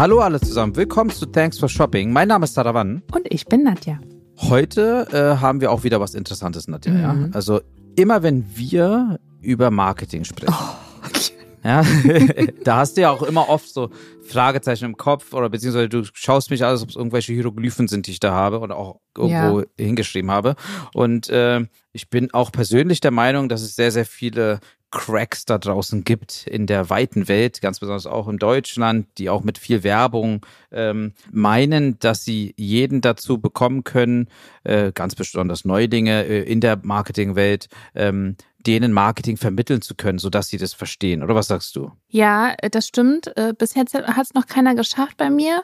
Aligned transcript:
Hallo 0.00 0.20
alle 0.20 0.40
zusammen, 0.40 0.74
willkommen 0.76 1.10
zu 1.10 1.26
Thanks 1.26 1.58
for 1.58 1.68
Shopping. 1.68 2.10
Mein 2.10 2.28
Name 2.28 2.44
ist 2.44 2.54
Sarawan. 2.54 3.02
Und 3.12 3.26
ich 3.28 3.44
bin 3.44 3.64
Nadja. 3.64 4.00
Heute 4.38 5.06
äh, 5.12 5.42
haben 5.42 5.60
wir 5.60 5.70
auch 5.70 5.84
wieder 5.84 6.00
was 6.00 6.14
Interessantes, 6.14 6.68
Nadja. 6.68 6.92
Mhm. 7.12 7.24
Ja? 7.24 7.28
Also 7.34 7.60
immer 7.96 8.22
wenn 8.22 8.46
wir 8.56 9.20
über 9.42 9.70
Marketing 9.70 10.24
sprechen. 10.24 10.54
Oh, 10.58 11.06
okay. 11.06 11.32
Ja, 11.62 11.84
da 12.64 12.78
hast 12.78 12.96
du 12.96 13.02
ja 13.02 13.10
auch 13.10 13.22
immer 13.22 13.50
oft 13.50 13.68
so 13.68 13.90
Fragezeichen 14.22 14.86
im 14.86 14.96
Kopf 14.96 15.34
oder 15.34 15.50
beziehungsweise 15.50 15.90
du 15.90 16.02
schaust 16.14 16.48
mich 16.48 16.64
aus, 16.64 16.82
ob 16.82 16.88
es 16.88 16.96
irgendwelche 16.96 17.34
Hieroglyphen 17.34 17.86
sind, 17.86 18.06
die 18.06 18.12
ich 18.12 18.20
da 18.20 18.32
habe 18.32 18.60
oder 18.60 18.78
auch 18.78 19.00
irgendwo 19.18 19.60
ja. 19.60 19.66
hingeschrieben 19.78 20.30
habe. 20.30 20.56
Und 20.94 21.28
äh, 21.28 21.66
ich 21.92 22.08
bin 22.08 22.32
auch 22.32 22.52
persönlich 22.52 23.00
der 23.00 23.10
Meinung, 23.10 23.50
dass 23.50 23.60
es 23.60 23.76
sehr, 23.76 23.90
sehr 23.90 24.06
viele 24.06 24.60
Cracks 24.90 25.44
da 25.44 25.58
draußen 25.58 26.04
gibt 26.04 26.46
in 26.46 26.66
der 26.66 26.90
weiten 26.90 27.28
Welt, 27.28 27.60
ganz 27.60 27.78
besonders 27.80 28.06
auch 28.06 28.28
in 28.28 28.38
Deutschland, 28.38 29.06
die 29.18 29.30
auch 29.30 29.42
mit 29.42 29.58
viel 29.58 29.84
Werbung 29.84 30.44
ähm, 30.72 31.12
meinen, 31.30 31.98
dass 32.00 32.24
sie 32.24 32.54
jeden 32.56 33.00
dazu 33.00 33.38
bekommen 33.38 33.84
können, 33.84 34.28
äh, 34.64 34.92
ganz 34.92 35.14
besonders 35.14 35.64
Neulinge 35.64 36.24
äh, 36.24 36.42
in 36.42 36.60
der 36.60 36.78
Marketingwelt, 36.82 37.68
ähm, 37.94 38.36
denen 38.66 38.92
Marketing 38.92 39.36
vermitteln 39.36 39.80
zu 39.80 39.94
können, 39.94 40.18
sodass 40.18 40.48
sie 40.48 40.58
das 40.58 40.74
verstehen. 40.74 41.22
Oder 41.22 41.34
was 41.34 41.46
sagst 41.46 41.76
du? 41.76 41.92
Ja, 42.08 42.54
äh, 42.58 42.68
das 42.68 42.86
stimmt. 42.86 43.34
Äh, 43.36 43.54
bis 43.56 43.74
jetzt 43.74 43.94
hat 43.94 44.24
es 44.24 44.34
noch 44.34 44.46
keiner 44.46 44.74
geschafft 44.74 45.16
bei 45.16 45.30
mir. 45.30 45.62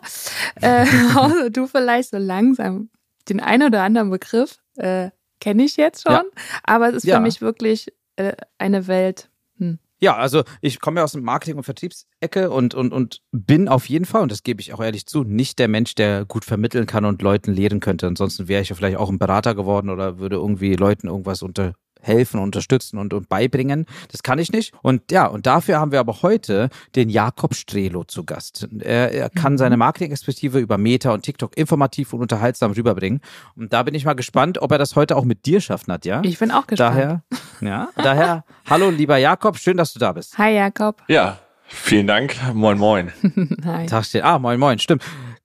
Äh, 0.61 0.87
außer 1.15 1.51
du 1.51 1.67
vielleicht 1.67 2.11
so 2.11 2.19
langsam 2.19 2.91
den 3.29 3.41
einen 3.41 3.67
oder 3.67 3.83
anderen 3.83 4.11
Begriff 4.11 4.59
äh, 4.77 5.11
kenne 5.41 5.65
ich 5.65 5.77
jetzt 5.77 6.03
schon. 6.03 6.13
Ja. 6.13 6.25
Aber 6.63 6.91
es 6.91 6.97
ist 6.97 7.05
ja. 7.05 7.17
für 7.17 7.23
mich 7.23 7.41
wirklich 7.41 7.93
äh, 8.17 8.33
eine 8.59 8.87
Welt. 8.87 9.31
Hm. 9.59 9.79
Ja, 9.99 10.17
also 10.17 10.43
ich 10.61 10.81
komme 10.81 11.01
ja 11.01 11.05
aus 11.05 11.13
dem 11.13 11.23
Marketing- 11.23 11.57
und 11.57 11.63
Vertriebsecke 11.63 12.51
und, 12.51 12.75
und, 12.75 12.93
und 12.93 13.23
bin 13.33 13.69
auf 13.69 13.89
jeden 13.89 14.05
Fall, 14.05 14.23
und 14.23 14.31
das 14.31 14.43
gebe 14.43 14.61
ich 14.61 14.75
auch 14.75 14.81
ehrlich 14.81 15.07
zu, 15.07 15.25
nicht 15.25 15.59
der 15.59 15.69
Mensch, 15.69 15.95
der 15.95 16.27
gut 16.27 16.45
vermitteln 16.45 16.87
kann 16.87 17.07
und 17.07 17.23
Leuten 17.23 17.53
lehren 17.53 17.81
könnte. 17.81 18.07
Ansonsten 18.07 18.47
wäre 18.47 18.61
ich 18.61 18.69
ja 18.69 18.77
vielleicht 18.77 18.99
auch 18.99 19.09
ein 19.09 19.19
Berater 19.19 19.55
geworden 19.55 19.89
oder 19.89 20.19
würde 20.19 20.37
irgendwie 20.37 20.75
Leuten 20.75 21.09
irgendwas 21.09 21.43
unter 21.43 21.75
helfen, 22.07 22.41
unterstützen 22.41 22.99
und, 22.99 23.13
und 23.13 23.29
beibringen. 23.29 23.87
Das 24.11 24.23
kann 24.23 24.39
ich 24.39 24.53
nicht. 24.53 24.73
Und 24.83 25.11
ja, 25.11 25.27
und 25.27 25.47
dafür 25.47 25.79
haben 25.79 25.93
wir 25.93 26.01
aber 26.01 26.23
heute 26.23 26.69
den 26.95 27.09
Jakob 27.09 27.55
Strelo 27.55 28.05
zu 28.05 28.25
Gast. 28.25 28.69
Er, 28.81 29.13
er 29.13 29.31
kann 29.31 29.55
mhm. 29.55 29.59
seine 29.59 29.77
Marketing-Expertise 29.77 30.59
über 30.59 30.79
Meta 30.79 31.13
und 31.13 31.23
TikTok 31.23 31.57
informativ 31.57 32.13
und 32.13 32.21
unterhaltsam 32.21 32.73
rüberbringen. 32.73 33.21
Und 33.57 33.73
da 33.73 33.83
bin 33.83 33.95
ich 33.95 34.05
mal 34.05 34.15
gespannt, 34.15 34.59
ob 34.59 34.73
er 34.73 34.79
das 34.79 34.97
heute 34.97 35.17
auch 35.17 35.25
mit 35.25 35.47
dir 35.47 35.61
schafft, 35.61 35.89
Nadja. 35.89 36.23
Ich 36.25 36.39
bin 36.39 36.51
auch 36.51 36.67
gespannt. 36.67 36.97
Daher, 36.97 37.23
ja, 37.61 37.89
daher, 37.97 38.45
hallo 38.69 38.91
lieber 38.91 39.17
Jakob, 39.17 39.59
schön, 39.59 39.77
dass 39.77 39.93
du 39.93 39.99
da 39.99 40.13
bist. 40.13 40.39
Hi 40.39 40.55
Jakob. 40.55 41.03
Ja, 41.09 41.39
vielen 41.65 42.07
Dank. 42.07 42.37
Moin, 42.55 42.79
moin. 42.79 43.13
Hi. 43.65 43.87
Tag 43.87 44.05
steht. 44.05 44.25
Ah, 44.25 44.39
moin, 44.39 44.59
moin, 44.59 44.79
stimmt. 44.79 45.03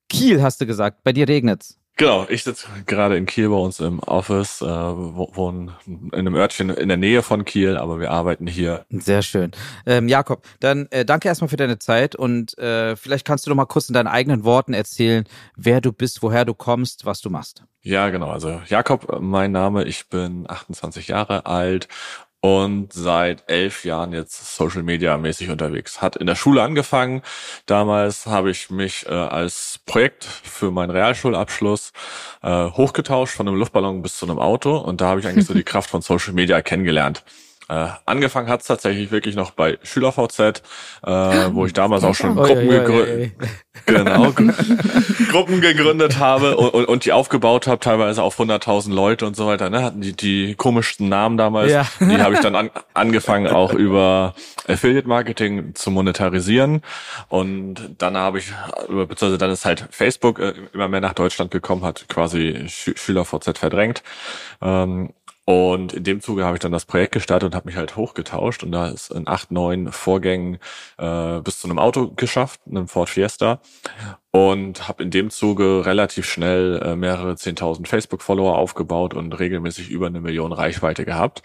Kiel 0.10 0.42
hast 0.42 0.60
du 0.62 0.66
gesagt, 0.66 1.04
bei 1.04 1.14
dir 1.14 1.28
regnet's. 1.28 1.81
Genau, 1.98 2.26
ich 2.30 2.44
sitze 2.44 2.68
gerade 2.88 3.16
in 3.18 3.26
Kiel 3.26 3.50
bei 3.50 3.56
uns 3.56 3.80
im 3.80 4.00
Office, 4.00 4.62
äh, 4.62 4.66
wohnen 4.66 5.72
in 5.86 6.12
einem 6.14 6.36
Örtchen 6.36 6.70
in 6.70 6.88
der 6.88 6.98
Nähe 6.98 7.22
von 7.22 7.46
Kiel, 7.46 7.78
aber 7.78 8.00
wir 8.00 8.12
arbeiten 8.12 8.48
hier. 8.48 8.86
Sehr 8.90 9.22
schön. 9.22 9.52
Ähm, 9.86 10.08
Jakob, 10.08 10.48
dann 10.60 10.88
äh, 10.90 11.06
danke 11.06 11.28
erstmal 11.28 11.50
für 11.50 11.58
deine 11.58 11.78
Zeit 11.78 12.16
und 12.16 12.58
äh, 12.58 12.96
vielleicht 12.96 13.26
kannst 13.26 13.46
du 13.46 13.52
doch 13.52 13.56
mal 13.56 13.66
kurz 13.66 13.90
in 13.90 13.94
deinen 13.94 14.08
eigenen 14.08 14.44
Worten 14.44 14.74
erzählen, 14.74 15.26
wer 15.56 15.80
du 15.80 15.92
bist, 15.92 16.24
woher 16.24 16.46
du 16.46 16.56
kommst, 16.56 17.06
was 17.06 17.22
du 17.22 17.30
machst. 17.30 17.64
Ja, 17.84 18.10
genau. 18.10 18.30
Also 18.30 18.62
Jakob, 18.68 19.20
mein 19.20 19.52
Name, 19.52 19.84
ich 19.84 20.08
bin 20.10 20.46
28 20.50 21.10
Jahre 21.10 21.46
alt 21.46 21.88
und 22.42 22.92
seit 22.92 23.44
elf 23.50 23.86
Jahren 23.86 24.14
jetzt 24.14 24.56
Social 24.56 24.82
Media 24.82 25.16
mäßig 25.18 25.50
unterwegs. 25.50 26.02
Hat 26.02 26.16
in 26.16 26.26
der 26.26 26.36
Schule 26.36 26.64
angefangen. 26.64 27.22
Damals 27.68 28.26
habe 28.26 28.50
ich 28.50 28.72
mich 28.72 29.06
äh, 29.06 29.14
als 29.14 29.80
Projekt 29.86 30.26
für 30.26 30.72
meinen 30.72 30.90
Realschulabschluss 30.90 31.94
äh, 32.42 32.66
hochgetauscht 32.72 33.36
von 33.36 33.48
einem 33.48 33.58
Luftballon 33.58 34.02
bis 34.02 34.18
zu 34.18 34.26
einem 34.26 34.40
Auto 34.40 34.76
und 34.78 35.02
da 35.02 35.08
habe 35.08 35.20
ich 35.20 35.28
eigentlich 35.28 35.46
so 35.46 35.54
die 35.54 35.64
Kraft 35.72 35.92
von 35.92 36.02
Social 36.02 36.34
Media 36.34 36.62
kennengelernt. 36.62 37.24
Äh, 37.72 37.88
angefangen 38.06 38.50
hat's 38.50 38.68
tatsächlich 38.68 39.12
wirklich 39.12 39.38
noch 39.38 39.52
bei 39.52 39.80
SchülerVZ, 39.82 40.62
äh, 41.04 41.10
wo 41.54 41.66
ich 41.66 41.72
damals 41.72 42.04
auch 42.04 42.14
schon 42.14 42.36
Gruppen, 42.36 42.68
gegründet, 42.68 43.32
genau, 43.86 44.34
Gruppen 45.32 45.62
gegründet 45.62 46.20
habe 46.20 46.58
und, 46.58 46.74
und, 46.74 46.86
und 46.86 47.06
die 47.06 47.14
aufgebaut 47.14 47.68
habe, 47.68 47.80
teilweise 47.80 48.24
auf 48.24 48.38
100.000 48.38 48.94
Leute 48.94 49.26
und 49.26 49.38
so 49.38 49.48
weiter. 49.48 49.70
Ne? 49.70 49.84
Hatten 49.84 50.02
die 50.02 50.12
die 50.12 50.56
komischsten 50.56 51.08
Namen 51.08 51.38
damals. 51.38 51.72
Ja. 51.72 51.88
Die 52.02 52.22
habe 52.22 52.34
ich 52.34 52.42
dann 52.42 52.58
an, 52.58 52.72
angefangen 52.94 53.48
auch 53.48 53.74
über 53.74 54.36
Affiliate 54.68 55.08
Marketing 55.08 55.74
zu 55.74 55.92
monetarisieren 55.92 56.82
und 57.30 57.96
dann 58.00 58.18
habe 58.18 58.40
ich, 58.40 58.52
beziehungsweise 58.90 59.38
dann 59.38 59.50
ist 59.50 59.64
halt 59.64 59.88
Facebook 59.92 60.40
äh, 60.40 60.54
immer 60.74 60.90
mehr 60.90 61.00
nach 61.00 61.14
Deutschland 61.14 61.52
gekommen, 61.52 61.86
hat 61.86 62.10
quasi 62.10 62.66
SchülerVZ 62.68 63.58
verdrängt. 63.58 64.04
Ähm, 64.62 65.14
und 65.52 65.92
in 65.92 66.06
dem 66.06 66.22
Zuge 66.22 66.46
habe 66.46 66.56
ich 66.56 66.62
dann 66.62 66.72
das 66.72 66.86
Projekt 66.86 67.12
gestartet 67.12 67.48
und 67.48 67.56
habe 67.56 67.68
mich 67.68 67.76
halt 67.76 67.98
hochgetauscht 67.98 68.64
und 68.64 68.72
da 68.72 68.88
ist 68.88 69.12
in 69.12 69.28
acht, 69.28 69.52
neun 69.52 69.92
Vorgängen 69.92 70.60
äh, 70.98 71.42
bis 71.42 71.60
zu 71.60 71.68
einem 71.68 71.78
Auto 71.78 72.10
geschafft, 72.12 72.62
einem 72.66 72.88
Ford 72.88 73.10
Fiesta. 73.10 73.60
Und 74.32 74.88
habe 74.88 75.04
in 75.04 75.12
dem 75.12 75.30
Zuge 75.30 75.86
relativ 75.86 76.26
schnell 76.26 76.82
äh, 76.82 76.96
mehrere 76.96 77.36
zehntausend 77.36 77.90
Facebook-Follower 77.90 78.58
aufgebaut 78.58 79.14
und 79.14 79.38
regelmäßig 79.38 79.90
über 79.90 80.08
eine 80.08 80.22
Million 80.22 80.54
Reichweite 80.54 81.04
gehabt. 81.04 81.44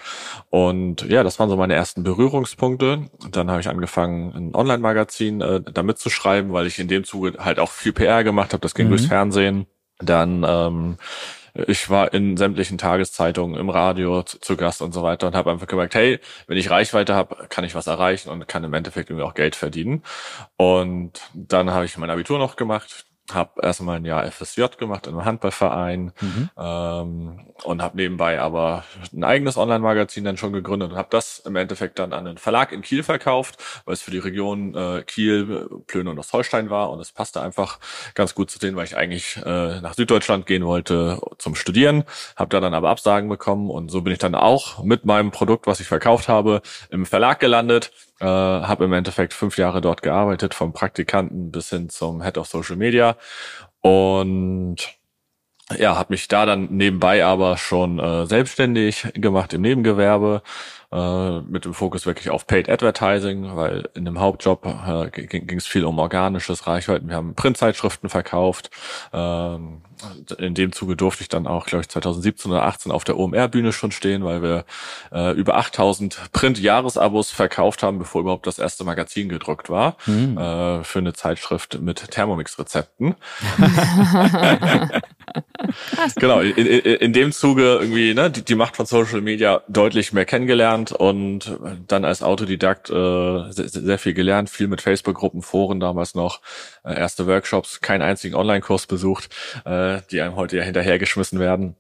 Und 0.51 1.03
ja, 1.03 1.25
das 1.25 1.41
waren 1.41 1.51
so 1.51 1.57
meine 1.57 1.75
ersten 1.75 2.05
Berührungspunkte. 2.05 3.09
Und 3.25 3.35
dann 3.35 3.51
habe 3.51 3.61
ich 3.61 3.69
angefangen, 3.69 4.33
ein 4.37 4.55
Online-Magazin 4.55 5.41
äh, 5.41 5.63
damit 5.63 5.99
zu 5.99 6.11
schreiben, 6.11 6.53
weil 6.53 6.69
ich 6.69 6.79
in 6.79 6.87
dem 6.87 7.03
Zuge 7.03 7.39
halt 7.41 7.59
auch 7.59 7.73
viel 7.73 7.93
PR 7.93 8.23
gemacht 8.23 8.53
habe. 8.53 8.61
Das 8.61 8.77
ging 8.77 8.87
mhm. 8.87 8.91
durchs 8.91 9.07
Fernsehen. 9.07 9.67
Dann 9.99 10.45
ähm, 10.47 10.97
ich 11.67 11.89
war 11.91 12.13
in 12.13 12.37
sämtlichen 12.37 12.79
Tageszeitungen, 12.79 13.59
im 13.59 13.71
Radio 13.71 14.23
zu, 14.23 14.39
zu 14.41 14.57
Gast 14.57 14.83
und 14.83 14.93
so 14.93 15.03
weiter 15.03 15.27
und 15.27 15.35
habe 15.35 15.51
einfach 15.51 15.67
gemerkt, 15.67 15.95
hey, 15.95 16.21
wenn 16.47 16.59
ich 16.59 16.71
Reichweite 16.71 17.15
habe, 17.15 17.47
kann 17.49 17.65
ich 17.65 17.75
was 17.75 17.87
erreichen 17.87 18.31
und 18.31 18.47
kann 18.49 18.65
im 18.65 18.75
Endeffekt 18.75 19.11
irgendwie 19.11 19.27
auch 19.27 19.35
Geld 19.35 19.57
verdienen. 19.57 20.03
Und 20.57 21.21
dann 21.35 21.71
habe 21.71 21.85
ich 21.85 21.97
mein 21.99 22.11
Abitur 22.11 22.39
noch 22.39 22.57
gemacht, 22.57 23.07
habe 23.33 23.61
erstmal 23.63 23.97
ein 23.97 24.05
Jahr 24.05 24.31
FSJ 24.31 24.65
gemacht 24.79 25.07
in 25.07 25.15
einem 25.15 25.25
Handballverein 25.25 26.13
mhm. 26.21 26.51
ähm, 26.57 27.41
und 27.65 27.83
habe 27.83 27.97
nebenbei 27.97 28.41
aber 28.41 28.85
ein 29.13 29.25
eigenes 29.25 29.57
Online-Magazin 29.57 30.25
dann 30.25 30.37
schon 30.37 30.53
gegründet 30.53 30.93
und 30.93 30.97
habe 30.97 31.09
das 31.11 31.41
im 31.41 31.57
Endeffekt 31.57 31.99
dann 31.99 32.13
an 32.13 32.27
einen 32.27 32.39
Verlag 32.39 32.73
in 32.73 32.83
Kiel 32.83 33.03
verkauft, 33.03 33.57
weil 33.85 33.95
es 33.95 34.03
für 34.03 34.11
die 34.11 34.19
Region 34.19 34.75
äh, 34.75 35.03
Kiel, 35.03 35.69
Plön 35.87 36.09
und 36.09 36.19
Ostholstein 36.19 36.71
war 36.71 36.91
und 36.91 37.01
es 37.01 37.13
passte 37.13 37.41
einfach 37.41 37.79
ganz 38.15 38.35
gut 38.35 38.51
zu 38.51 38.59
denen, 38.59 38.77
weil 38.77 38.85
ich 38.85 38.97
eigentlich 38.97 39.37
äh, 39.45 39.81
nach 39.81 39.95
Süddeutschland 39.95 40.47
gehen 40.47 40.65
wollte 40.65 41.21
zum 41.39 41.55
Studieren, 41.55 42.05
habe 42.37 42.51
da 42.51 42.61
dann 42.61 42.75
aber 42.75 42.91
Absagen 42.91 43.29
bekommen 43.29 43.71
und 43.71 43.91
so 43.91 44.03
bin 44.03 44.13
ich 44.13 44.19
dann 44.19 44.35
auch 44.35 44.85
mit 44.85 45.05
meinem 45.05 45.31
Produkt, 45.31 45.67
was 45.67 45.81
ich 45.81 45.87
verkauft 45.87 46.29
habe, 46.29 46.63
im 46.91 47.07
Verlag 47.07 47.41
gelandet 47.41 47.93
äh, 48.21 48.25
habe 48.25 48.85
im 48.85 48.93
Endeffekt 48.93 49.35
fünf 49.35 49.59
Jahre 49.59 49.81
dort 49.81 50.03
gearbeitet, 50.03 50.55
vom 50.55 50.73
Praktikanten 50.73 51.51
bis 51.51 51.71
hin 51.71 51.89
zum 51.89 52.23
Head 52.23 52.39
of 52.39 52.47
Social 52.49 52.77
Media. 52.77 53.17
Und 53.81 54.77
ja, 55.77 55.97
habe 55.97 56.13
mich 56.13 56.29
da 56.29 56.47
dann 56.47 56.69
nebenbei 56.71 57.25
aber 57.25 57.57
schon 57.57 57.99
äh, 57.99 58.27
selbstständig 58.27 59.09
gemacht 59.15 59.53
im 59.53 59.63
Nebengewerbe 59.63 60.43
äh, 60.97 61.41
mit 61.43 61.67
dem 61.67 61.75
Fokus 61.75 62.07
wirklich 62.07 62.31
auf 62.31 62.47
Paid 62.47 62.71
Advertising, 62.71 63.55
weil 63.55 63.89
in 63.95 64.07
dem 64.07 64.19
Hauptjob 64.19 64.65
äh, 64.67 65.11
ging 65.11 65.59
es 65.59 65.67
viel 65.67 65.85
um 65.85 65.99
organisches 65.99 66.67
Reichweiten. 66.67 67.09
Wir 67.09 67.17
haben 67.17 67.35
Printzeitschriften 67.35 68.09
verkauft. 68.09 68.71
Ähm, 69.13 69.83
in 70.39 70.55
dem 70.55 70.73
Zuge 70.73 70.97
durfte 70.97 71.23
ich 71.23 71.29
dann 71.29 71.47
auch, 71.47 71.67
glaube 71.67 71.83
ich, 71.83 71.89
2017 71.89 72.51
oder 72.51 72.65
18 72.65 72.93
auf 72.93 73.05
der 73.05 73.19
OMR-Bühne 73.19 73.73
schon 73.73 73.93
stehen, 73.93 74.25
weil 74.25 74.43
wir 74.43 74.65
äh, 75.13 75.33
über 75.33 75.57
8000 75.57 76.33
Print-Jahresabos 76.33 77.31
verkauft 77.31 77.83
haben, 77.83 77.99
bevor 77.99 78.21
überhaupt 78.21 78.47
das 78.47 78.59
erste 78.59 78.85
Magazin 78.85 79.29
gedruckt 79.29 79.71
war, 79.71 79.97
mhm. 80.07 80.37
äh, 80.37 80.85
für 80.85 80.99
eine 80.99 81.13
Zeitschrift 81.15 81.81
mit 81.81 82.11
Thermomix-Rezepten. 82.11 83.15
genau, 86.17 86.41
in, 86.41 86.55
in, 86.55 86.81
in, 86.81 87.13
dem 87.13 87.33
Zuge 87.33 87.79
irgendwie 87.81 88.15
ne, 88.15 88.31
die, 88.31 88.45
die 88.45 88.55
Macht 88.55 88.77
von 88.77 88.87
Social 88.87 89.21
Media 89.21 89.63
deutlich 89.69 90.13
mehr 90.13 90.25
kennengelernt 90.25 90.86
und 90.93 91.59
dann 91.87 92.05
als 92.05 92.23
Autodidakt 92.23 92.91
äh, 92.91 93.53
sehr, 93.53 93.69
sehr 93.69 93.99
viel 93.99 94.15
gelernt, 94.15 94.51
viel 94.51 94.69
mit 94.69 94.81
Facebook-Gruppen, 94.81 95.43
Foren 95.43 95.81
damals 95.81 96.15
noch, 96.15 96.41
äh, 96.85 96.99
erste 96.99 97.27
Workshops, 97.27 97.81
keinen 97.81 98.03
einzigen 98.03 98.35
Online-Kurs 98.35 98.87
besucht, 98.87 99.35
äh, 99.65 100.01
die 100.11 100.21
einem 100.21 100.37
heute 100.37 100.57
ja 100.57 100.63
hinterhergeschmissen 100.63 101.39
werden. 101.39 101.77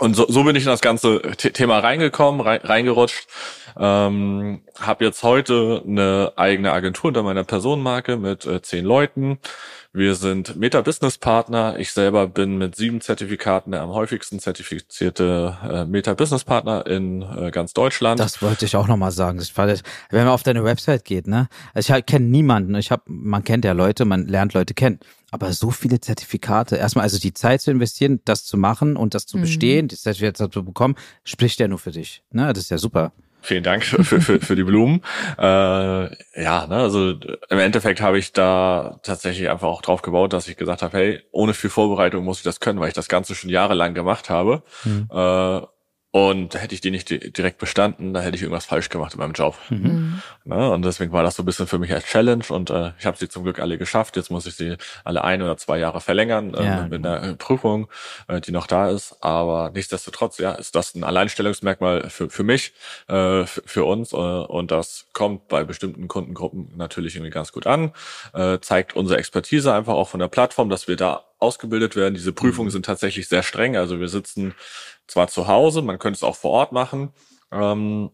Und 0.00 0.14
so, 0.16 0.26
so 0.28 0.42
bin 0.44 0.56
ich 0.56 0.64
in 0.64 0.70
das 0.70 0.80
ganze 0.80 1.20
Thema 1.36 1.78
reingekommen, 1.78 2.40
reingerutscht. 2.40 3.28
Ähm, 3.76 4.62
habe 4.78 5.04
jetzt 5.04 5.22
heute 5.22 5.82
eine 5.86 6.32
eigene 6.36 6.72
Agentur 6.72 7.08
unter 7.08 7.22
meiner 7.22 7.44
Personenmarke 7.44 8.16
mit 8.16 8.44
äh, 8.46 8.62
zehn 8.62 8.84
Leuten. 8.84 9.38
Wir 9.92 10.16
sind 10.16 10.56
Meta-Business-Partner. 10.56 11.76
Ich 11.78 11.92
selber 11.92 12.26
bin 12.26 12.58
mit 12.58 12.74
sieben 12.74 13.00
Zertifikaten 13.00 13.70
der 13.70 13.82
am 13.82 13.90
häufigsten 13.90 14.40
zertifizierte 14.40 15.56
äh, 15.62 15.84
Meta-Business-Partner 15.84 16.86
in 16.86 17.22
äh, 17.22 17.52
ganz 17.52 17.74
Deutschland. 17.74 18.18
Das 18.18 18.42
wollte 18.42 18.64
ich 18.64 18.76
auch 18.76 18.88
nochmal 18.88 19.12
sagen. 19.12 19.40
wenn 19.56 19.78
man 20.10 20.28
auf 20.28 20.42
deine 20.42 20.64
Website 20.64 21.04
geht, 21.04 21.28
ne? 21.28 21.48
Also 21.74 21.94
ich 21.94 22.06
kenne 22.06 22.26
niemanden. 22.26 22.74
Ich 22.74 22.90
habe, 22.90 23.02
man 23.06 23.44
kennt 23.44 23.64
ja 23.64 23.72
Leute, 23.72 24.04
man 24.04 24.26
lernt 24.26 24.54
Leute 24.54 24.74
kennen. 24.74 24.98
Aber 25.34 25.52
so 25.52 25.72
viele 25.72 25.98
Zertifikate, 25.98 26.76
erstmal 26.76 27.02
also 27.02 27.18
die 27.18 27.34
Zeit 27.34 27.60
zu 27.60 27.72
investieren, 27.72 28.20
das 28.24 28.44
zu 28.44 28.56
machen 28.56 28.96
und 28.96 29.14
das 29.14 29.26
zu 29.26 29.36
mhm. 29.36 29.40
bestehen, 29.40 29.88
die 29.88 29.96
Zertifikate 29.96 30.48
zu 30.48 30.64
bekommen, 30.64 30.94
spricht 31.24 31.58
ja 31.58 31.66
nur 31.66 31.80
für 31.80 31.90
dich. 31.90 32.22
Ne? 32.30 32.52
Das 32.52 32.62
ist 32.62 32.70
ja 32.70 32.78
super. 32.78 33.12
Vielen 33.40 33.64
Dank 33.64 33.84
für, 33.84 34.04
für, 34.04 34.40
für 34.40 34.54
die 34.54 34.62
Blumen. 34.62 35.02
Äh, 35.36 36.40
ja, 36.40 36.66
ne, 36.68 36.76
also 36.76 37.10
im 37.10 37.58
Endeffekt 37.58 38.00
habe 38.00 38.18
ich 38.18 38.32
da 38.32 39.00
tatsächlich 39.02 39.50
einfach 39.50 39.66
auch 39.66 39.82
drauf 39.82 40.02
gebaut, 40.02 40.32
dass 40.32 40.46
ich 40.46 40.56
gesagt 40.56 40.82
habe, 40.82 40.96
hey, 40.96 41.22
ohne 41.32 41.54
viel 41.54 41.70
Vorbereitung 41.70 42.24
muss 42.24 42.38
ich 42.38 42.44
das 42.44 42.60
können, 42.60 42.78
weil 42.78 42.88
ich 42.88 42.94
das 42.94 43.08
Ganze 43.08 43.34
schon 43.34 43.50
jahrelang 43.50 43.94
gemacht 43.94 44.30
habe. 44.30 44.62
Mhm. 44.84 45.08
Äh, 45.10 45.60
und 46.14 46.54
hätte 46.54 46.76
ich 46.76 46.80
die 46.80 46.92
nicht 46.92 47.10
direkt 47.36 47.58
bestanden, 47.58 48.14
da 48.14 48.20
hätte 48.20 48.36
ich 48.36 48.42
irgendwas 48.42 48.66
falsch 48.66 48.88
gemacht 48.88 49.14
in 49.14 49.18
meinem 49.18 49.32
Job. 49.32 49.58
Mhm. 49.68 49.78
mhm. 49.78 50.22
Ne? 50.44 50.70
Und 50.70 50.84
deswegen 50.84 51.10
war 51.10 51.24
das 51.24 51.34
so 51.34 51.42
ein 51.42 51.46
bisschen 51.46 51.66
für 51.66 51.80
mich 51.80 51.92
als 51.92 52.04
Challenge 52.04 52.44
und 52.50 52.70
äh, 52.70 52.92
ich 53.00 53.06
habe 53.06 53.16
sie 53.16 53.28
zum 53.28 53.42
Glück 53.42 53.58
alle 53.58 53.78
geschafft. 53.78 54.14
Jetzt 54.14 54.30
muss 54.30 54.46
ich 54.46 54.54
sie 54.54 54.76
alle 55.02 55.24
ein 55.24 55.42
oder 55.42 55.56
zwei 55.56 55.76
Jahre 55.78 56.00
verlängern 56.00 56.54
äh, 56.54 56.64
ja, 56.64 56.82
mit 56.82 57.02
genau. 57.02 57.14
einer 57.14 57.34
Prüfung, 57.34 57.88
äh, 58.28 58.40
die 58.40 58.52
noch 58.52 58.68
da 58.68 58.90
ist. 58.90 59.16
Aber 59.22 59.72
nichtsdestotrotz, 59.74 60.38
ja, 60.38 60.52
ist 60.52 60.76
das 60.76 60.94
ein 60.94 61.02
Alleinstellungsmerkmal 61.02 62.08
für, 62.10 62.30
für 62.30 62.44
mich, 62.44 62.74
äh, 63.08 63.44
für, 63.44 63.62
für 63.66 63.84
uns 63.84 64.12
äh, 64.12 64.16
und 64.16 64.70
das 64.70 65.06
kommt 65.14 65.48
bei 65.48 65.64
bestimmten 65.64 66.06
Kundengruppen 66.06 66.70
natürlich 66.76 67.16
irgendwie 67.16 67.32
ganz 67.32 67.50
gut 67.50 67.66
an. 67.66 67.90
Äh, 68.34 68.60
zeigt 68.60 68.94
unsere 68.94 69.18
Expertise 69.18 69.74
einfach 69.74 69.94
auch 69.94 70.10
von 70.10 70.20
der 70.20 70.28
Plattform, 70.28 70.68
dass 70.68 70.86
wir 70.86 70.94
da 70.94 71.24
ausgebildet 71.38 71.96
werden. 71.96 72.14
Diese 72.14 72.32
Prüfungen 72.32 72.68
mhm. 72.68 72.72
sind 72.72 72.86
tatsächlich 72.86 73.28
sehr 73.28 73.42
streng. 73.42 73.76
Also 73.76 74.00
wir 74.00 74.08
sitzen 74.08 74.54
zwar 75.06 75.28
zu 75.28 75.46
Hause, 75.48 75.82
man 75.82 75.98
könnte 75.98 76.16
es 76.16 76.22
auch 76.22 76.36
vor 76.36 76.52
Ort 76.52 76.72
machen. 76.72 77.12
Ähm, 77.52 78.10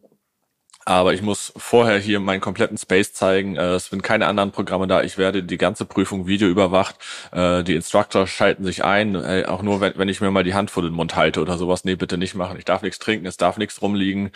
aber 0.86 1.12
ich 1.12 1.20
muss 1.20 1.52
vorher 1.56 1.98
hier 1.98 2.20
meinen 2.20 2.40
kompletten 2.40 2.78
Space 2.78 3.12
zeigen. 3.12 3.56
Äh, 3.56 3.74
es 3.74 3.86
sind 3.86 4.02
keine 4.02 4.26
anderen 4.26 4.50
Programme 4.50 4.86
da. 4.86 5.02
Ich 5.02 5.18
werde 5.18 5.42
die 5.42 5.58
ganze 5.58 5.84
Prüfung 5.84 6.26
Video 6.26 6.48
überwacht. 6.48 6.96
Äh, 7.32 7.62
die 7.62 7.74
Instructor 7.74 8.26
schalten 8.26 8.64
sich 8.64 8.82
ein, 8.82 9.14
äh, 9.14 9.44
auch 9.46 9.62
nur 9.62 9.80
wenn, 9.80 9.92
wenn 9.96 10.08
ich 10.08 10.20
mir 10.20 10.30
mal 10.30 10.42
die 10.42 10.54
Hand 10.54 10.70
vor 10.70 10.82
den 10.82 10.92
Mund 10.92 11.16
halte 11.16 11.42
oder 11.42 11.58
sowas. 11.58 11.84
Nee, 11.84 11.96
bitte 11.96 12.16
nicht 12.16 12.34
machen. 12.34 12.56
Ich 12.58 12.64
darf 12.64 12.82
nichts 12.82 12.98
trinken, 12.98 13.26
es 13.26 13.36
darf 13.36 13.58
nichts 13.58 13.82
rumliegen 13.82 14.30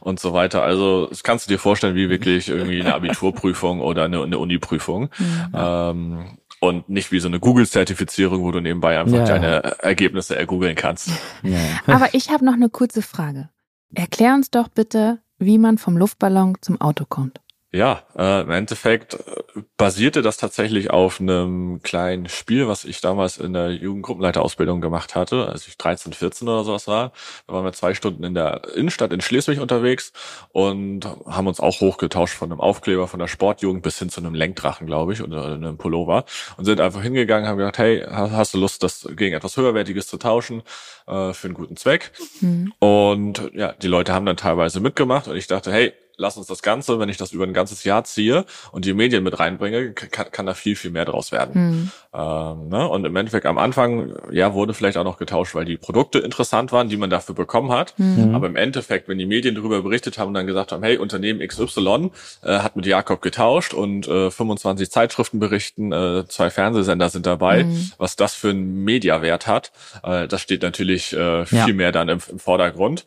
und 0.00 0.18
so 0.18 0.32
weiter. 0.32 0.62
Also 0.62 1.06
das 1.06 1.22
kannst 1.22 1.46
du 1.46 1.50
dir 1.52 1.58
vorstellen, 1.58 1.94
wie 1.94 2.08
wirklich 2.08 2.48
irgendwie 2.48 2.80
eine 2.80 2.94
Abiturprüfung 2.96 3.80
oder 3.80 4.04
eine, 4.04 4.22
eine 4.22 4.38
Uni-Prüfung. 4.38 5.10
Ja. 5.52 5.90
Ähm, 5.90 6.38
und 6.60 6.88
nicht 6.88 7.10
wie 7.10 7.20
so 7.20 7.28
eine 7.28 7.40
Google-Zertifizierung, 7.40 8.42
wo 8.42 8.52
du 8.52 8.60
nebenbei 8.60 8.98
einfach 9.00 9.16
ja. 9.16 9.24
deine 9.24 9.62
Ergebnisse 9.82 10.36
ergoogeln 10.36 10.76
kannst. 10.76 11.10
Ja. 11.42 11.58
Aber 11.86 12.14
ich 12.14 12.30
habe 12.30 12.44
noch 12.44 12.52
eine 12.52 12.68
kurze 12.68 13.02
Frage. 13.02 13.48
Erklär 13.94 14.34
uns 14.34 14.50
doch 14.50 14.68
bitte, 14.68 15.18
wie 15.38 15.58
man 15.58 15.78
vom 15.78 15.96
Luftballon 15.96 16.56
zum 16.60 16.80
Auto 16.80 17.04
kommt. 17.08 17.40
Ja, 17.72 18.02
äh, 18.16 18.40
im 18.40 18.50
Endeffekt 18.50 19.14
äh, 19.14 19.60
basierte 19.76 20.22
das 20.22 20.36
tatsächlich 20.38 20.90
auf 20.90 21.20
einem 21.20 21.80
kleinen 21.84 22.28
Spiel, 22.28 22.66
was 22.66 22.84
ich 22.84 23.00
damals 23.00 23.38
in 23.38 23.52
der 23.52 23.70
Jugendgruppenleiterausbildung 23.70 24.80
gemacht 24.80 25.14
hatte, 25.14 25.46
als 25.46 25.68
ich 25.68 25.78
13, 25.78 26.12
14 26.12 26.48
oder 26.48 26.64
sowas 26.64 26.88
war. 26.88 27.12
Da 27.46 27.54
waren 27.54 27.64
wir 27.64 27.72
zwei 27.72 27.94
Stunden 27.94 28.24
in 28.24 28.34
der 28.34 28.62
Innenstadt 28.74 29.12
in 29.12 29.20
Schleswig 29.20 29.60
unterwegs 29.60 30.12
und 30.50 31.06
haben 31.26 31.46
uns 31.46 31.60
auch 31.60 31.80
hochgetauscht 31.80 32.34
von 32.34 32.50
einem 32.50 32.60
Aufkleber 32.60 33.06
von 33.06 33.20
der 33.20 33.28
Sportjugend 33.28 33.84
bis 33.84 34.00
hin 34.00 34.10
zu 34.10 34.20
einem 34.20 34.34
Lenkdrachen, 34.34 34.88
glaube 34.88 35.12
ich, 35.12 35.22
oder 35.22 35.52
einem 35.54 35.78
Pullover 35.78 36.24
und 36.56 36.64
sind 36.64 36.80
einfach 36.80 37.02
hingegangen, 37.02 37.48
haben 37.48 37.58
gesagt, 37.58 37.78
hey, 37.78 38.04
hast 38.04 38.52
du 38.52 38.58
Lust, 38.58 38.82
das 38.82 39.06
gegen 39.14 39.36
etwas 39.36 39.56
höherwertiges 39.56 40.08
zu 40.08 40.16
tauschen 40.16 40.62
äh, 41.06 41.32
für 41.32 41.46
einen 41.46 41.54
guten 41.54 41.76
Zweck? 41.76 42.10
Mhm. 42.40 42.72
Und 42.80 43.52
ja, 43.54 43.74
die 43.74 43.88
Leute 43.88 44.12
haben 44.12 44.26
dann 44.26 44.36
teilweise 44.36 44.80
mitgemacht 44.80 45.28
und 45.28 45.36
ich 45.36 45.46
dachte, 45.46 45.70
hey, 45.70 45.92
lass 46.20 46.36
uns 46.36 46.46
das 46.46 46.62
Ganze, 46.62 47.00
wenn 47.00 47.08
ich 47.08 47.16
das 47.16 47.32
über 47.32 47.44
ein 47.44 47.54
ganzes 47.54 47.82
Jahr 47.84 48.04
ziehe 48.04 48.44
und 48.72 48.84
die 48.84 48.92
Medien 48.92 49.24
mit 49.24 49.40
reinbringe, 49.40 49.92
kann, 49.92 50.30
kann 50.30 50.46
da 50.46 50.54
viel, 50.54 50.76
viel 50.76 50.90
mehr 50.90 51.06
draus 51.06 51.32
werden. 51.32 51.52
Mhm. 51.54 51.90
Ähm, 52.12 52.68
ne? 52.68 52.88
Und 52.88 53.04
im 53.06 53.16
Endeffekt 53.16 53.46
am 53.46 53.58
Anfang, 53.58 54.14
ja, 54.30 54.52
wurde 54.52 54.74
vielleicht 54.74 54.98
auch 54.98 55.04
noch 55.04 55.18
getauscht, 55.18 55.54
weil 55.54 55.64
die 55.64 55.78
Produkte 55.78 56.18
interessant 56.18 56.72
waren, 56.72 56.88
die 56.88 56.96
man 56.96 57.10
dafür 57.10 57.34
bekommen 57.34 57.72
hat. 57.72 57.98
Mhm. 57.98 58.34
Aber 58.34 58.46
im 58.46 58.56
Endeffekt, 58.56 59.08
wenn 59.08 59.18
die 59.18 59.26
Medien 59.26 59.54
darüber 59.54 59.82
berichtet 59.82 60.18
haben 60.18 60.28
und 60.28 60.34
dann 60.34 60.46
gesagt 60.46 60.72
haben, 60.72 60.82
hey, 60.82 60.98
Unternehmen 60.98 61.40
XY 61.40 62.10
äh, 62.42 62.58
hat 62.58 62.76
mit 62.76 62.86
Jakob 62.86 63.22
getauscht 63.22 63.72
und 63.72 64.06
äh, 64.06 64.30
25 64.30 64.90
Zeitschriften 64.90 65.38
berichten, 65.40 65.92
äh, 65.92 66.24
zwei 66.28 66.50
Fernsehsender 66.50 67.08
sind 67.08 67.26
dabei, 67.26 67.64
mhm. 67.64 67.92
was 67.96 68.16
das 68.16 68.34
für 68.34 68.50
einen 68.50 68.84
Mediawert 68.84 69.46
hat, 69.46 69.72
äh, 70.02 70.28
das 70.28 70.42
steht 70.42 70.62
natürlich 70.62 71.14
äh, 71.14 71.46
viel 71.46 71.58
ja. 71.58 71.66
mehr 71.68 71.92
dann 71.92 72.08
im, 72.08 72.20
im 72.30 72.38
Vordergrund. 72.38 73.06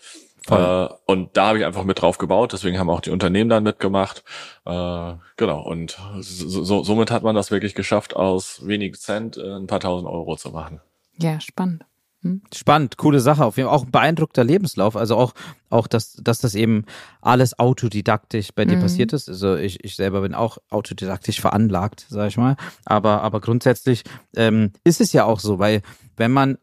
Äh, 0.50 0.88
und 1.06 1.38
da 1.38 1.48
habe 1.48 1.60
ich 1.60 1.66
einfach 1.66 1.84
mit 1.84 2.02
drauf 2.02 2.18
gebaut, 2.18 2.54
deswegen 2.54 2.78
haben 2.78 2.90
auch 2.90 3.02
die 3.02 3.12
Unternehmen 3.12 3.50
dann 3.50 3.64
mitgemacht. 3.64 4.24
Äh, 4.66 5.14
genau, 5.38 5.62
und 5.62 5.98
so, 6.20 6.64
so, 6.64 6.84
somit 6.84 7.12
hat 7.12 7.24
man 7.24 7.36
das 7.36 7.52
wirklich 7.52 7.76
geschafft, 7.76 8.16
aus 8.16 8.66
wenig 8.66 9.00
Cent 9.00 9.38
äh, 9.38 9.56
ein 9.56 9.68
paar 9.68 9.80
tausend 9.80 10.10
Euro 10.10 10.36
zu 10.36 10.50
machen. 10.50 10.82
Ja, 11.18 11.40
spannend. 11.40 11.86
Hm? 12.24 12.42
Spannend, 12.54 12.98
coole 12.98 13.20
Sache. 13.20 13.46
Auf 13.46 13.58
jeden 13.58 13.68
Fall 13.68 13.78
auch 13.78 13.84
ein 13.84 13.92
beeindruckter 13.92 14.44
Lebenslauf. 14.44 14.96
Also 14.96 15.18
auch, 15.18 15.34
auch 15.70 15.88
dass, 15.88 16.14
dass 16.14 16.40
das 16.40 16.56
eben 16.56 16.86
alles 17.22 17.60
autodidaktisch 17.60 18.50
bei 18.54 18.66
dir 18.66 18.78
mhm. 18.78 18.82
passiert 18.82 19.14
ist. 19.14 19.28
Also 19.28 19.56
ich, 19.56 19.84
ich 19.84 19.96
selber 19.96 20.22
bin 20.22 20.34
auch 20.34 20.58
autodidaktisch 20.70 21.42
veranlagt, 21.42 22.06
sag 22.10 22.30
ich 22.30 22.38
mal. 22.38 22.56
Aber, 22.86 23.22
aber 23.22 23.42
grundsätzlich 23.42 24.04
ähm, 24.36 24.72
ist 24.86 25.02
es 25.02 25.12
ja 25.12 25.26
auch 25.26 25.40
so, 25.40 25.60
weil 25.60 25.82
wenn 26.16 26.32
man 26.32 26.58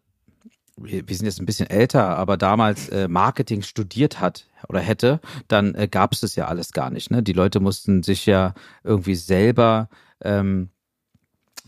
wir 0.83 1.17
sind 1.17 1.27
jetzt 1.27 1.41
ein 1.41 1.47
bisschen 1.47 1.69
älter, 1.69 2.17
aber 2.17 2.37
damals 2.37 2.89
äh, 2.89 3.09
Marketing 3.09 3.63
studiert 3.63 4.21
hat 4.21 4.47
oder 4.69 4.81
hätte, 4.81 5.21
dann 5.49 5.75
äh, 5.75 5.89
gab 5.89 6.13
es 6.13 6.21
das 6.21 6.37
ja 6.37 6.47
alles 6.47 6.73
gar 6.73 6.91
nicht. 6.91 7.11
Ne? 7.11 7.23
Die 7.23 7.33
Leute 7.33 7.61
mussten 7.61 8.03
sich 8.03 8.27
ja 8.27 8.55
irgendwie 8.83 9.15
selber 9.15 9.89
ähm, 10.23 10.71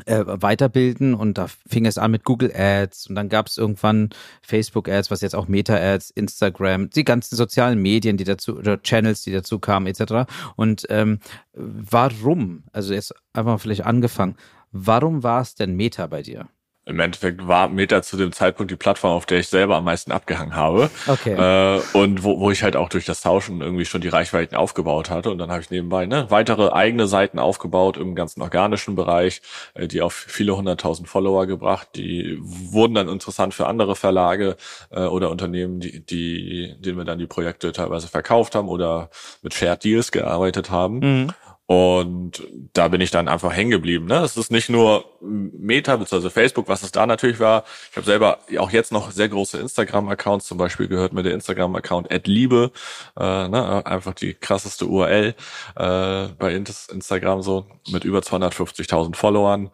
äh, 0.06 0.24
weiterbilden 0.26 1.14
und 1.14 1.38
da 1.38 1.46
fing 1.46 1.84
es 1.86 1.98
an 1.98 2.10
mit 2.10 2.24
Google 2.24 2.52
Ads 2.54 3.08
und 3.08 3.14
dann 3.14 3.28
gab 3.28 3.46
es 3.46 3.58
irgendwann 3.58 4.10
Facebook 4.40 4.88
Ads, 4.88 5.10
was 5.10 5.20
jetzt 5.20 5.34
auch 5.34 5.48
Meta 5.48 5.76
Ads, 5.76 6.10
Instagram, 6.10 6.90
die 6.90 7.04
ganzen 7.04 7.36
sozialen 7.36 7.80
Medien, 7.80 8.16
die 8.16 8.24
dazu 8.24 8.56
oder 8.56 8.82
Channels, 8.82 9.22
die 9.22 9.32
dazu 9.32 9.58
kamen 9.58 9.86
etc. 9.86 10.30
Und 10.56 10.86
ähm, 10.88 11.18
warum? 11.52 12.64
Also 12.72 12.94
jetzt 12.94 13.14
einfach 13.32 13.60
vielleicht 13.60 13.84
angefangen. 13.84 14.36
Warum 14.70 15.22
war 15.22 15.42
es 15.42 15.54
denn 15.54 15.76
Meta 15.76 16.06
bei 16.06 16.22
dir? 16.22 16.48
Im 16.84 16.98
Endeffekt 16.98 17.46
war 17.46 17.68
Meta 17.68 18.02
zu 18.02 18.16
dem 18.16 18.32
Zeitpunkt 18.32 18.70
die 18.72 18.76
Plattform, 18.76 19.12
auf 19.12 19.24
der 19.24 19.38
ich 19.38 19.48
selber 19.48 19.76
am 19.76 19.84
meisten 19.84 20.10
abgehangen 20.10 20.56
habe. 20.56 20.90
Okay. 21.06 21.34
Äh, 21.34 21.80
und 21.92 22.24
wo, 22.24 22.40
wo 22.40 22.50
ich 22.50 22.64
halt 22.64 22.74
auch 22.74 22.88
durch 22.88 23.04
das 23.04 23.20
Tauschen 23.20 23.60
irgendwie 23.60 23.84
schon 23.84 24.00
die 24.00 24.08
Reichweiten 24.08 24.56
aufgebaut 24.56 25.08
hatte. 25.08 25.30
Und 25.30 25.38
dann 25.38 25.50
habe 25.50 25.60
ich 25.60 25.70
nebenbei 25.70 26.06
ne, 26.06 26.26
weitere 26.30 26.72
eigene 26.72 27.06
Seiten 27.06 27.38
aufgebaut 27.38 27.96
im 27.96 28.16
ganzen 28.16 28.42
organischen 28.42 28.96
Bereich, 28.96 29.42
äh, 29.74 29.86
die 29.86 30.02
auf 30.02 30.12
viele 30.12 30.56
hunderttausend 30.56 31.08
Follower 31.08 31.46
gebracht. 31.46 31.90
Die 31.94 32.36
wurden 32.40 32.94
dann 32.94 33.08
interessant 33.08 33.54
für 33.54 33.66
andere 33.66 33.94
Verlage 33.94 34.56
äh, 34.90 35.02
oder 35.02 35.30
Unternehmen, 35.30 35.78
die, 35.78 36.04
die, 36.04 36.74
denen 36.80 36.98
wir 36.98 37.04
dann 37.04 37.20
die 37.20 37.28
Projekte 37.28 37.70
teilweise 37.70 38.08
verkauft 38.08 38.56
haben 38.56 38.68
oder 38.68 39.10
mit 39.42 39.54
Shared 39.54 39.84
Deals 39.84 40.10
gearbeitet 40.10 40.70
haben. 40.70 40.98
Mhm. 40.98 41.28
Und 41.66 42.42
da 42.72 42.88
bin 42.88 43.00
ich 43.00 43.10
dann 43.10 43.28
einfach 43.28 43.52
hängen 43.52 43.70
geblieben. 43.70 44.06
Ne? 44.06 44.16
Es 44.16 44.36
ist 44.36 44.50
nicht 44.50 44.68
nur 44.68 45.04
Meta 45.20 45.96
bzw. 45.96 46.28
Facebook, 46.28 46.68
was 46.68 46.82
es 46.82 46.92
da 46.92 47.06
natürlich 47.06 47.40
war. 47.40 47.64
Ich 47.90 47.96
habe 47.96 48.04
selber 48.04 48.40
auch 48.58 48.70
jetzt 48.70 48.92
noch 48.92 49.10
sehr 49.10 49.28
große 49.28 49.58
Instagram-Accounts. 49.58 50.46
Zum 50.46 50.58
Beispiel 50.58 50.88
gehört 50.88 51.12
mir 51.12 51.22
der 51.22 51.34
Instagram-Account 51.34 52.08
@liebe, 52.26 52.72
äh, 53.18 53.48
ne? 53.48 53.86
einfach 53.86 54.14
die 54.14 54.34
krasseste 54.34 54.86
URL 54.86 55.34
äh, 55.76 56.28
bei 56.38 56.54
Instagram 56.54 57.42
so 57.42 57.66
mit 57.90 58.04
über 58.04 58.18
250.000 58.18 59.16
Followern. 59.16 59.70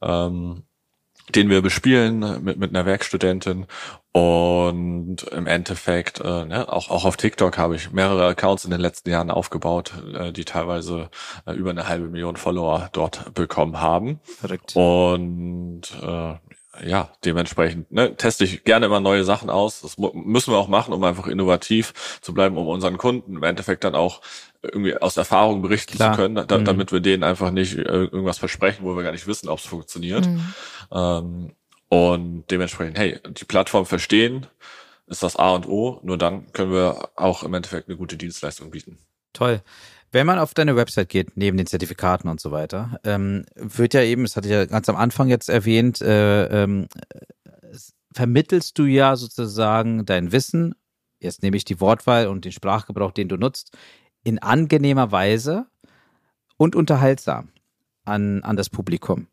Ähm, 0.00 0.62
den 1.30 1.48
wir 1.50 1.62
bespielen 1.62 2.42
mit, 2.42 2.58
mit 2.58 2.70
einer 2.70 2.86
Werkstudentin 2.86 3.66
und 4.12 5.22
im 5.22 5.46
Endeffekt, 5.46 6.20
äh, 6.20 6.44
ne, 6.44 6.70
auch, 6.70 6.90
auch 6.90 7.06
auf 7.06 7.16
TikTok 7.16 7.56
habe 7.56 7.76
ich 7.76 7.92
mehrere 7.92 8.26
Accounts 8.26 8.66
in 8.66 8.70
den 8.70 8.80
letzten 8.80 9.08
Jahren 9.08 9.30
aufgebaut, 9.30 9.94
äh, 10.14 10.32
die 10.32 10.44
teilweise 10.44 11.08
äh, 11.46 11.52
über 11.52 11.70
eine 11.70 11.88
halbe 11.88 12.08
Million 12.08 12.36
Follower 12.36 12.90
dort 12.92 13.32
bekommen 13.32 13.80
haben. 13.80 14.20
Verrückt. 14.24 14.76
Und 14.76 15.82
äh, 16.02 16.34
ja, 16.84 17.10
dementsprechend 17.24 17.92
ne, 17.92 18.16
teste 18.16 18.44
ich 18.44 18.64
gerne 18.64 18.86
immer 18.86 19.00
neue 19.00 19.24
Sachen 19.24 19.50
aus. 19.50 19.82
Das 19.82 19.98
müssen 19.98 20.52
wir 20.52 20.58
auch 20.58 20.68
machen, 20.68 20.94
um 20.94 21.04
einfach 21.04 21.26
innovativ 21.26 22.18
zu 22.22 22.32
bleiben, 22.32 22.56
um 22.56 22.66
unseren 22.66 22.96
Kunden 22.96 23.36
im 23.36 23.42
Endeffekt 23.42 23.84
dann 23.84 23.94
auch 23.94 24.22
irgendwie 24.62 24.96
aus 24.96 25.16
Erfahrung 25.16 25.60
berichten 25.60 25.96
Klar. 25.96 26.12
zu 26.12 26.16
können, 26.16 26.46
da, 26.46 26.58
mhm. 26.58 26.64
damit 26.64 26.92
wir 26.92 27.00
denen 27.00 27.24
einfach 27.24 27.50
nicht 27.50 27.76
äh, 27.76 27.82
irgendwas 27.82 28.38
versprechen, 28.38 28.84
wo 28.84 28.96
wir 28.96 29.02
gar 29.02 29.12
nicht 29.12 29.26
wissen, 29.26 29.48
ob 29.48 29.58
es 29.58 29.66
funktioniert. 29.66 30.26
Mhm. 30.26 30.54
Ähm, 30.92 31.52
und 31.88 32.44
dementsprechend, 32.50 32.98
hey, 32.98 33.18
die 33.28 33.44
Plattform 33.44 33.84
verstehen, 33.84 34.46
ist 35.06 35.22
das 35.22 35.36
A 35.36 35.50
und 35.50 35.68
O. 35.68 36.00
Nur 36.02 36.16
dann 36.16 36.50
können 36.52 36.72
wir 36.72 37.10
auch 37.16 37.42
im 37.42 37.52
Endeffekt 37.52 37.88
eine 37.88 37.98
gute 37.98 38.16
Dienstleistung 38.16 38.70
bieten. 38.70 38.98
Toll. 39.34 39.60
Wenn 40.12 40.26
man 40.26 40.38
auf 40.38 40.52
deine 40.52 40.76
Website 40.76 41.08
geht, 41.08 41.36
neben 41.36 41.56
den 41.56 41.66
Zertifikaten 41.66 42.28
und 42.28 42.38
so 42.38 42.50
weiter, 42.50 43.00
ähm, 43.02 43.46
wird 43.56 43.94
ja 43.94 44.02
eben, 44.02 44.24
das 44.24 44.36
hatte 44.36 44.46
ich 44.46 44.52
ja 44.52 44.66
ganz 44.66 44.88
am 44.90 44.96
Anfang 44.96 45.28
jetzt 45.28 45.48
erwähnt, 45.48 46.02
äh, 46.02 46.62
ähm, 46.62 46.86
vermittelst 48.14 48.78
du 48.78 48.84
ja 48.84 49.16
sozusagen 49.16 50.04
dein 50.04 50.30
Wissen, 50.30 50.74
jetzt 51.18 51.42
nehme 51.42 51.56
ich 51.56 51.64
die 51.64 51.80
Wortwahl 51.80 52.28
und 52.28 52.44
den 52.44 52.52
Sprachgebrauch, 52.52 53.12
den 53.12 53.28
du 53.28 53.36
nutzt, 53.36 53.74
in 54.22 54.38
angenehmer 54.38 55.12
Weise 55.12 55.66
und 56.58 56.76
unterhaltsam 56.76 57.48
an, 58.04 58.42
an 58.42 58.56
das 58.56 58.68
Publikum. 58.68 59.28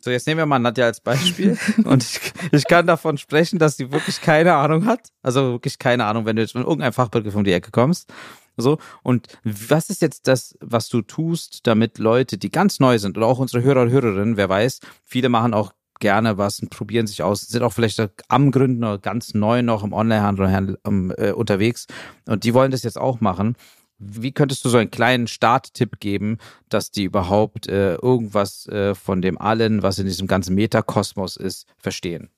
So, 0.00 0.10
jetzt 0.10 0.26
nehmen 0.26 0.38
wir 0.38 0.46
mal 0.46 0.58
Nadja 0.58 0.84
als 0.84 1.00
Beispiel. 1.00 1.58
und 1.84 2.04
ich, 2.04 2.20
ich 2.52 2.64
kann 2.66 2.86
davon 2.86 3.18
sprechen, 3.18 3.58
dass 3.58 3.76
sie 3.76 3.90
wirklich 3.90 4.20
keine 4.20 4.54
Ahnung 4.54 4.86
hat. 4.86 5.08
Also 5.22 5.52
wirklich 5.52 5.78
keine 5.78 6.04
Ahnung, 6.04 6.26
wenn 6.26 6.36
du 6.36 6.42
jetzt 6.42 6.54
mit 6.54 6.64
irgendeinem 6.64 6.92
Fachbegriff 6.92 7.34
um 7.34 7.44
die 7.44 7.52
Ecke 7.52 7.70
kommst. 7.70 8.12
So. 8.58 8.78
Und 9.02 9.28
was 9.44 9.88
ist 9.88 10.02
jetzt 10.02 10.26
das, 10.26 10.56
was 10.60 10.88
du 10.88 11.00
tust, 11.02 11.66
damit 11.66 11.98
Leute, 11.98 12.36
die 12.36 12.50
ganz 12.50 12.80
neu 12.80 12.98
sind 12.98 13.16
oder 13.16 13.26
auch 13.26 13.38
unsere 13.38 13.62
Hörer 13.62 13.82
und 13.82 13.90
Hörerinnen, 13.90 14.36
wer 14.36 14.48
weiß, 14.48 14.80
viele 15.04 15.28
machen 15.28 15.54
auch 15.54 15.72
gerne 16.00 16.38
was 16.38 16.60
und 16.60 16.70
probieren 16.70 17.06
sich 17.06 17.22
aus, 17.22 17.42
sind 17.42 17.62
auch 17.62 17.72
vielleicht 17.72 18.00
am 18.28 18.50
Gründen 18.50 18.84
oder 18.84 18.98
ganz 18.98 19.34
neu 19.34 19.62
noch 19.62 19.84
im 19.84 19.92
Onlinehandel 19.92 20.78
äh, 21.16 21.32
unterwegs 21.32 21.86
und 22.26 22.44
die 22.44 22.54
wollen 22.54 22.70
das 22.70 22.82
jetzt 22.82 22.98
auch 22.98 23.20
machen. 23.20 23.56
Wie 23.98 24.30
könntest 24.30 24.64
du 24.64 24.68
so 24.68 24.78
einen 24.78 24.92
kleinen 24.92 25.26
Starttipp 25.26 25.98
geben, 25.98 26.38
dass 26.68 26.92
die 26.92 27.02
überhaupt 27.02 27.68
äh, 27.68 27.94
irgendwas 27.96 28.66
äh, 28.68 28.94
von 28.94 29.22
dem 29.22 29.38
allen, 29.38 29.82
was 29.82 29.98
in 29.98 30.06
diesem 30.06 30.28
ganzen 30.28 30.54
Metakosmos 30.54 31.36
ist, 31.36 31.66
verstehen? 31.78 32.30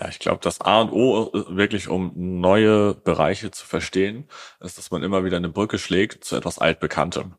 Ja, 0.00 0.08
ich 0.08 0.18
glaube, 0.18 0.40
das 0.42 0.60
A 0.62 0.80
und 0.80 0.92
O 0.92 1.30
äh, 1.34 1.56
wirklich, 1.56 1.88
um 1.88 2.12
neue 2.14 2.94
Bereiche 2.94 3.50
zu 3.50 3.66
verstehen, 3.66 4.28
ist, 4.60 4.78
dass 4.78 4.90
man 4.90 5.02
immer 5.02 5.24
wieder 5.24 5.36
eine 5.36 5.50
Brücke 5.50 5.78
schlägt 5.78 6.24
zu 6.24 6.36
etwas 6.36 6.58
Altbekanntem 6.58 7.34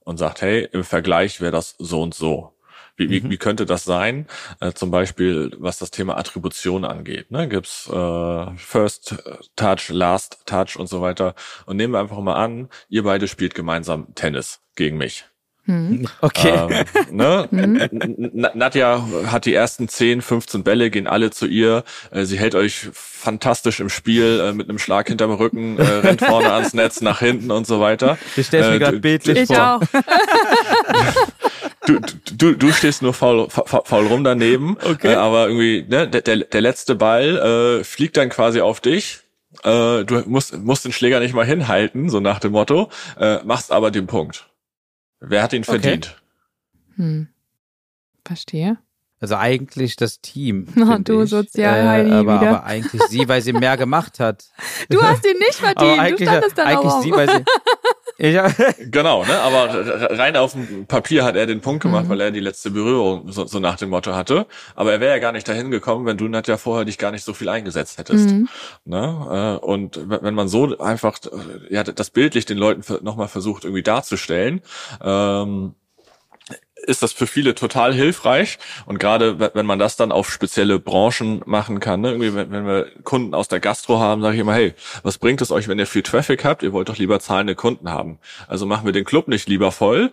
und 0.00 0.18
sagt, 0.18 0.42
hey, 0.42 0.68
im 0.72 0.82
Vergleich 0.82 1.40
wäre 1.40 1.52
das 1.52 1.76
so 1.78 2.02
und 2.02 2.14
so. 2.14 2.58
Wie, 2.96 3.08
wie, 3.08 3.20
mhm. 3.20 3.30
wie 3.30 3.38
könnte 3.38 3.66
das 3.66 3.84
sein? 3.84 4.26
Äh, 4.60 4.72
zum 4.72 4.90
Beispiel, 4.90 5.52
was 5.58 5.78
das 5.78 5.90
Thema 5.90 6.18
Attribution 6.18 6.84
angeht. 6.84 7.30
Ne? 7.30 7.48
Gibt's 7.48 7.88
äh, 7.88 8.56
First 8.56 9.16
Touch, 9.56 9.88
Last 9.88 10.42
Touch 10.44 10.76
und 10.76 10.88
so 10.88 11.00
weiter. 11.00 11.34
Und 11.66 11.76
nehmen 11.76 11.94
wir 11.94 12.00
einfach 12.00 12.18
mal 12.18 12.34
an, 12.34 12.68
ihr 12.88 13.04
beide 13.04 13.28
spielt 13.28 13.54
gemeinsam 13.54 14.14
Tennis 14.14 14.60
gegen 14.74 14.98
mich. 14.98 15.24
Hm. 15.66 16.08
Okay. 16.20 16.84
Ähm, 17.10 17.16
ne? 17.16 17.48
Hm. 17.50 18.30
Nadja 18.54 19.06
hat 19.26 19.44
die 19.44 19.54
ersten 19.54 19.88
10, 19.88 20.20
15 20.20 20.64
Bälle, 20.64 20.90
gehen 20.90 21.06
alle 21.06 21.30
zu 21.30 21.46
ihr. 21.46 21.84
Äh, 22.10 22.24
sie 22.24 22.38
hält 22.38 22.54
euch 22.56 22.88
fantastisch 22.92 23.78
im 23.78 23.88
Spiel 23.88 24.40
äh, 24.40 24.52
mit 24.52 24.68
einem 24.68 24.78
Schlag 24.78 25.06
hinterm 25.06 25.30
Rücken, 25.32 25.78
äh, 25.78 25.82
rennt 25.82 26.20
vorne 26.24 26.52
ans 26.52 26.74
Netz, 26.74 27.00
nach 27.00 27.20
hinten 27.20 27.52
und 27.52 27.66
so 27.66 27.80
weiter. 27.80 28.18
Ich 28.36 28.48
stelle 28.48 28.70
mir 28.70 28.76
äh, 28.76 28.78
gerade 28.80 28.98
bildlich 28.98 29.38
ich 29.38 29.46
vor. 29.46 29.80
Auch. 29.80 29.82
Du, 31.84 31.98
du, 32.32 32.54
du 32.54 32.72
stehst 32.72 33.02
nur 33.02 33.12
faul, 33.12 33.48
faul 33.50 34.06
rum 34.06 34.22
daneben, 34.22 34.76
okay. 34.88 35.14
äh, 35.14 35.14
aber 35.16 35.48
irgendwie 35.48 35.84
ne, 35.88 36.06
der, 36.06 36.20
der, 36.20 36.36
der 36.36 36.60
letzte 36.60 36.94
Ball 36.94 37.80
äh, 37.80 37.84
fliegt 37.84 38.16
dann 38.16 38.28
quasi 38.28 38.60
auf 38.60 38.80
dich. 38.80 39.18
Äh, 39.64 40.04
du 40.04 40.22
musst, 40.26 40.56
musst 40.58 40.84
den 40.84 40.92
Schläger 40.92 41.18
nicht 41.18 41.34
mal 41.34 41.44
hinhalten, 41.44 42.08
so 42.08 42.20
nach 42.20 42.38
dem 42.38 42.52
Motto, 42.52 42.88
äh, 43.18 43.42
machst 43.42 43.72
aber 43.72 43.90
den 43.90 44.06
Punkt. 44.06 44.46
Wer 45.24 45.42
hat 45.42 45.52
ihn 45.52 45.64
verdient? 45.64 46.16
Okay. 46.16 47.02
Hm. 47.02 47.28
Verstehe. 48.24 48.78
Also 49.20 49.36
eigentlich 49.36 49.94
das 49.94 50.20
Team. 50.20 50.66
Oh, 50.76 50.98
du 50.98 51.24
Sozialheini 51.26 52.10
äh, 52.10 52.14
aber, 52.14 52.40
aber 52.40 52.64
eigentlich 52.64 53.02
sie, 53.04 53.28
weil 53.28 53.40
sie 53.40 53.52
mehr 53.52 53.76
gemacht 53.76 54.18
hat. 54.18 54.44
Du 54.88 55.00
hast 55.00 55.24
ihn 55.24 55.38
nicht 55.38 55.54
verdient. 55.54 56.18
du 56.18 56.24
standest 56.24 56.58
dann 56.58 56.66
eigentlich 56.66 56.92
auch 56.92 57.02
sie, 57.02 57.12
weil 57.12 57.30
sie, 57.30 57.44
ja. 58.30 58.50
genau, 58.78 59.24
ne? 59.24 59.40
Aber 59.40 60.18
rein 60.18 60.36
auf 60.36 60.52
dem 60.52 60.86
Papier 60.86 61.24
hat 61.24 61.36
er 61.36 61.46
den 61.46 61.60
Punkt 61.60 61.82
gemacht, 61.82 62.04
mhm. 62.04 62.08
weil 62.10 62.20
er 62.20 62.30
die 62.30 62.40
letzte 62.40 62.70
Berührung 62.70 63.30
so, 63.32 63.46
so, 63.46 63.58
nach 63.58 63.76
dem 63.76 63.90
Motto 63.90 64.14
hatte. 64.14 64.46
Aber 64.74 64.92
er 64.92 65.00
wäre 65.00 65.12
ja 65.12 65.18
gar 65.18 65.32
nicht 65.32 65.48
dahin 65.48 65.70
gekommen, 65.70 66.06
wenn 66.06 66.16
du 66.16 66.28
Nadja 66.28 66.56
vorher 66.56 66.84
dich 66.84 66.98
gar 66.98 67.10
nicht 67.10 67.24
so 67.24 67.34
viel 67.34 67.48
eingesetzt 67.48 67.98
hättest. 67.98 68.30
Mhm. 68.30 68.48
Ne? 68.84 69.58
Äh, 69.62 69.64
und 69.64 70.00
wenn 70.08 70.34
man 70.34 70.48
so 70.48 70.78
einfach 70.78 71.18
ja, 71.68 71.82
das 71.82 72.10
bildlich 72.10 72.46
den 72.46 72.58
Leuten 72.58 72.82
nochmal 73.04 73.28
versucht 73.28 73.64
irgendwie 73.64 73.82
darzustellen, 73.82 74.60
ähm, 75.02 75.74
ist 76.82 77.02
das 77.02 77.12
für 77.12 77.26
viele 77.26 77.54
total 77.54 77.94
hilfreich. 77.94 78.58
Und 78.86 78.98
gerade 78.98 79.38
wenn 79.54 79.66
man 79.66 79.78
das 79.78 79.96
dann 79.96 80.12
auf 80.12 80.30
spezielle 80.30 80.78
Branchen 80.78 81.42
machen 81.46 81.80
kann, 81.80 82.00
ne? 82.00 82.10
irgendwie 82.10 82.34
wenn, 82.34 82.50
wenn 82.50 82.66
wir 82.66 82.86
Kunden 83.04 83.34
aus 83.34 83.48
der 83.48 83.60
Gastro 83.60 84.00
haben, 84.00 84.22
sage 84.22 84.34
ich 84.34 84.40
immer, 84.40 84.54
hey, 84.54 84.74
was 85.02 85.18
bringt 85.18 85.40
es 85.40 85.50
euch, 85.50 85.68
wenn 85.68 85.78
ihr 85.78 85.86
viel 85.86 86.02
Traffic 86.02 86.44
habt? 86.44 86.62
Ihr 86.62 86.72
wollt 86.72 86.88
doch 86.88 86.98
lieber 86.98 87.20
zahlende 87.20 87.54
Kunden 87.54 87.90
haben. 87.90 88.18
Also 88.48 88.66
machen 88.66 88.84
wir 88.84 88.92
den 88.92 89.04
Club 89.04 89.28
nicht 89.28 89.48
lieber 89.48 89.72
voll, 89.72 90.12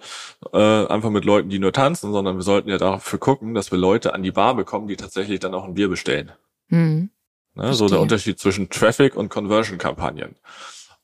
äh, 0.54 0.86
einfach 0.88 1.10
mit 1.10 1.26
Leuten, 1.26 1.50
die 1.50 1.60
nur 1.60 1.74
tanzen, 1.74 2.12
sondern 2.12 2.38
wir 2.38 2.44
sollten 2.44 2.70
ja 2.70 2.78
dafür 2.78 3.20
gucken, 3.20 3.54
dass 3.54 3.72
wir 3.72 3.78
Leute 3.78 4.14
an 4.14 4.24
die 4.24 4.32
Bar 4.32 4.56
bekommen, 4.56 4.88
die 4.88 4.98
tatsächlich 4.98 5.40
dann 5.40 5.54
auch 5.54 5.66
ein 5.66 5.74
Bier 5.74 5.90
bestellen. 5.90 6.32
Mhm. 6.70 7.10
Ne? 7.56 7.74
So 7.74 7.90
der 7.90 8.00
Unterschied 8.00 8.40
zwischen 8.40 8.70
Traffic 8.70 9.16
und 9.16 9.30
Conversion-Kampagnen. 9.30 10.36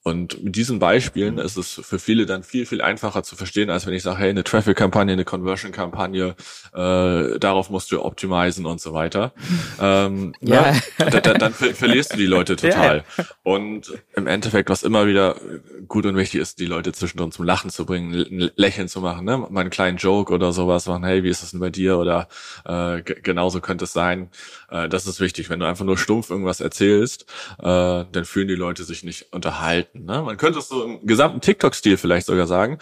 Und 0.08 0.44
mit 0.44 0.56
diesen 0.56 0.78
Beispielen 0.78 1.40
ist 1.40 1.58
es 1.58 1.82
für 1.84 1.98
viele 1.98 2.28
dann 2.28 2.44
viel, 2.44 2.68
viel 2.68 2.80
einfacher 2.80 3.24
zu 3.24 3.36
verstehen, 3.36 3.72
als 3.72 3.88
wenn 3.88 3.94
ich 3.96 4.04
sage, 4.04 4.20
hey, 4.20 4.30
eine 4.30 4.44
Traffic-Kampagne, 4.44 5.14
eine 5.14 5.26
Conversion-Kampagne, 5.26 6.36
äh, 6.76 7.40
darauf 7.40 7.72
musst 7.72 7.92
du 7.92 8.06
optimizen 8.06 8.68
und 8.68 8.80
so 8.80 8.94
weiter. 8.94 9.34
ähm, 9.82 10.36
ja. 10.42 10.74
Ne? 10.74 10.82
Da, 11.00 11.22
da, 11.22 11.34
dann 11.34 11.54
ver 11.56 11.74
verlierst 11.74 12.14
du 12.14 12.18
die 12.18 12.28
Leute 12.28 12.56
total. 12.56 13.04
Ja. 13.18 13.26
Und 13.42 13.94
im 14.16 14.28
Endeffekt, 14.28 14.70
was 14.70 14.84
immer 14.84 15.08
wieder 15.08 15.38
gut 15.88 16.06
und 16.06 16.16
wichtig 16.16 16.40
ist, 16.40 16.60
die 16.60 16.68
Leute 16.68 16.92
zwischendrin 16.92 17.32
zum 17.32 17.44
Lachen 17.44 17.72
zu 17.72 17.88
bringen, 17.88 18.14
ein 18.14 18.52
Lächeln 18.56 18.88
zu 18.88 19.02
machen, 19.02 19.26
ne? 19.26 19.40
mal 19.40 19.62
einen 19.62 19.72
kleinen 19.72 19.98
Joke 19.98 20.32
oder 20.32 20.54
sowas 20.54 20.86
machen, 20.86 21.04
hey, 21.04 21.24
wie 21.24 21.30
ist 21.30 21.42
das 21.42 21.50
denn 21.50 21.60
bei 21.60 21.72
dir? 21.72 21.98
Oder 21.98 22.28
äh, 22.66 23.02
genauso 23.02 23.60
könnte 23.60 23.86
es 23.86 23.94
sein. 23.94 24.30
Äh, 24.70 24.88
das 24.88 25.08
ist 25.08 25.20
wichtig. 25.20 25.50
Wenn 25.50 25.62
du 25.62 25.66
einfach 25.66 25.84
nur 25.84 25.98
stumpf 25.98 26.30
irgendwas 26.30 26.62
erzählst, 26.62 27.26
äh, 27.58 27.64
dann 27.64 28.26
fühlen 28.26 28.48
die 28.48 28.54
Leute 28.54 28.84
sich 28.84 29.04
nicht 29.04 29.34
unterhalten 29.34 29.95
Ne? 30.04 30.22
Man 30.22 30.38
könnte 30.38 30.60
es 30.60 30.68
so 30.68 30.84
im 30.84 31.06
gesamten 31.06 31.42
TikTok-Stil 31.42 31.98
vielleicht 31.98 32.28
sogar 32.28 32.48
sagen. 32.48 32.80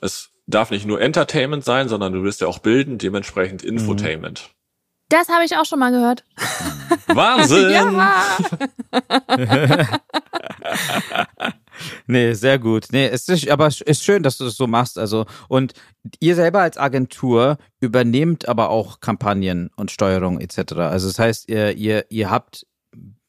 Es 0.00 0.30
darf 0.46 0.70
nicht 0.70 0.86
nur 0.86 1.00
Entertainment 1.00 1.64
sein, 1.64 1.88
sondern 1.88 2.12
du 2.12 2.22
wirst 2.22 2.40
ja 2.40 2.46
auch 2.46 2.58
bilden, 2.58 2.98
dementsprechend 2.98 3.62
mhm. 3.62 3.70
Infotainment. 3.70 4.50
Das 5.08 5.28
habe 5.28 5.44
ich 5.44 5.56
auch 5.56 5.64
schon 5.64 5.78
mal 5.78 5.92
gehört. 5.92 6.24
Wahnsinn! 7.06 7.70
ja. 7.70 8.36
nee, 12.06 12.32
sehr 12.32 12.58
gut. 12.58 12.86
Nee, 12.90 13.06
es 13.06 13.28
ist, 13.28 13.48
aber 13.48 13.68
es 13.68 13.80
ist 13.80 14.02
schön, 14.02 14.24
dass 14.24 14.38
du 14.38 14.44
das 14.44 14.56
so 14.56 14.66
machst. 14.66 14.98
Also, 14.98 15.26
und 15.48 15.74
ihr 16.18 16.34
selber 16.34 16.60
als 16.62 16.76
Agentur 16.76 17.58
übernehmt 17.80 18.48
aber 18.48 18.70
auch 18.70 18.98
Kampagnen 18.98 19.70
und 19.76 19.92
Steuerung 19.92 20.40
etc. 20.40 20.72
Also, 20.72 21.06
das 21.06 21.20
heißt, 21.20 21.48
ihr, 21.48 21.76
ihr, 21.76 22.06
ihr 22.10 22.28
habt 22.28 22.66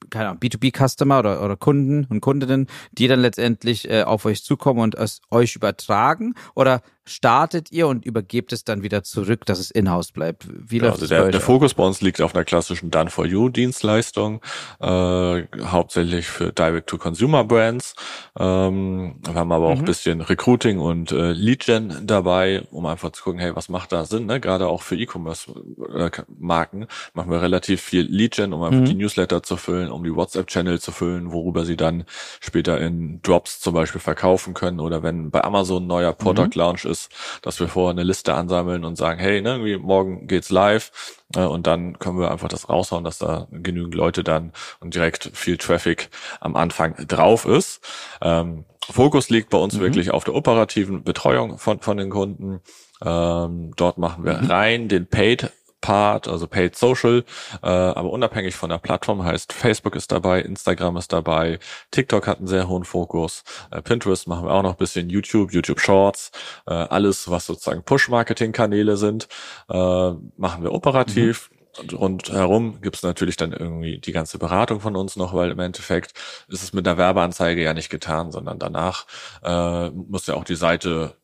keine 0.09 0.29
Ahnung, 0.29 0.39
B2B-Customer 0.39 1.19
oder, 1.19 1.43
oder 1.43 1.55
Kunden 1.55 2.05
und 2.09 2.21
Kundinnen, 2.21 2.67
die 2.91 3.07
dann 3.07 3.19
letztendlich 3.19 3.89
äh, 3.89 4.03
auf 4.03 4.25
euch 4.25 4.43
zukommen 4.43 4.79
und 4.79 4.95
es 4.95 5.21
euch 5.31 5.55
übertragen? 5.55 6.35
Oder 6.55 6.81
startet 7.07 7.71
ihr 7.71 7.87
und 7.87 8.05
übergebt 8.05 8.51
es 8.51 8.63
dann 8.63 8.83
wieder 8.83 9.03
zurück, 9.03 9.45
dass 9.45 9.59
es 9.59 9.71
in-house 9.71 10.11
bleibt? 10.11 10.47
Wie 10.47 10.79
läuft 10.79 11.01
also 11.01 11.07
der, 11.07 11.29
der 11.29 11.41
Fokus 11.41 11.73
bei 11.73 11.83
uns 11.83 12.01
liegt 12.01 12.21
auf 12.21 12.35
einer 12.35 12.43
klassischen 12.43 12.91
Done-for-You-Dienstleistung, 12.91 14.41
äh, 14.79 15.43
hauptsächlich 15.65 16.27
für 16.27 16.51
Direct-to-Consumer-Brands. 16.51 17.95
Ähm, 18.37 19.15
wir 19.23 19.33
haben 19.33 19.51
aber 19.51 19.67
auch 19.67 19.75
mhm. 19.75 19.81
ein 19.81 19.85
bisschen 19.85 20.21
Recruiting 20.21 20.79
und 20.79 21.11
äh, 21.11 21.31
Lead-Gen 21.31 22.05
dabei, 22.05 22.63
um 22.71 22.85
einfach 22.85 23.11
zu 23.11 23.23
gucken, 23.23 23.39
hey, 23.39 23.55
was 23.55 23.69
macht 23.69 23.91
da 23.91 24.05
Sinn? 24.05 24.25
Ne? 24.25 24.39
Gerade 24.39 24.67
auch 24.67 24.81
für 24.81 24.97
E-Commerce-Marken 24.97 26.87
machen 27.13 27.31
wir 27.31 27.41
relativ 27.41 27.81
viel 27.81 28.01
Lead-Gen, 28.01 28.53
um 28.53 28.63
einfach 28.63 28.81
mhm. 28.81 28.85
die 28.85 28.95
Newsletter 28.95 29.43
zu 29.43 29.57
füllen, 29.57 29.91
um 29.91 30.03
die 30.03 30.13
WhatsApp-Channel 30.13 30.79
zu 30.79 30.91
füllen, 30.91 31.31
worüber 31.31 31.63
sie 31.65 31.77
dann 31.77 32.03
später 32.39 32.79
in 32.81 33.21
Drops 33.21 33.59
zum 33.59 33.73
Beispiel 33.73 34.01
verkaufen 34.01 34.53
können 34.53 34.79
oder 34.79 35.03
wenn 35.03 35.31
bei 35.31 35.43
Amazon 35.43 35.83
ein 35.83 35.87
neuer 35.87 36.13
Product 36.13 36.55
mhm. 36.55 36.59
Launch 36.59 36.85
ist, 36.85 36.96
ist, 36.97 37.11
dass 37.41 37.59
wir 37.59 37.67
vorher 37.67 37.91
eine 37.91 38.03
Liste 38.03 38.33
ansammeln 38.33 38.85
und 38.85 38.95
sagen, 38.95 39.19
hey, 39.19 39.41
ne, 39.41 39.51
irgendwie 39.51 39.77
morgen 39.77 40.27
geht's 40.27 40.49
live 40.49 40.91
äh, 41.35 41.41
und 41.41 41.67
dann 41.67 41.99
können 41.99 42.19
wir 42.19 42.31
einfach 42.31 42.47
das 42.47 42.69
raushauen, 42.69 43.03
dass 43.03 43.19
da 43.19 43.47
genügend 43.51 43.95
Leute 43.95 44.23
dann 44.23 44.51
und 44.79 44.95
direkt 44.95 45.31
viel 45.33 45.57
Traffic 45.57 46.09
am 46.39 46.55
Anfang 46.55 46.95
drauf 47.07 47.45
ist. 47.45 47.81
Ähm, 48.21 48.65
Fokus 48.89 49.29
liegt 49.29 49.49
bei 49.49 49.57
uns 49.57 49.75
mhm. 49.75 49.81
wirklich 49.81 50.11
auf 50.11 50.23
der 50.23 50.35
operativen 50.35 51.03
Betreuung 51.03 51.57
von, 51.57 51.79
von 51.81 51.97
den 51.97 52.09
Kunden. 52.09 52.61
Ähm, 53.03 53.73
dort 53.75 53.97
machen 53.97 54.23
wir 54.23 54.37
mhm. 54.37 54.47
rein 54.47 54.87
den 54.87 55.07
Paid 55.07 55.51
Part, 55.88 56.27
also 56.27 56.48
Paid 56.48 56.75
Social, 56.75 57.24
äh, 57.63 57.67
aber 57.67 58.10
unabhängig 58.10 58.58
von 58.58 58.70
der 58.70 58.77
Plattform 58.77 59.24
heißt 59.24 59.53
Facebook 59.53 59.96
ist 59.96 60.12
dabei, 60.12 60.41
Instagram 60.41 60.98
ist 60.98 61.13
dabei, 61.13 61.60
TikTok 61.91 62.27
hat 62.27 62.39
einen 62.39 62.48
sehr 62.48 62.67
hohen 62.67 62.84
Fokus, 62.84 63.46
äh, 63.72 63.82
Pinterest 63.82 64.27
machen 64.27 64.46
wir 64.48 64.51
auch 64.51 64.63
noch 64.63 64.72
ein 64.72 64.77
bisschen, 64.77 65.10
YouTube, 65.10 65.53
YouTube 65.53 65.79
Shorts, 65.79 66.32
äh, 66.67 66.74
alles 66.74 67.32
was 67.32 67.46
sozusagen 67.46 67.84
Push-Marketing-Kanäle 67.84 68.98
sind, 68.98 69.29
äh, 69.70 70.12
machen 70.36 70.63
wir 70.63 70.74
operativ. 70.74 71.50
Mhm 71.51 71.58
rundherum 71.94 72.82
gibt's 72.82 73.03
natürlich 73.03 73.38
dann 73.38 73.53
irgendwie 73.53 74.00
die 74.00 74.12
ganze 74.12 74.39
Beratung 74.39 74.79
von 74.79 74.96
uns 74.96 75.15
noch, 75.15 75.36
weil 75.36 75.51
im 75.51 75.60
Endeffekt 75.60 76.13
ist 76.48 76.63
es 76.63 76.74
mit 76.74 76.88
der 76.88 76.98
Werbeanzeige 76.98 77.62
ja 77.62 77.75
nicht 77.75 77.91
getan, 77.91 78.32
sondern 78.32 78.58
danach 78.58 79.06
äh, 79.44 79.91
muss 79.91 80.25
ja 80.25 80.34
auch 80.34 80.44
die 80.44 80.56
Seite 80.56 81.15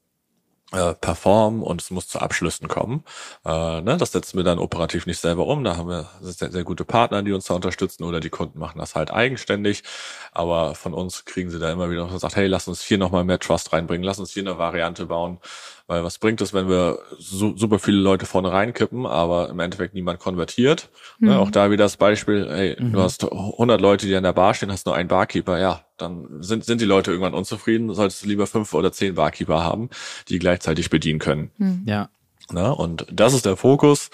äh, 0.73 0.93
performen 0.95 1.61
und 1.61 1.81
es 1.81 1.91
muss 1.91 2.07
zu 2.07 2.19
Abschlüssen 2.19 2.67
kommen. 2.67 3.03
Äh, 3.45 3.81
ne, 3.81 3.97
das 3.97 4.11
setzen 4.11 4.37
wir 4.37 4.43
dann 4.43 4.59
operativ 4.59 5.05
nicht 5.05 5.19
selber 5.19 5.47
um. 5.47 5.63
Da 5.63 5.77
haben 5.77 5.87
wir 5.89 6.09
sehr, 6.21 6.51
sehr 6.51 6.63
gute 6.63 6.83
Partner, 6.85 7.21
die 7.23 7.31
uns 7.31 7.45
da 7.45 7.53
unterstützen 7.53 8.03
oder 8.03 8.19
die 8.19 8.29
Kunden 8.29 8.59
machen 8.59 8.79
das 8.79 8.95
halt 8.95 9.11
eigenständig. 9.11 9.83
Aber 10.31 10.75
von 10.75 10.93
uns 10.93 11.25
kriegen 11.25 11.49
sie 11.49 11.59
da 11.59 11.71
immer 11.71 11.89
wieder 11.89 12.07
gesagt, 12.07 12.35
hey, 12.35 12.47
lass 12.47 12.67
uns 12.67 12.81
hier 12.81 12.97
nochmal 12.97 13.23
mehr 13.23 13.39
Trust 13.39 13.71
reinbringen, 13.71 14.03
lass 14.03 14.19
uns 14.19 14.31
hier 14.31 14.43
eine 14.43 14.57
Variante 14.57 15.05
bauen, 15.05 15.39
weil 15.87 16.03
was 16.03 16.17
bringt 16.17 16.39
es, 16.41 16.53
wenn 16.53 16.69
wir 16.69 16.99
so, 17.17 17.55
super 17.57 17.77
viele 17.77 17.97
Leute 17.97 18.25
vorne 18.25 18.51
reinkippen, 18.51 19.05
aber 19.05 19.49
im 19.49 19.59
Endeffekt 19.59 19.93
niemand 19.93 20.19
konvertiert? 20.19 20.89
Ne, 21.19 21.29
mhm. 21.29 21.33
Ne, 21.35 21.39
auch 21.39 21.51
da 21.51 21.71
wieder 21.71 21.83
das 21.83 21.97
Beispiel, 21.97 22.47
hey, 22.49 22.77
mhm. 22.79 22.93
du 22.93 23.01
hast 23.01 23.23
100 23.23 23.81
Leute, 23.81 24.07
die 24.07 24.15
an 24.15 24.23
der 24.23 24.33
Bar 24.33 24.53
stehen, 24.53 24.71
hast 24.71 24.85
nur 24.85 24.95
einen 24.95 25.09
Barkeeper. 25.09 25.59
Ja, 25.59 25.85
dann 25.97 26.41
sind, 26.41 26.63
sind 26.63 26.79
die 26.81 26.85
Leute 26.85 27.11
irgendwann 27.11 27.33
unzufrieden. 27.33 27.93
Solltest 27.93 28.23
du 28.23 28.29
lieber 28.29 28.47
fünf 28.47 28.73
oder 28.73 28.91
zehn 28.91 29.15
Barkeeper 29.15 29.63
haben, 29.63 29.89
die 30.29 30.39
gleichzeitig 30.39 30.89
bedienen 30.89 31.19
können. 31.19 31.51
Mhm. 31.57 31.83
Ja. 31.85 32.09
Ne? 32.51 32.75
Und 32.75 33.05
das 33.11 33.33
ist 33.33 33.45
der 33.45 33.55
Fokus. 33.55 34.09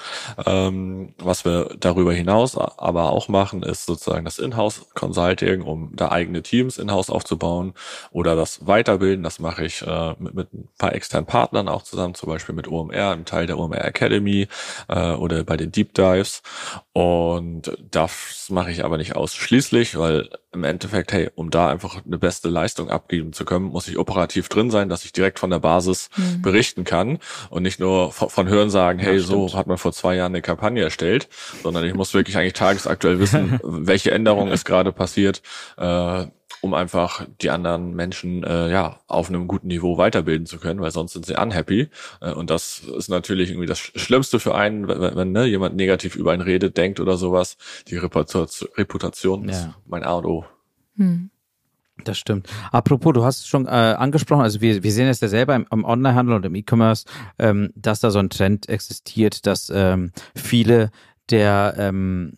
Ähm, 0.45 1.13
was 1.17 1.45
wir 1.45 1.75
darüber 1.79 2.13
hinaus 2.13 2.57
aber 2.57 3.12
auch 3.12 3.27
machen, 3.27 3.63
ist 3.63 3.86
sozusagen 3.86 4.25
das 4.25 4.38
Inhouse-Consulting, 4.38 5.62
um 5.63 5.95
da 5.95 6.12
eigene 6.12 6.43
Teams 6.43 6.77
in-house 6.77 7.09
aufzubauen 7.09 7.74
oder 8.12 8.36
das 8.36 8.67
Weiterbilden. 8.67 9.24
Das 9.24 9.39
mache 9.39 9.65
ich 9.65 9.81
äh, 9.81 10.15
mit, 10.19 10.36
mit 10.36 10.53
ein 10.53 10.69
paar 10.77 10.93
externen 10.93 11.25
Partnern 11.25 11.67
auch 11.67 11.81
zusammen, 11.81 12.13
zum 12.13 12.29
Beispiel 12.29 12.53
mit 12.53 12.67
OMR, 12.67 13.13
im 13.13 13.25
Teil 13.25 13.48
der 13.48 13.57
OMR 13.57 13.83
Academy 13.83 14.48
äh, 14.88 15.13
oder 15.13 15.43
bei 15.43 15.57
den 15.57 15.71
Deep 15.71 15.93
Dives. 15.95 16.43
Und 16.93 17.75
das 17.89 18.48
mache 18.50 18.71
ich 18.71 18.86
aber 18.86 18.98
nicht 18.98 19.15
ausschließlich, 19.15 19.98
weil 19.98 20.29
im 20.51 20.63
Endeffekt, 20.63 21.12
hey, 21.13 21.29
um 21.36 21.51
da 21.51 21.69
einfach 21.69 22.03
eine 22.03 22.17
beste 22.17 22.50
Leistung 22.50 22.89
abgeben 22.89 23.33
zu 23.33 23.45
können, 23.45 23.65
muss 23.65 23.88
ich 23.88 23.98
operativ 23.98 24.50
drin 24.50 24.71
sein, 24.71 24.89
dass 24.89 25.05
ich 25.05 25.13
direkt 25.13 25.39
von 25.39 25.51
der 25.51 25.59
Basis 25.59 26.09
mhm. 26.17 26.41
berichten 26.41 26.83
kann 26.86 27.19
und 27.50 27.63
nicht 27.63 27.79
nur 27.79 28.12
von, 28.19 28.29
von 28.29 28.47
Hören 28.47 28.69
sagen, 28.69 28.99
hey, 28.99 29.15
ja, 29.15 29.21
so 29.21 29.53
hat 29.55 29.67
man 29.67 29.77
vor 29.77 29.93
zwei 29.93 30.15
Jahren 30.15 30.33
eine 30.33 30.41
Kampagne 30.41 30.83
erstellt, 30.83 31.29
sondern 31.63 31.85
ich 31.85 31.93
muss 31.93 32.13
wirklich 32.13 32.38
eigentlich 32.38 32.53
tagesaktuell 32.53 33.19
wissen, 33.19 33.59
welche 33.63 34.11
Änderung 34.11 34.51
ist 34.51 34.65
gerade 34.65 34.91
passiert, 34.91 35.41
äh, 35.77 36.25
um 36.61 36.73
einfach 36.73 37.25
die 37.41 37.49
anderen 37.49 37.95
Menschen 37.95 38.43
äh, 38.43 38.69
ja 38.69 38.99
auf 39.07 39.29
einem 39.29 39.47
guten 39.47 39.67
Niveau 39.67 39.97
weiterbilden 39.97 40.45
zu 40.45 40.59
können, 40.59 40.81
weil 40.81 40.91
sonst 40.91 41.13
sind 41.13 41.25
sie 41.25 41.35
unhappy. 41.35 41.89
Äh, 42.21 42.33
und 42.33 42.49
das 42.49 42.79
ist 42.79 43.09
natürlich 43.09 43.49
irgendwie 43.49 43.67
das 43.67 43.79
Schlimmste 43.79 44.39
für 44.39 44.55
einen, 44.55 44.88
wenn, 44.88 45.15
wenn 45.15 45.31
ne, 45.31 45.45
jemand 45.45 45.75
negativ 45.75 46.15
über 46.15 46.33
einen 46.33 46.41
redet, 46.41 46.75
denkt 46.75 46.99
oder 46.99 47.15
sowas. 47.15 47.57
Die 47.88 47.97
Reputation, 47.97 48.69
Reputation 48.75 49.47
ja. 49.47 49.51
ist 49.51 49.69
mein 49.88 50.03
A 50.03 50.13
und 50.13 50.25
O. 50.25 50.45
Hm. 50.97 51.29
Das 52.03 52.18
stimmt. 52.18 52.48
Apropos, 52.72 53.13
du 53.13 53.24
hast 53.24 53.39
es 53.39 53.48
schon 53.48 53.65
äh, 53.65 53.70
angesprochen, 53.70 54.41
also 54.41 54.62
wir, 54.62 54.84
wir 54.84 54.91
sehen 54.91 55.08
es 55.08 55.20
ja 55.20 55.27
selber 55.27 55.56
im, 55.56 55.65
im 55.72 55.84
Onlinehandel 55.84 56.36
und 56.36 56.46
im 56.46 56.56
E-Commerce, 56.56 57.06
ähm, 57.38 57.72
dass 57.75 58.00
da 58.00 58.12
so 58.12 58.20
ein 58.20 58.29
Trend 58.29 58.70
existiert, 58.70 59.46
dass 59.46 59.72
ähm, 59.74 60.12
viele 60.36 60.91
der 61.29 61.75
ähm, 61.77 62.38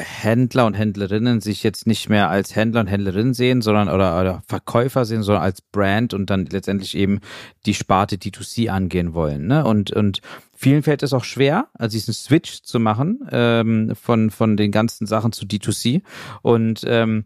Händler 0.00 0.66
und 0.66 0.74
Händlerinnen 0.74 1.40
sich 1.40 1.62
jetzt 1.62 1.86
nicht 1.86 2.08
mehr 2.08 2.28
als 2.28 2.54
Händler 2.54 2.80
und 2.80 2.86
Händlerinnen 2.86 3.34
sehen, 3.34 3.62
sondern 3.62 3.88
oder, 3.88 4.20
oder 4.20 4.42
Verkäufer 4.46 5.04
sehen, 5.04 5.22
sondern 5.22 5.42
als 5.42 5.62
Brand 5.62 6.12
und 6.12 6.28
dann 6.28 6.46
letztendlich 6.46 6.96
eben 6.96 7.20
die 7.64 7.74
Sparte 7.74 8.16
D2C 8.16 8.68
angehen 8.68 9.14
wollen. 9.14 9.46
Ne? 9.46 9.64
Und, 9.64 9.90
und 9.90 10.20
vielen 10.54 10.82
fällt 10.82 11.02
es 11.02 11.14
auch 11.14 11.24
schwer, 11.24 11.68
also 11.74 11.94
diesen 11.94 12.12
Switch 12.12 12.62
zu 12.62 12.78
machen 12.78 13.26
ähm, 13.30 13.92
von, 13.94 14.30
von 14.30 14.56
den 14.56 14.70
ganzen 14.70 15.06
Sachen 15.06 15.32
zu 15.32 15.46
D2C. 15.46 16.02
Und 16.42 16.82
ähm, 16.86 17.24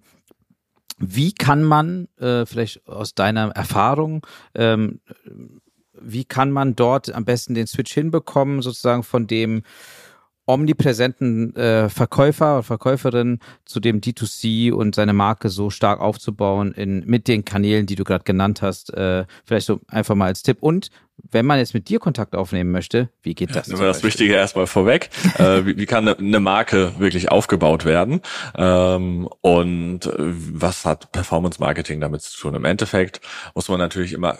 wie 1.00 1.32
kann 1.32 1.64
man, 1.64 2.08
äh, 2.18 2.44
vielleicht 2.46 2.86
aus 2.86 3.14
deiner 3.14 3.48
Erfahrung, 3.50 4.26
ähm, 4.54 5.00
wie 5.92 6.24
kann 6.24 6.50
man 6.50 6.76
dort 6.76 7.12
am 7.12 7.24
besten 7.24 7.54
den 7.54 7.66
Switch 7.66 7.92
hinbekommen, 7.92 8.62
sozusagen 8.62 9.02
von 9.02 9.26
dem 9.26 9.62
omnipräsenten 10.52 11.54
äh, 11.56 11.88
Verkäufer 11.88 12.54
oder 12.54 12.62
Verkäuferin 12.62 13.38
zu 13.64 13.80
dem 13.80 14.00
D2C 14.00 14.72
und 14.72 14.94
seine 14.94 15.12
Marke 15.12 15.48
so 15.48 15.70
stark 15.70 16.00
aufzubauen 16.00 16.72
in, 16.72 17.04
mit 17.06 17.28
den 17.28 17.44
Kanälen, 17.44 17.86
die 17.86 17.96
du 17.96 18.04
gerade 18.04 18.24
genannt 18.24 18.62
hast. 18.62 18.92
Äh, 18.94 19.24
vielleicht 19.44 19.66
so 19.66 19.80
einfach 19.88 20.14
mal 20.14 20.26
als 20.26 20.42
Tipp. 20.42 20.58
Und 20.60 20.90
wenn 21.30 21.46
man 21.46 21.58
jetzt 21.58 21.74
mit 21.74 21.88
dir 21.88 21.98
Kontakt 21.98 22.34
aufnehmen 22.34 22.70
möchte, 22.70 23.10
wie 23.22 23.34
geht 23.34 23.50
das? 23.50 23.66
Ja, 23.66 23.72
nehmen 23.72 23.82
wir 23.82 23.88
das 23.88 24.02
Wichtige 24.02 24.34
erstmal 24.34 24.66
vorweg. 24.66 25.10
äh, 25.38 25.64
wie, 25.66 25.76
wie, 25.76 25.86
kann 25.86 26.08
eine 26.08 26.40
Marke 26.40 26.94
wirklich 26.98 27.30
aufgebaut 27.30 27.84
werden? 27.84 28.20
Ähm, 28.56 29.28
und 29.40 30.06
äh, 30.06 30.12
was 30.18 30.84
hat 30.84 31.12
Performance 31.12 31.60
Marketing 31.60 32.00
damit 32.00 32.22
zu 32.22 32.38
tun? 32.38 32.54
Im 32.54 32.64
Endeffekt 32.64 33.20
muss 33.54 33.68
man 33.68 33.78
natürlich 33.78 34.12
immer 34.12 34.36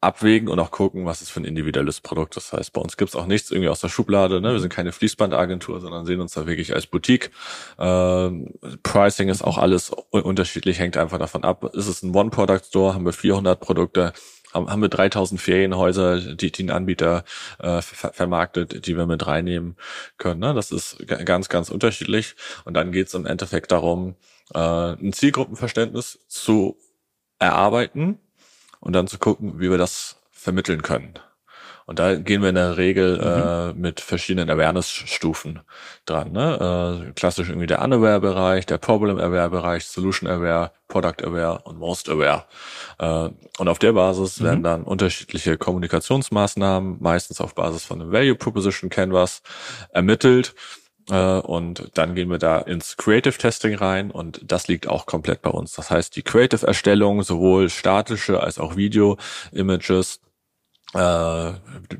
abwägen 0.00 0.48
und 0.48 0.58
auch 0.58 0.70
gucken, 0.70 1.04
was 1.04 1.20
ist 1.20 1.30
für 1.30 1.40
ein 1.40 1.44
individuelles 1.44 2.00
Produkt. 2.00 2.34
Das 2.36 2.52
heißt, 2.52 2.72
bei 2.72 2.80
uns 2.80 2.96
gibt's 2.96 3.14
auch 3.14 3.26
nichts 3.26 3.50
irgendwie 3.50 3.68
aus 3.68 3.80
der 3.80 3.88
Schublade. 3.88 4.40
Ne? 4.40 4.52
Wir 4.52 4.60
sind 4.60 4.72
keine 4.72 4.92
Fließbandagentur, 4.92 5.80
sondern 5.80 6.06
sehen 6.06 6.20
uns 6.20 6.32
da 6.32 6.46
wirklich 6.46 6.74
als 6.74 6.86
Boutique. 6.86 7.30
Ähm, 7.78 8.54
Pricing 8.82 9.28
ist 9.28 9.42
auch 9.42 9.58
alles 9.58 9.90
unterschiedlich, 10.10 10.78
hängt 10.78 10.96
einfach 10.96 11.18
davon 11.18 11.44
ab. 11.44 11.74
Ist 11.74 11.86
es 11.86 12.02
ein 12.02 12.14
One-Product-Store, 12.14 12.94
haben 12.94 13.04
wir 13.04 13.12
400 13.12 13.60
Produkte, 13.60 14.14
haben 14.54 14.80
wir 14.80 14.88
3000 14.88 15.38
Ferienhäuser, 15.38 16.34
die, 16.34 16.50
die 16.50 16.64
ein 16.64 16.70
Anbieter 16.70 17.24
äh, 17.58 17.82
ver 17.82 18.12
vermarktet, 18.12 18.86
die 18.86 18.96
wir 18.96 19.06
mit 19.06 19.26
reinnehmen 19.26 19.76
können. 20.16 20.40
Ne? 20.40 20.54
Das 20.54 20.72
ist 20.72 20.96
ganz, 21.06 21.50
ganz 21.50 21.68
unterschiedlich. 21.68 22.36
Und 22.64 22.74
dann 22.74 22.90
geht's 22.90 23.12
im 23.12 23.26
Endeffekt 23.26 23.70
darum, 23.70 24.16
äh, 24.54 24.58
ein 24.58 25.12
Zielgruppenverständnis 25.12 26.20
zu 26.26 26.78
erarbeiten 27.38 28.18
und 28.80 28.92
dann 28.94 29.06
zu 29.06 29.18
gucken, 29.18 29.60
wie 29.60 29.70
wir 29.70 29.78
das 29.78 30.16
vermitteln 30.30 30.82
können. 30.82 31.14
Und 31.90 31.98
da 31.98 32.14
gehen 32.14 32.40
wir 32.40 32.50
in 32.50 32.54
der 32.54 32.76
Regel 32.76 33.16
mhm. 33.16 33.80
äh, 33.80 33.80
mit 33.80 34.00
verschiedenen 34.00 34.48
Awareness-Stufen 34.48 35.58
dran. 36.06 36.30
Ne? 36.30 37.08
Äh, 37.08 37.12
klassisch 37.14 37.48
irgendwie 37.48 37.66
der 37.66 37.82
Unaware-Bereich, 37.82 38.64
der 38.66 38.78
Problem-Aware-Bereich, 38.78 39.84
Solution-Aware, 39.86 40.70
Product-Aware 40.86 41.62
und 41.64 41.80
Most-Aware. 41.80 42.44
Äh, 43.00 43.30
und 43.58 43.68
auf 43.68 43.80
der 43.80 43.92
Basis 43.92 44.38
mhm. 44.38 44.44
werden 44.44 44.62
dann 44.62 44.82
unterschiedliche 44.84 45.58
Kommunikationsmaßnahmen, 45.58 46.98
meistens 47.00 47.40
auf 47.40 47.56
Basis 47.56 47.84
von 47.84 48.00
einem 48.00 48.12
Value 48.12 48.36
Proposition 48.36 48.88
Canvas, 48.88 49.42
ermittelt 49.92 50.54
und 51.08 51.90
dann 51.94 52.14
gehen 52.14 52.30
wir 52.30 52.38
da 52.38 52.58
ins 52.58 52.96
Creative 52.96 53.36
Testing 53.36 53.74
rein 53.74 54.10
und 54.10 54.40
das 54.44 54.68
liegt 54.68 54.88
auch 54.88 55.06
komplett 55.06 55.42
bei 55.42 55.50
uns. 55.50 55.72
Das 55.72 55.90
heißt, 55.90 56.14
die 56.16 56.22
Creative 56.22 56.66
Erstellung, 56.66 57.22
sowohl 57.22 57.68
statische 57.68 58.40
als 58.40 58.58
auch 58.58 58.76
Video 58.76 59.16
Images, 59.52 60.20
äh, 60.92 61.52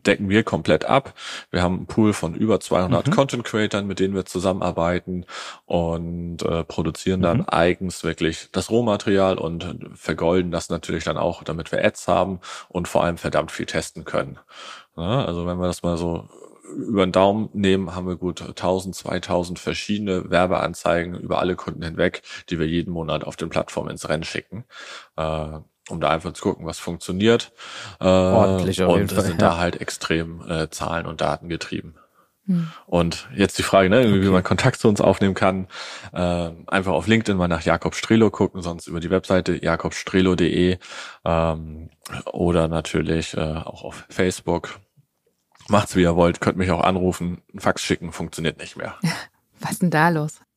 decken 0.04 0.28
wir 0.28 0.42
komplett 0.42 0.84
ab. 0.84 1.14
Wir 1.50 1.62
haben 1.62 1.76
einen 1.76 1.86
Pool 1.86 2.12
von 2.12 2.34
über 2.34 2.58
200 2.58 3.06
mhm. 3.06 3.10
Content 3.12 3.44
Creators, 3.44 3.84
mit 3.84 4.00
denen 4.00 4.14
wir 4.14 4.24
zusammenarbeiten 4.24 5.26
und 5.66 6.42
äh, 6.42 6.64
produzieren 6.64 7.22
dann 7.22 7.38
mhm. 7.38 7.46
eigens 7.48 8.02
wirklich 8.02 8.48
das 8.52 8.70
Rohmaterial 8.70 9.38
und 9.38 9.90
vergolden 9.94 10.50
das 10.50 10.70
natürlich 10.70 11.04
dann 11.04 11.18
auch, 11.18 11.44
damit 11.44 11.70
wir 11.70 11.84
Ads 11.84 12.08
haben 12.08 12.40
und 12.68 12.88
vor 12.88 13.04
allem 13.04 13.16
verdammt 13.16 13.52
viel 13.52 13.66
testen 13.66 14.04
können. 14.04 14.38
Ja, 14.96 15.24
also 15.24 15.46
wenn 15.46 15.58
wir 15.58 15.66
das 15.66 15.82
mal 15.82 15.96
so 15.96 16.28
über 16.76 17.06
den 17.06 17.12
Daumen 17.12 17.48
nehmen, 17.52 17.94
haben 17.94 18.06
wir 18.06 18.16
gut 18.16 18.42
1000, 18.42 18.94
2000 18.94 19.58
verschiedene 19.58 20.30
Werbeanzeigen 20.30 21.14
über 21.14 21.38
alle 21.38 21.56
Kunden 21.56 21.82
hinweg, 21.82 22.22
die 22.48 22.58
wir 22.58 22.66
jeden 22.66 22.92
Monat 22.92 23.24
auf 23.24 23.36
den 23.36 23.48
Plattformen 23.48 23.90
ins 23.90 24.08
Rennen 24.08 24.24
schicken, 24.24 24.64
äh, 25.16 25.58
um 25.88 26.00
da 26.00 26.10
einfach 26.10 26.32
zu 26.32 26.42
gucken, 26.42 26.66
was 26.66 26.78
funktioniert. 26.78 27.52
Äh, 28.00 28.04
Ordentlich 28.04 28.82
auf 28.82 28.92
und 28.92 28.98
jeden 28.98 29.08
Fall, 29.08 29.24
sind 29.24 29.42
ja. 29.42 29.50
da 29.50 29.58
halt 29.58 29.80
extrem 29.80 30.42
äh, 30.48 30.70
Zahlen 30.70 31.06
und 31.06 31.20
Daten 31.20 31.48
getrieben. 31.48 31.94
Hm. 32.46 32.68
Und 32.86 33.28
jetzt 33.34 33.58
die 33.58 33.62
Frage, 33.62 33.90
ne, 33.90 34.00
okay. 34.00 34.22
wie 34.22 34.28
man 34.28 34.42
Kontakt 34.42 34.80
zu 34.80 34.88
uns 34.88 35.00
aufnehmen 35.00 35.34
kann. 35.34 35.68
Äh, 36.12 36.50
einfach 36.66 36.92
auf 36.92 37.06
LinkedIn 37.06 37.36
mal 37.36 37.48
nach 37.48 37.62
Jakob 37.62 37.94
Strelo 37.94 38.30
gucken, 38.30 38.62
sonst 38.62 38.86
über 38.86 39.00
die 39.00 39.10
Webseite 39.10 39.62
jakobstrelo.de 39.62 40.78
ähm, 41.24 41.90
oder 42.32 42.68
natürlich 42.68 43.36
äh, 43.36 43.40
auch 43.40 43.84
auf 43.84 44.04
Facebook 44.08 44.80
Macht's 45.70 45.94
wie 45.94 46.02
ihr 46.02 46.16
wollt, 46.16 46.40
könnt 46.40 46.58
mich 46.58 46.70
auch 46.72 46.82
anrufen. 46.82 47.42
Ein 47.54 47.60
Fax 47.60 47.82
schicken 47.82 48.10
funktioniert 48.12 48.58
nicht 48.58 48.76
mehr. 48.76 48.96
Was 49.60 49.72
ist 49.72 49.82
denn 49.82 49.90
da 49.90 50.08
los? 50.08 50.40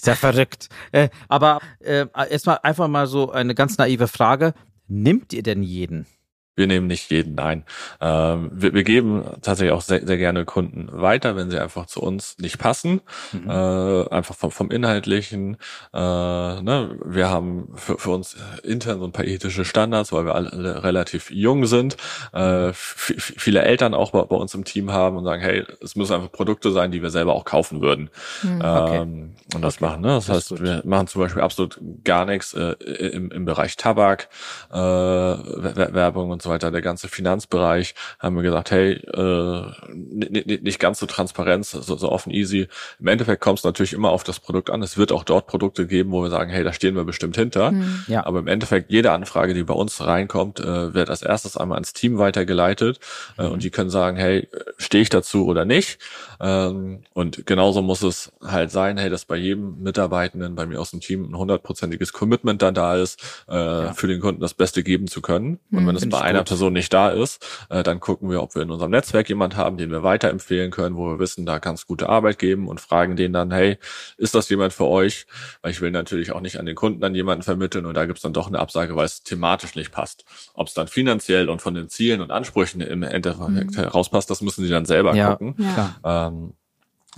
Sehr 0.00 0.16
verrückt. 0.16 0.68
Äh, 0.92 1.08
aber 1.28 1.60
äh, 1.78 2.06
erstmal 2.28 2.58
einfach 2.62 2.88
mal 2.88 3.06
so 3.06 3.30
eine 3.30 3.54
ganz 3.54 3.78
naive 3.78 4.08
Frage. 4.08 4.52
Nimmt 4.88 5.32
ihr 5.32 5.42
denn 5.44 5.62
jeden? 5.62 6.06
Wir 6.56 6.68
nehmen 6.68 6.86
nicht 6.86 7.10
jeden, 7.10 7.34
nein. 7.34 7.64
Ähm, 8.00 8.50
wir, 8.52 8.74
wir, 8.74 8.84
geben 8.84 9.24
tatsächlich 9.42 9.72
auch 9.72 9.80
sehr, 9.80 10.06
sehr, 10.06 10.18
gerne 10.18 10.44
Kunden 10.44 10.88
weiter, 10.92 11.34
wenn 11.34 11.50
sie 11.50 11.58
einfach 11.58 11.86
zu 11.86 12.00
uns 12.00 12.38
nicht 12.38 12.58
passen. 12.58 13.00
Mhm. 13.32 13.50
Äh, 13.50 14.08
einfach 14.10 14.36
vom, 14.36 14.52
vom 14.52 14.70
Inhaltlichen. 14.70 15.56
Äh, 15.92 15.98
ne? 15.98 16.96
Wir 17.04 17.28
haben 17.28 17.72
für, 17.74 17.98
für 17.98 18.10
uns 18.10 18.36
intern 18.62 19.00
so 19.00 19.06
ein 19.06 19.12
paar 19.12 19.24
ethische 19.24 19.64
Standards, 19.64 20.12
weil 20.12 20.26
wir 20.26 20.36
alle 20.36 20.84
relativ 20.84 21.32
jung 21.32 21.66
sind. 21.66 21.96
Äh, 22.32 22.72
viele 22.72 23.62
Eltern 23.62 23.92
auch 23.92 24.12
bei, 24.12 24.22
bei, 24.22 24.36
uns 24.36 24.54
im 24.54 24.64
Team 24.64 24.92
haben 24.92 25.16
und 25.16 25.24
sagen, 25.24 25.42
hey, 25.42 25.64
es 25.82 25.96
müssen 25.96 26.14
einfach 26.14 26.30
Produkte 26.30 26.70
sein, 26.70 26.92
die 26.92 27.02
wir 27.02 27.10
selber 27.10 27.34
auch 27.34 27.44
kaufen 27.44 27.80
würden. 27.80 28.10
Mhm, 28.44 28.60
okay. 28.60 28.96
ähm, 28.98 29.34
und 29.54 29.62
das 29.62 29.76
okay. 29.76 29.86
machen. 29.86 30.02
Ne? 30.02 30.08
Das, 30.08 30.26
das 30.26 30.36
heißt, 30.36 30.62
wir 30.62 30.82
machen 30.84 31.08
zum 31.08 31.20
Beispiel 31.20 31.42
absolut 31.42 31.80
gar 32.04 32.24
nichts 32.26 32.54
äh, 32.54 32.74
im, 32.74 33.32
im 33.32 33.44
Bereich 33.44 33.76
Tabak, 33.76 34.28
äh, 34.70 34.76
Werbung 34.76 36.30
und 36.30 36.43
so 36.44 36.50
weiter, 36.50 36.70
der 36.70 36.82
ganze 36.82 37.08
Finanzbereich, 37.08 37.94
haben 38.18 38.36
wir 38.36 38.42
gesagt, 38.42 38.70
hey, 38.70 38.92
äh, 38.92 39.64
nicht 39.92 40.78
ganz 40.78 40.98
so 40.98 41.06
Transparenz, 41.06 41.72
so, 41.72 41.96
so 41.96 42.10
offen, 42.10 42.30
easy. 42.30 42.68
Im 43.00 43.08
Endeffekt 43.08 43.42
kommt 43.42 43.58
es 43.58 43.64
natürlich 43.64 43.92
immer 43.92 44.10
auf 44.10 44.24
das 44.24 44.40
Produkt 44.40 44.70
an. 44.70 44.82
Es 44.82 44.96
wird 44.96 45.12
auch 45.12 45.24
dort 45.24 45.46
Produkte 45.46 45.86
geben, 45.86 46.12
wo 46.12 46.22
wir 46.22 46.30
sagen, 46.30 46.50
hey, 46.50 46.64
da 46.64 46.72
stehen 46.72 46.94
wir 46.94 47.04
bestimmt 47.04 47.36
hinter. 47.36 47.72
Mhm. 47.72 48.04
Ja. 48.06 48.26
Aber 48.26 48.38
im 48.38 48.46
Endeffekt, 48.46 48.90
jede 48.90 49.12
Anfrage, 49.12 49.54
die 49.54 49.64
bei 49.64 49.74
uns 49.74 50.00
reinkommt, 50.04 50.60
äh, 50.60 50.94
wird 50.94 51.10
als 51.10 51.22
erstes 51.22 51.56
einmal 51.56 51.76
ans 51.76 51.92
Team 51.92 52.18
weitergeleitet 52.18 53.00
äh, 53.38 53.44
mhm. 53.44 53.52
und 53.52 53.64
die 53.64 53.70
können 53.70 53.90
sagen, 53.90 54.16
hey, 54.16 54.48
stehe 54.78 55.02
ich 55.02 55.08
dazu 55.08 55.46
oder 55.46 55.64
nicht? 55.64 55.98
Ähm, 56.40 57.00
und 57.12 57.46
genauso 57.46 57.82
muss 57.82 58.02
es 58.02 58.32
halt 58.42 58.70
sein, 58.70 58.98
hey, 58.98 59.10
dass 59.10 59.24
bei 59.24 59.36
jedem 59.36 59.82
Mitarbeitenden 59.82 60.54
bei 60.54 60.66
mir 60.66 60.80
aus 60.80 60.90
dem 60.90 61.00
Team 61.00 61.30
ein 61.30 61.36
hundertprozentiges 61.36 62.12
Commitment 62.12 62.62
dann 62.62 62.74
da 62.74 62.96
ist, 62.96 63.22
äh, 63.48 63.54
ja. 63.54 63.92
für 63.92 64.06
den 64.06 64.20
Kunden 64.20 64.40
das 64.40 64.54
Beste 64.54 64.82
geben 64.82 65.06
zu 65.06 65.22
können. 65.22 65.58
Und 65.70 65.82
mhm, 65.82 65.86
wenn 65.88 65.96
es 65.96 66.08
bei 66.08 66.20
einer. 66.38 66.44
Person 66.44 66.72
nicht 66.72 66.92
da 66.92 67.10
ist, 67.10 67.44
äh, 67.70 67.82
dann 67.82 68.00
gucken 68.00 68.30
wir, 68.30 68.42
ob 68.42 68.54
wir 68.54 68.62
in 68.62 68.70
unserem 68.70 68.90
Netzwerk 68.90 69.28
jemand 69.28 69.56
haben, 69.56 69.76
den 69.76 69.90
wir 69.90 70.02
weiterempfehlen 70.02 70.70
können, 70.70 70.96
wo 70.96 71.08
wir 71.08 71.18
wissen, 71.18 71.46
da 71.46 71.58
kann 71.58 71.74
es 71.74 71.86
gute 71.86 72.08
Arbeit 72.08 72.38
geben 72.38 72.68
und 72.68 72.80
fragen 72.80 73.16
den 73.16 73.32
dann, 73.32 73.50
hey, 73.50 73.78
ist 74.16 74.34
das 74.34 74.48
jemand 74.48 74.72
für 74.72 74.86
euch? 74.86 75.26
Weil 75.62 75.70
ich 75.70 75.80
will 75.80 75.90
natürlich 75.90 76.32
auch 76.32 76.40
nicht 76.40 76.58
an 76.58 76.66
den 76.66 76.74
Kunden 76.74 77.00
dann 77.00 77.14
jemanden 77.14 77.42
vermitteln 77.42 77.86
und 77.86 77.94
da 77.94 78.06
gibt 78.06 78.18
es 78.18 78.22
dann 78.22 78.32
doch 78.32 78.48
eine 78.48 78.58
Absage, 78.58 78.96
weil 78.96 79.06
es 79.06 79.22
thematisch 79.22 79.74
nicht 79.74 79.92
passt. 79.92 80.24
Ob 80.54 80.68
es 80.68 80.74
dann 80.74 80.88
finanziell 80.88 81.48
und 81.48 81.62
von 81.62 81.74
den 81.74 81.88
Zielen 81.88 82.20
und 82.20 82.30
Ansprüchen 82.30 82.80
im 82.80 83.02
Endeffekt 83.02 83.72
mhm. 83.72 83.74
herauspasst, 83.74 84.30
das 84.30 84.40
müssen 84.40 84.64
sie 84.64 84.70
dann 84.70 84.84
selber 84.84 85.14
ja, 85.14 85.30
gucken. 85.30 85.54
Ja. 85.58 86.28
Ähm, 86.28 86.54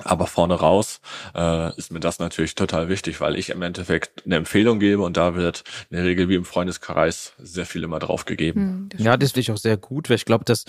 aber 0.05 0.27
vorne 0.27 0.55
raus 0.55 1.01
äh, 1.35 1.77
ist 1.77 1.93
mir 1.93 2.01
das 2.01 2.19
natürlich 2.19 2.55
total 2.55 2.89
wichtig, 2.89 3.21
weil 3.21 3.37
ich 3.37 3.51
im 3.51 3.63
Endeffekt 3.63 4.25
eine 4.27 4.37
Empfehlung 4.37 4.79
gebe 4.79 5.03
und 5.03 5.17
da 5.17 5.35
wird 5.35 5.65
in 5.91 5.97
der 5.97 6.05
Regel 6.05 6.29
wie 6.29 6.35
im 6.35 6.45
Freundeskreis 6.45 7.33
sehr 7.39 7.67
viel 7.67 7.83
immer 7.83 7.99
drauf 7.99 8.25
gegeben. 8.25 8.89
Hm, 8.93 9.05
ja, 9.05 9.17
das 9.17 9.33
finde 9.33 9.41
ich 9.41 9.53
auch 9.53 9.57
sehr 9.57 9.77
gut, 9.77 10.09
weil 10.11 10.17
ich 10.17 10.25
glaube, 10.25 10.45
das 10.45 10.65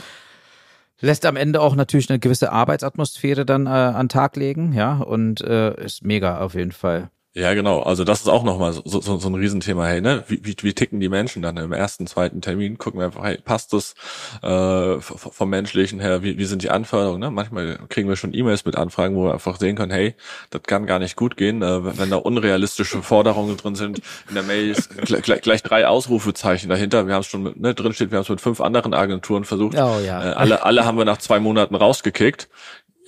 lässt 0.99 1.25
am 1.25 1.35
Ende 1.35 1.61
auch 1.61 1.75
natürlich 1.75 2.09
eine 2.09 2.19
gewisse 2.19 2.51
Arbeitsatmosphäre 2.51 3.45
dann 3.45 3.67
äh, 3.67 3.69
an 3.69 4.09
Tag 4.09 4.35
legen, 4.35 4.73
ja, 4.73 4.97
und 4.97 5.41
äh, 5.41 5.83
ist 5.83 6.03
mega 6.03 6.39
auf 6.39 6.55
jeden 6.55 6.71
Fall. 6.71 7.09
Ja, 7.37 7.53
genau. 7.53 7.81
Also 7.81 8.03
das 8.03 8.21
ist 8.21 8.29
auch 8.29 8.43
nochmal 8.43 8.73
so, 8.73 8.81
so, 8.83 8.99
so 8.99 9.29
ein 9.29 9.35
Riesenthema. 9.35 9.85
Hey, 9.85 10.01
ne? 10.01 10.23
Wie, 10.27 10.39
wie, 10.43 10.55
wie 10.59 10.73
ticken 10.73 10.99
die 10.99 11.07
Menschen 11.07 11.43
dann 11.43 11.55
im 11.57 11.71
ersten, 11.71 12.07
zweiten 12.07 12.41
Termin? 12.41 12.79
Gucken 12.79 12.99
wir 12.99 13.05
einfach, 13.05 13.23
hey, 13.23 13.37
passt 13.37 13.73
das 13.73 13.93
äh, 14.41 14.99
vom 14.99 15.47
Menschlichen 15.47 15.99
her? 15.99 16.23
Wie, 16.23 16.39
wie 16.39 16.45
sind 16.45 16.63
die 16.63 16.71
Anforderungen? 16.71 17.19
Ne? 17.19 17.29
Manchmal 17.29 17.77
kriegen 17.89 18.09
wir 18.09 18.15
schon 18.15 18.33
E-Mails 18.33 18.65
mit 18.65 18.75
Anfragen, 18.75 19.15
wo 19.15 19.25
wir 19.25 19.33
einfach 19.33 19.59
sehen 19.59 19.75
können, 19.75 19.91
hey, 19.91 20.15
das 20.49 20.63
kann 20.63 20.87
gar 20.87 20.97
nicht 20.97 21.15
gut 21.15 21.37
gehen, 21.37 21.61
äh, 21.61 21.99
wenn 21.99 22.09
da 22.09 22.15
unrealistische 22.15 23.03
Forderungen 23.03 23.55
drin 23.55 23.75
sind. 23.75 23.99
In 24.29 24.33
der 24.33 24.43
Mail 24.43 24.71
ist 24.71 24.97
gleich, 24.97 25.41
gleich 25.41 25.61
drei 25.61 25.85
Ausrufezeichen 25.85 26.69
dahinter. 26.69 27.05
Wir 27.05 27.13
haben 27.13 27.21
es 27.21 27.27
schon 27.27 27.43
mit, 27.43 27.59
ne, 27.59 27.75
drin 27.75 27.93
steht, 27.93 28.09
wir 28.09 28.17
haben 28.17 28.23
es 28.23 28.29
mit 28.29 28.41
fünf 28.41 28.61
anderen 28.61 28.95
Agenturen 28.95 29.43
versucht. 29.43 29.77
Oh, 29.77 29.99
ja. 30.03 30.31
Äh, 30.31 30.33
alle, 30.33 30.65
alle 30.65 30.85
haben 30.85 30.97
wir 30.97 31.05
nach 31.05 31.19
zwei 31.19 31.39
Monaten 31.39 31.75
rausgekickt 31.75 32.49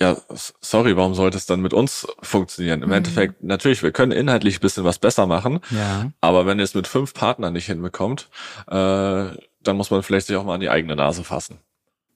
ja, 0.00 0.16
sorry, 0.60 0.96
warum 0.96 1.14
sollte 1.14 1.36
es 1.36 1.46
dann 1.46 1.60
mit 1.60 1.74
uns 1.74 2.06
funktionieren? 2.22 2.82
Im 2.82 2.88
mhm. 2.88 2.94
Endeffekt, 2.94 3.42
natürlich, 3.42 3.82
wir 3.82 3.92
können 3.92 4.12
inhaltlich 4.12 4.58
ein 4.58 4.60
bisschen 4.60 4.84
was 4.84 4.98
besser 4.98 5.26
machen, 5.26 5.60
ja. 5.70 6.10
aber 6.20 6.46
wenn 6.46 6.58
ihr 6.58 6.64
es 6.64 6.74
mit 6.74 6.86
fünf 6.86 7.12
Partnern 7.12 7.52
nicht 7.52 7.66
hinbekommt, 7.66 8.28
äh, 8.66 8.72
dann 8.72 9.76
muss 9.76 9.90
man 9.90 10.02
vielleicht 10.02 10.26
sich 10.26 10.36
auch 10.36 10.44
mal 10.44 10.54
an 10.54 10.60
die 10.60 10.70
eigene 10.70 10.96
Nase 10.96 11.22
fassen. 11.22 11.58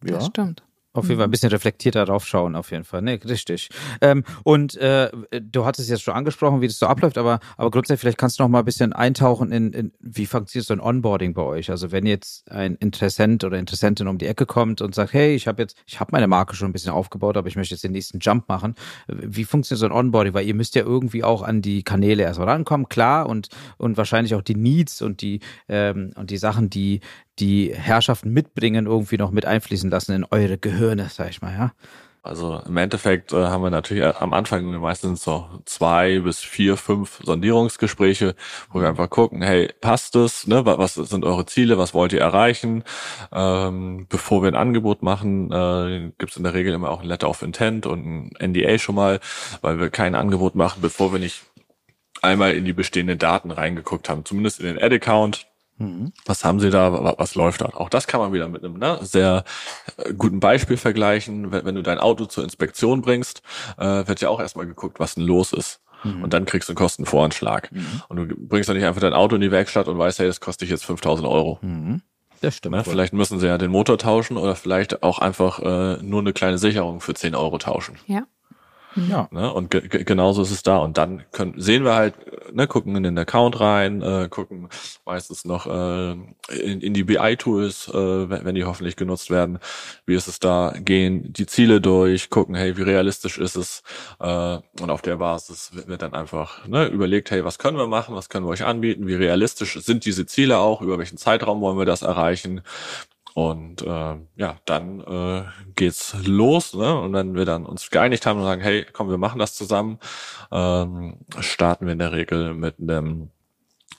Ja, 0.03 0.14
das 0.14 0.27
stimmt. 0.27 0.62
Auf 0.94 1.09
jeden 1.09 1.16
Fall 1.18 1.26
ein 1.26 1.28
mhm. 1.28 1.33
bisschen 1.33 1.50
reflektierter 1.50 2.04
drauf 2.04 2.24
schauen, 2.24 2.54
auf 2.54 2.70
jeden 2.70 2.85
Fall. 2.85 3.02
Nee, 3.02 3.20
richtig. 3.24 3.68
Ähm, 4.00 4.22
und 4.44 4.76
äh, 4.76 5.11
du 5.40 5.64
hattest 5.64 5.90
jetzt 5.90 6.02
schon 6.02 6.14
angesprochen, 6.14 6.61
wie 6.61 6.68
das 6.68 6.78
so 6.78 6.87
abläuft, 6.87 7.18
aber, 7.18 7.40
aber 7.57 7.72
grundsätzlich, 7.72 8.00
vielleicht 8.00 8.18
kannst 8.18 8.38
du 8.38 8.44
noch 8.44 8.48
mal 8.48 8.61
ein 8.61 8.64
bisschen 8.64 8.92
eintauchen 8.92 9.50
in, 9.50 9.72
in 9.72 9.92
wie 9.98 10.24
funktioniert 10.24 10.66
so 10.66 10.72
ein 10.72 10.80
Onboarding 10.80 11.35
bei 11.35 11.42
euch? 11.42 11.70
Also 11.70 11.90
wenn 11.90 12.07
jetzt 12.07 12.48
ein 12.48 12.76
Interessent 12.76 13.42
oder 13.42 13.59
Interessentin 13.59 14.07
um 14.07 14.18
die 14.18 14.26
Ecke 14.26 14.46
kommt 14.46 14.83
und 14.83 14.94
sagt, 14.94 15.12
hey, 15.12 15.35
ich 15.35 15.48
habe 15.48 15.62
jetzt, 15.62 15.76
ich 15.85 15.98
habe 15.98 16.11
meine 16.12 16.28
Marke 16.28 16.54
schon 16.54 16.68
ein 16.70 16.72
bisschen 16.72 16.92
aufgebaut, 16.92 17.37
aber 17.37 17.48
ich 17.48 17.57
möchte 17.57 17.74
jetzt 17.74 17.83
den 17.83 17.92
nächsten 17.92 18.20
Jump 18.20 18.48
machen. 18.48 18.76
Wie 19.09 19.44
funktioniert 19.44 19.80
so 19.80 19.87
ein 19.87 19.92
Onboarding? 19.92 20.33
Weil 20.33 20.46
ihr 20.46 20.54
müsst 20.54 20.76
ja 20.76 20.83
irgendwie 20.83 21.24
auch 21.24 21.42
an 21.42 21.61
die 21.61 21.83
Kanäle 21.83 22.22
erstmal 22.22 22.48
rankommen, 22.48 22.88
klar, 22.88 23.28
und, 23.28 23.48
und 23.78 23.96
wahrscheinlich 23.96 24.37
auch 24.37 24.42
die 24.42 24.54
Needs 24.54 25.02
und 25.02 25.22
die, 25.22 25.40
ähm, 25.68 26.12
und 26.14 26.30
die 26.30 26.37
Sachen, 26.37 26.70
die, 26.70 27.00
die 27.38 27.74
Herrschaften 27.74 28.30
mitbringen, 28.30 28.87
irgendwie 28.87 29.16
noch 29.16 29.33
mit 29.33 29.44
einfließen 29.44 29.90
lassen 29.90 30.12
in 30.12 30.24
eure 30.24 30.57
Gehirne, 30.85 31.09
sag 31.11 31.31
ich 31.31 31.42
mal, 31.42 31.53
ja. 31.53 31.73
Also 32.23 32.62
im 32.66 32.77
Endeffekt 32.79 33.35
äh, 33.35 33.37
haben 33.37 33.62
wir 33.62 33.68
natürlich 33.68 34.03
am 34.03 34.33
Anfang 34.33 34.64
meistens 34.81 35.25
so 35.25 35.47
zwei 35.66 36.20
bis 36.20 36.40
vier, 36.40 36.79
fünf 36.79 37.20
Sondierungsgespräche, 37.23 38.35
wo 38.70 38.81
wir 38.81 38.88
einfach 38.88 39.11
gucken, 39.11 39.42
hey, 39.42 39.70
passt 39.83 40.16
es? 40.16 40.47
Ne? 40.47 40.64
Was 40.64 40.94
sind 40.94 41.27
eure 41.27 41.44
Ziele? 41.44 41.77
Was 41.77 41.92
wollt 41.92 42.14
ihr 42.14 42.23
erreichen? 42.23 42.83
Ähm, 43.31 44.07
bevor 44.09 44.42
wir 44.42 44.49
ein 44.49 44.55
Angebot 44.55 45.03
machen, 45.03 45.53
äh, 45.53 46.12
gibt 46.16 46.31
es 46.31 46.38
in 46.38 46.44
der 46.44 46.55
Regel 46.55 46.73
immer 46.73 46.88
auch 46.90 47.03
ein 47.03 47.09
Letter 47.09 47.29
of 47.29 47.42
Intent 47.42 47.85
und 47.85 48.07
ein 48.07 48.53
NDA 48.53 48.79
schon 48.79 48.94
mal, 48.94 49.20
weil 49.61 49.79
wir 49.79 49.90
kein 49.90 50.14
Angebot 50.14 50.55
machen, 50.55 50.81
bevor 50.81 51.12
wir 51.12 51.18
nicht 51.18 51.42
einmal 52.23 52.55
in 52.55 52.64
die 52.64 52.73
bestehenden 52.73 53.18
Daten 53.18 53.51
reingeguckt 53.51 54.09
haben, 54.09 54.25
zumindest 54.25 54.61
in 54.61 54.66
den 54.66 54.83
Ad-Account. 54.83 55.47
Was 56.27 56.45
haben 56.45 56.61
Sie 56.61 56.71
da? 56.71 57.17
Was 57.19 57.35
läuft 57.35 57.61
da? 57.61 57.67
Auch 57.67 57.89
das 57.89 58.07
kann 58.07 58.21
man 58.21 58.33
wieder 58.33 58.49
mit 58.49 58.65
einem 58.65 58.79
ne, 58.79 58.99
sehr 59.03 59.45
äh, 59.97 60.15
guten 60.15 60.41
Beispiel 60.41 60.77
vergleichen. 60.77 61.51
Wenn, 61.51 61.65
wenn, 61.65 61.75
du 61.75 61.83
dein 61.83 61.99
Auto 61.99 62.27
zur 62.27 62.45
Inspektion 62.45 63.03
bringst, 63.03 63.43
äh, 63.77 64.07
wird 64.07 64.21
ja 64.21 64.29
auch 64.29 64.41
erstmal 64.41 64.67
geguckt, 64.67 65.01
was 65.01 65.17
denn 65.17 65.25
los 65.25 65.53
ist. 65.53 65.81
Mhm. 66.05 66.23
Und 66.23 66.33
dann 66.33 66.45
kriegst 66.45 66.69
du 66.69 66.73
einen 66.73 66.77
Kostenvoranschlag. 66.77 67.73
Mhm. 67.73 68.03
Und 68.09 68.17
du 68.17 68.27
bringst 68.37 68.69
doch 68.69 68.75
nicht 68.75 68.85
einfach 68.85 69.01
dein 69.01 69.15
Auto 69.15 69.35
in 69.35 69.41
die 69.41 69.51
Werkstatt 69.51 69.89
und 69.89 69.99
weißt, 69.99 70.19
hey, 70.21 70.27
das 70.27 70.41
kostet 70.41 70.63
dich 70.63 70.71
jetzt 70.71 70.85
5000 70.85 71.27
Euro. 71.29 71.59
Mhm. 71.63 72.03
Das 72.41 72.57
stimmt. 72.57 72.77
Ne? 72.77 72.85
Vielleicht 72.85 73.15
müssen 73.15 73.41
sie 73.41 73.47
ja 73.47 73.59
den 73.59 73.71
Motor 73.71 73.99
tauschen 73.99 74.37
oder 74.37 74.55
vielleicht 74.55 75.03
auch 75.03 75.19
einfach 75.19 75.61
äh, 75.61 76.03
nur 76.03 76.21
eine 76.21 76.33
kleine 76.33 76.59
Sicherung 76.59 77.01
für 77.01 77.15
10 77.15 77.35
Euro 77.35 77.59
tauschen. 77.59 77.97
Ja. 78.07 78.25
Ja. 78.96 79.28
Ne? 79.30 79.52
Und 79.52 79.70
ge 79.70 80.04
genauso 80.04 80.42
ist 80.42 80.50
es 80.50 80.62
da. 80.62 80.78
Und 80.78 80.98
dann 80.98 81.24
können, 81.33 81.54
sehen 81.57 81.85
wir 81.85 81.94
halt, 81.94 82.14
ne, 82.54 82.66
gucken 82.66 82.96
in 82.96 83.02
den 83.02 83.18
Account 83.18 83.61
rein, 83.61 84.02
äh, 84.02 84.28
gucken 84.30 84.68
meistens 85.04 85.44
noch 85.44 85.66
äh, 85.66 86.12
in, 86.12 86.80
in 86.80 86.94
die 86.94 87.04
BI-Tools, 87.04 87.88
äh, 87.88 88.30
wenn, 88.30 88.44
wenn 88.44 88.54
die 88.54 88.64
hoffentlich 88.64 88.96
genutzt 88.96 89.30
werden. 89.30 89.59
Wie 90.07 90.14
ist 90.14 90.28
es 90.28 90.38
da? 90.38 90.74
Gehen 90.78 91.33
die 91.33 91.46
Ziele 91.46 91.80
durch, 91.80 92.30
gucken, 92.30 92.54
hey, 92.54 92.76
wie 92.76 92.83
realistisch 92.83 93.38
ist 93.38 93.57
es? 93.57 93.83
Äh, 94.20 94.59
und 94.80 94.90
auf 94.90 95.02
der 95.02 95.16
Basis 95.16 95.70
wird 95.87 96.02
dann 96.02 96.14
einfach 96.14 96.66
ne, 96.66 96.87
überlegt, 96.87 97.30
hey, 97.30 97.44
was 97.44 97.59
können 97.59 97.76
wir 97.76 97.87
machen, 97.87 98.14
was 98.14 98.28
können 98.28 98.46
wir 98.46 98.50
euch 98.50 98.64
anbieten, 98.64 99.07
wie 99.07 99.14
realistisch 99.14 99.78
sind 99.80 100.04
diese 100.04 100.26
Ziele 100.26 100.59
auch, 100.59 100.80
über 100.83 100.98
welchen 100.98 101.18
Zeitraum 101.18 101.61
wollen 101.61 101.78
wir 101.78 101.85
das 101.85 102.02
erreichen? 102.02 102.62
Und 103.35 103.83
äh, 103.83 104.16
ja, 104.37 104.57
dann 104.64 105.01
äh, 105.01 105.42
geht's 105.75 106.16
los, 106.25 106.73
ne? 106.75 107.01
Und 107.01 107.12
wenn 107.14 107.35
wir 107.35 107.44
dann 107.44 107.66
uns 107.66 107.90
geeinigt 107.90 108.27
haben 108.27 108.38
und 108.38 108.44
sagen, 108.44 108.62
hey, 108.62 108.87
komm, 108.92 109.11
wir 109.11 109.18
machen 109.18 109.40
das 109.40 109.55
zusammen, 109.55 109.99
ähm, 110.53 111.18
starten 111.40 111.87
wir 111.87 111.92
in 111.94 111.99
der 111.99 112.12
Regel 112.12 112.55
mit 112.55 112.77
einem 112.79 113.31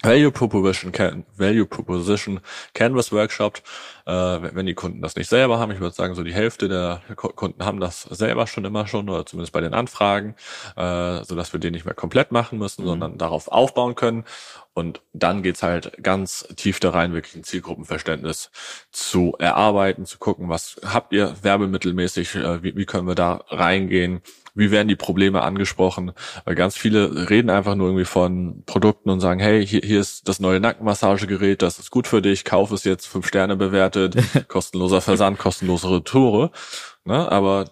Value 0.06 0.32
Proposition, 0.32 0.94
Value 1.38 1.66
Proposition 1.66 2.40
Canvas 2.74 3.12
Workshop, 3.12 3.62
äh, 4.06 4.12
wenn 4.12 4.66
die 4.66 4.74
Kunden 4.74 5.02
das 5.02 5.16
nicht 5.16 5.30
selber 5.30 5.60
haben. 5.60 5.72
Ich 5.72 5.80
würde 5.80 5.96
sagen, 5.96 6.16
so 6.16 6.24
die 6.24 6.34
Hälfte 6.34 6.70
der 6.70 7.02
Kunden 7.16 7.66
haben 7.66 7.80
das 7.80 8.04
selber 8.04 8.48
schon 8.48 8.66
immer 8.66 8.88
schon 8.88 9.10
oder 9.10 9.26
zumindest 9.26 9.54
bei 9.54 9.62
den 9.62 9.74
Anfragen, 9.74 10.36
äh, 10.76 11.24
so 11.24 11.36
dass 11.36 11.54
wir 11.54 11.60
den 11.60 11.74
nicht 11.74 11.86
mehr 11.86 11.94
komplett 11.94 12.32
machen 12.32 12.60
müssen, 12.60 12.84
mhm. 12.84 12.88
sondern 12.88 13.18
darauf 13.18 13.48
aufbauen 13.48 13.96
können. 13.96 14.26
Und 14.74 15.02
dann 15.14 15.42
geht's 15.42 15.64
halt 15.64 16.04
ganz 16.04 16.48
tief 16.58 16.80
da 16.80 16.90
rein, 16.90 17.14
wirklich 17.14 17.36
ein 17.36 17.44
Zielgruppenverständnis 17.44 18.52
zu 18.92 19.36
erarbeiten, 19.40 20.06
zu 20.06 20.18
gucken, 20.18 20.50
was 20.50 20.80
habt 20.86 21.14
ihr 21.14 21.36
werbemittelmäßig, 21.42 22.36
äh, 22.36 22.62
wie, 22.62 22.76
wie 22.76 22.86
können 22.86 23.08
wir 23.08 23.16
da 23.16 23.46
reingehen, 23.48 24.22
wie 24.56 24.72
werden 24.72 24.88
die 24.88 24.96
Probleme 24.96 25.42
angesprochen? 25.42 26.14
Weil 26.46 26.56
ganz 26.56 26.76
viele 26.78 27.30
reden 27.30 27.50
einfach 27.50 27.76
nur 27.76 27.88
irgendwie 27.88 28.06
von 28.06 28.64
Produkten 28.66 29.10
und 29.10 29.20
sagen, 29.20 29.40
hey, 29.40 29.66
hier, 29.66 29.82
hier 29.84 30.00
ist 30.00 30.28
das 30.28 30.40
neue 30.40 30.60
Nackenmassagegerät, 30.60 31.62
das 31.62 31.78
ist 31.78 31.92
gut 31.92 32.08
für 32.08 32.22
dich, 32.22 32.46
kauf 32.46 32.72
es 32.72 32.86
jetzt, 32.86 33.06
fünf 33.06 33.28
Sterne 33.28 33.56
bewertet, 33.58 34.16
kostenloser 34.48 35.02
Versand, 35.02 35.38
kostenlose 35.38 36.04
Tore. 36.04 36.52
Ne? 37.04 37.32
Aber 37.32 37.66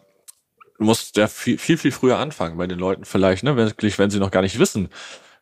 du 0.77 0.83
musst 0.83 1.15
ja 1.17 1.27
viel, 1.27 1.57
viel, 1.57 1.77
viel 1.77 1.91
früher 1.91 2.17
anfangen 2.17 2.57
bei 2.57 2.67
den 2.67 2.79
Leuten 2.79 3.05
vielleicht, 3.05 3.43
ne, 3.43 3.55
wirklich, 3.55 3.97
wenn 3.97 4.09
sie 4.09 4.19
noch 4.19 4.31
gar 4.31 4.41
nicht 4.41 4.59
wissen, 4.59 4.89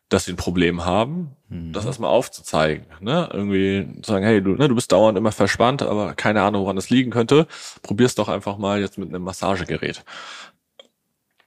dass 0.08 0.26
sie 0.26 0.32
ein 0.32 0.36
Problem 0.36 0.84
haben, 0.84 1.36
mhm. 1.48 1.72
das 1.72 1.86
erstmal 1.86 2.10
aufzuzeigen. 2.10 2.86
Ne? 3.00 3.30
Irgendwie 3.32 3.88
sagen, 4.04 4.24
hey, 4.24 4.42
du, 4.42 4.50
ne, 4.50 4.68
du 4.68 4.74
bist 4.74 4.92
dauernd 4.92 5.16
immer 5.16 5.32
verspannt, 5.32 5.82
aber 5.82 6.14
keine 6.14 6.42
Ahnung, 6.42 6.62
woran 6.62 6.76
es 6.76 6.90
liegen 6.90 7.10
könnte. 7.10 7.46
Probier's 7.82 8.14
doch 8.14 8.28
einfach 8.28 8.58
mal 8.58 8.80
jetzt 8.80 8.98
mit 8.98 9.08
einem 9.08 9.22
Massagegerät. 9.22 10.04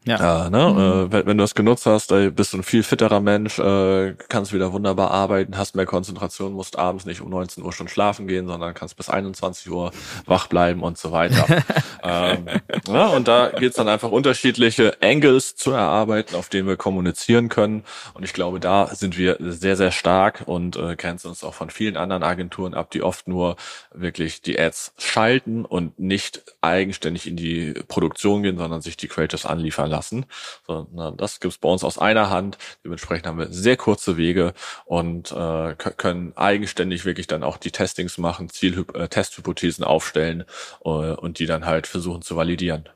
Ja. 0.06 0.46
Äh, 0.46 0.50
ne? 0.50 0.70
Mhm. 0.72 0.78
Äh, 0.78 1.12
wenn, 1.12 1.26
wenn, 1.26 1.38
du 1.38 1.44
das 1.44 1.56
genutzt 1.56 1.86
hast, 1.86 2.12
äh, 2.12 2.30
bist 2.30 2.54
du 2.54 2.58
ein 2.58 2.64
viel 2.64 2.84
fitterer 2.84 3.20
Mensch, 3.20 3.58
äh, 3.58 4.14
kannst 4.30 4.54
wieder 4.54 4.72
wunderbar 4.72 5.12
arbeiten, 5.12 5.58
hast 5.58 5.76
mehr 5.76 5.88
Konzentration, 5.88 6.54
musst 6.54 6.78
abends 6.78 7.06
nicht 7.06 7.22
um 7.22 7.30
19 7.30 7.64
Uhr 7.64 7.74
schon 7.74 7.88
schlafen 7.88 8.28
gehen, 8.28 8.48
sondern 8.48 8.74
kannst 8.74 8.98
bis 8.98 9.10
21 9.10 9.70
Uhr 9.72 9.92
wach 10.26 10.48
bleiben 10.48 10.84
und 10.84 10.98
so 10.98 11.12
weiter. 11.12 11.46
ähm, 12.04 12.46
ja, 12.88 13.08
und 13.08 13.28
da 13.28 13.50
geht's 13.50 13.78
dann 13.78 13.88
einfach 13.88 14.12
unterschiedliche 14.12 14.96
Angles 15.02 15.56
zu 15.56 15.72
erarbeiten, 15.72 16.36
auf 16.36 16.50
denen 16.50 16.68
wir 16.68 16.78
kommunizieren 16.78 17.50
können. 17.50 17.84
Und 18.14 18.24
ich 18.24 18.34
glaube, 18.34 18.60
da 18.60 18.88
sind 18.94 19.18
wir 19.18 19.38
sehr, 19.40 19.76
sehr 19.76 19.92
stark 19.92 20.44
und 20.46 20.76
äh, 20.76 20.96
grenzen 20.96 21.30
uns 21.30 21.44
auch 21.44 21.56
von 21.56 21.72
vielen 21.72 21.98
anderen 21.98 22.22
Agenturen 22.22 22.76
ab, 22.76 22.92
die 22.92 23.02
oft 23.02 23.28
nur 23.28 23.56
wirklich 23.92 24.42
die 24.44 24.60
Ads 24.60 24.94
schalten 24.98 25.66
und 25.66 25.98
nicht 26.00 26.44
eigenständig 26.62 27.28
in 27.28 27.38
die 27.38 27.74
Produktion 27.88 28.44
gehen, 28.44 28.58
sondern 28.58 28.82
sich 28.82 28.98
die 28.98 29.08
Creatives 29.08 29.46
anliefern 29.46 29.95
lassen. 29.96 30.26
So, 30.68 30.88
na, 30.94 31.12
das 31.12 31.40
gibt's 31.40 31.58
bei 31.58 31.70
uns 31.70 31.84
aus 31.84 31.98
einer 31.98 32.30
Hand. 32.30 32.58
Dementsprechend 32.84 33.28
haben 33.28 33.40
wir 33.40 33.52
sehr 33.52 33.78
kurze 33.78 34.18
Wege 34.18 34.54
und 34.86 35.32
äh, 35.32 35.76
können 35.76 36.36
eigenständig 36.36 37.06
wirklich 37.06 37.28
dann 37.28 37.44
auch 37.44 37.58
die 37.58 37.72
Testings 37.72 38.18
machen, 38.18 38.50
Ziel 38.50 38.86
äh, 38.94 39.08
Testhypothesen 39.08 39.84
aufstellen 39.84 40.44
äh, 40.84 40.90
und 40.90 41.40
die 41.40 41.46
dann 41.46 41.66
halt 41.66 41.88
versuchen 41.88 42.22
zu 42.22 42.36
validieren. 42.36 42.90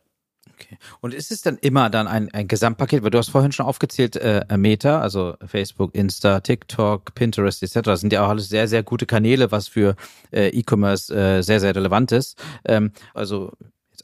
Okay. 0.53 0.77
Und 0.99 1.13
ist 1.13 1.31
es 1.31 1.41
dann 1.41 1.57
immer 1.57 1.89
dann 1.89 2.07
ein, 2.07 2.33
ein 2.33 2.47
Gesamtpaket, 2.49 3.01
weil 3.03 3.11
du 3.11 3.17
hast 3.17 3.29
vorhin 3.29 3.53
schon 3.53 3.65
aufgezählt, 3.65 4.17
äh, 4.17 4.45
Meta, 4.57 4.99
also 4.99 5.35
Facebook, 5.45 5.95
Insta, 5.95 6.41
TikTok, 6.41 7.15
Pinterest 7.15 7.63
etc. 7.63 7.91
Sind 7.93 8.11
ja 8.11 8.25
auch 8.25 8.29
alles 8.29 8.49
sehr, 8.49 8.67
sehr 8.67 8.83
gute 8.83 9.05
Kanäle, 9.05 9.53
was 9.53 9.69
für 9.69 9.95
äh, 10.31 10.49
E-Commerce 10.49 11.13
äh, 11.15 11.41
sehr, 11.43 11.61
sehr 11.61 11.75
relevant 11.75 12.11
ist. 12.11 12.37
Ähm, 12.65 12.91
also 13.13 13.53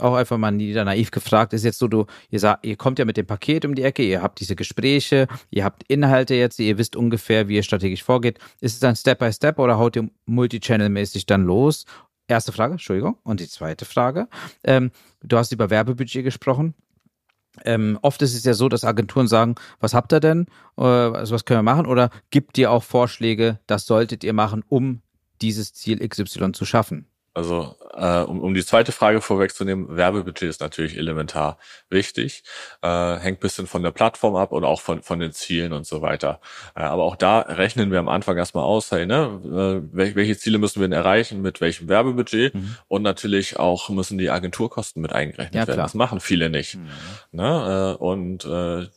auch 0.01 0.15
einfach 0.15 0.37
mal 0.37 0.51
nieder 0.51 0.85
naiv 0.85 1.11
gefragt, 1.11 1.53
ist 1.53 1.63
jetzt 1.63 1.79
so, 1.79 1.87
du, 1.87 2.05
ihr, 2.29 2.39
sagt, 2.39 2.65
ihr 2.65 2.75
kommt 2.75 2.99
ja 2.99 3.05
mit 3.05 3.17
dem 3.17 3.25
Paket 3.25 3.65
um 3.65 3.75
die 3.75 3.83
Ecke, 3.83 4.03
ihr 4.03 4.21
habt 4.21 4.39
diese 4.39 4.55
Gespräche, 4.55 5.27
ihr 5.49 5.63
habt 5.63 5.83
Inhalte 5.87 6.35
jetzt, 6.35 6.59
ihr 6.59 6.77
wisst 6.77 6.95
ungefähr, 6.95 7.47
wie 7.47 7.55
ihr 7.55 7.63
strategisch 7.63 8.03
vorgeht. 8.03 8.39
Ist 8.59 8.73
es 8.73 8.79
dann 8.79 8.95
Step 8.95 9.19
by 9.19 9.31
Step 9.31 9.59
oder 9.59 9.77
haut 9.77 9.95
ihr 9.95 10.09
Multichannel-mäßig 10.27 11.25
dann 11.25 11.43
los? 11.43 11.85
Erste 12.27 12.51
Frage, 12.51 12.73
Entschuldigung. 12.73 13.17
Und 13.23 13.39
die 13.39 13.47
zweite 13.47 13.85
Frage. 13.85 14.27
Ähm, 14.63 14.91
du 15.21 15.37
hast 15.37 15.51
über 15.51 15.69
Werbebudget 15.69 16.23
gesprochen. 16.23 16.73
Ähm, 17.63 17.97
oft 18.01 18.21
ist 18.21 18.35
es 18.35 18.43
ja 18.43 18.53
so, 18.53 18.67
dass 18.67 18.83
Agenturen 18.83 19.27
sagen, 19.27 19.55
was 19.79 19.93
habt 19.93 20.11
ihr 20.11 20.19
denn? 20.19 20.47
Äh, 20.77 20.83
also 20.83 21.35
was 21.35 21.45
können 21.45 21.59
wir 21.59 21.63
machen? 21.63 21.85
Oder 21.85 22.09
gibt 22.31 22.57
ihr 22.57 22.71
auch 22.71 22.83
Vorschläge, 22.83 23.59
das 23.67 23.85
solltet 23.85 24.23
ihr 24.23 24.33
machen, 24.33 24.63
um 24.67 25.01
dieses 25.41 25.73
Ziel 25.73 26.05
XY 26.05 26.51
zu 26.51 26.65
schaffen? 26.65 27.07
Also 27.35 27.75
äh, 27.93 28.21
um, 28.21 28.39
um 28.39 28.53
die 28.53 28.63
zweite 28.63 28.93
Frage 28.93 29.19
vorwegzunehmen, 29.19 29.97
Werbebudget 29.97 30.49
ist 30.49 30.61
natürlich 30.61 30.97
elementar 30.97 31.57
wichtig, 31.89 32.43
äh, 32.81 33.17
hängt 33.17 33.41
bisschen 33.41 33.67
von 33.67 33.83
der 33.83 33.91
Plattform 33.91 34.37
ab 34.37 34.53
oder 34.53 34.69
auch 34.69 34.79
von, 34.79 35.03
von 35.03 35.19
den 35.19 35.33
Zielen 35.33 35.73
und 35.73 35.85
so 35.85 36.01
weiter. 36.01 36.39
Äh, 36.75 36.83
aber 36.83 37.03
auch 37.03 37.17
da 37.17 37.41
rechnen 37.41 37.91
wir 37.91 37.99
am 37.99 38.07
Anfang 38.07 38.37
erstmal 38.37 38.63
aus, 38.63 38.89
hey, 38.89 39.05
ne, 39.05 39.83
äh, 39.93 40.15
welche 40.15 40.37
Ziele 40.37 40.59
müssen 40.59 40.79
wir 40.79 40.87
denn 40.87 40.97
erreichen, 40.97 41.41
mit 41.41 41.59
welchem 41.59 41.89
Werbebudget 41.89 42.55
mhm. 42.55 42.77
und 42.87 43.01
natürlich 43.01 43.59
auch 43.59 43.89
müssen 43.89 44.17
die 44.17 44.29
Agenturkosten 44.29 45.01
mit 45.01 45.11
eingerechnet 45.11 45.55
ja, 45.55 45.67
werden. 45.67 45.73
Klar. 45.73 45.85
Das 45.87 45.93
machen 45.93 46.21
viele 46.21 46.49
nicht. 46.49 46.75
Mhm. 46.75 46.87
Ne? 47.33 47.97
Äh, 47.99 48.01
und 48.01 48.45
äh, 48.45 48.87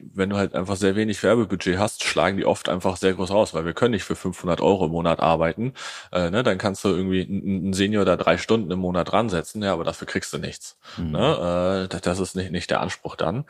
wenn 0.00 0.30
du 0.30 0.36
halt 0.36 0.54
einfach 0.54 0.76
sehr 0.76 0.96
wenig 0.96 1.22
Werbebudget 1.22 1.78
hast, 1.78 2.04
schlagen 2.04 2.36
die 2.36 2.44
oft 2.44 2.68
einfach 2.68 2.96
sehr 2.96 3.14
groß 3.14 3.30
aus, 3.30 3.54
weil 3.54 3.64
wir 3.64 3.74
können 3.74 3.92
nicht 3.92 4.04
für 4.04 4.16
500 4.16 4.60
Euro 4.60 4.86
im 4.86 4.92
Monat 4.92 5.20
arbeiten. 5.20 5.72
Äh, 6.12 6.30
ne, 6.30 6.42
dann 6.42 6.58
kannst 6.58 6.84
du 6.84 6.88
irgendwie 6.88 7.22
einen 7.22 7.72
Senior 7.72 8.04
da 8.04 8.16
drei 8.16 8.36
Stunden 8.36 8.70
im 8.70 8.80
Monat 8.80 9.12
dran 9.12 9.28
setzen, 9.28 9.62
ja, 9.62 9.72
aber 9.72 9.84
dafür 9.84 10.06
kriegst 10.06 10.32
du 10.32 10.38
nichts. 10.38 10.76
Mhm. 10.96 11.12
Ne, 11.12 11.88
äh, 11.90 12.00
das 12.00 12.18
ist 12.18 12.34
nicht, 12.34 12.50
nicht 12.50 12.70
der 12.70 12.80
Anspruch 12.80 13.16
dann. 13.16 13.44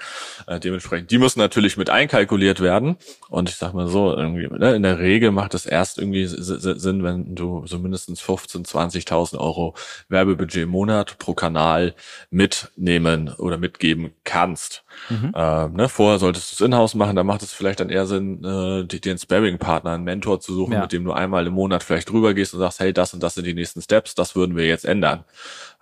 Äh, 0.46 0.60
dementsprechend, 0.60 1.10
die 1.10 1.18
müssen 1.18 1.38
natürlich 1.38 1.76
mit 1.76 1.90
einkalkuliert 1.90 2.60
werden. 2.60 2.96
Und 3.28 3.48
ich 3.48 3.56
sag 3.56 3.72
mal 3.72 3.88
so, 3.88 4.14
irgendwie, 4.14 4.46
ne, 4.46 4.74
in 4.74 4.82
der 4.82 4.98
Regel 4.98 5.30
macht 5.30 5.54
es 5.54 5.66
erst 5.66 5.98
irgendwie 5.98 6.26
Sinn, 6.26 7.02
wenn 7.02 7.34
du 7.34 7.66
so 7.66 7.78
mindestens 7.78 8.20
15, 8.20 8.64
20.000 8.64 9.38
Euro 9.38 9.74
Werbebudget 10.08 10.64
im 10.64 10.68
Monat 10.68 11.18
pro 11.18 11.34
Kanal 11.34 11.94
mitnehmen 12.30 13.32
oder 13.38 13.56
mitgeben 13.56 14.12
kannst. 14.24 14.83
Mhm. 15.10 15.32
Äh, 15.34 15.68
ne, 15.68 15.88
vorher 15.88 16.18
solltest 16.18 16.50
du 16.50 16.54
es 16.54 16.66
in-house 16.66 16.94
machen, 16.94 17.16
da 17.16 17.24
macht 17.24 17.42
es 17.42 17.52
vielleicht 17.52 17.80
dann 17.80 17.90
eher 17.90 18.06
Sinn, 18.06 18.44
äh, 18.44 18.84
dir 18.84 19.10
einen 19.10 19.18
Sparring-Partner, 19.18 19.92
einen 19.92 20.04
Mentor 20.04 20.40
zu 20.40 20.54
suchen, 20.54 20.72
ja. 20.72 20.80
mit 20.80 20.92
dem 20.92 21.04
du 21.04 21.12
einmal 21.12 21.46
im 21.46 21.54
Monat 21.54 21.82
vielleicht 21.82 22.10
drüber 22.10 22.34
gehst 22.34 22.54
und 22.54 22.60
sagst, 22.60 22.80
hey, 22.80 22.92
das 22.92 23.14
und 23.14 23.22
das 23.22 23.34
sind 23.34 23.46
die 23.46 23.54
nächsten 23.54 23.82
Steps, 23.82 24.14
das 24.14 24.34
würden 24.36 24.56
wir 24.56 24.66
jetzt 24.66 24.84
ändern. 24.84 25.24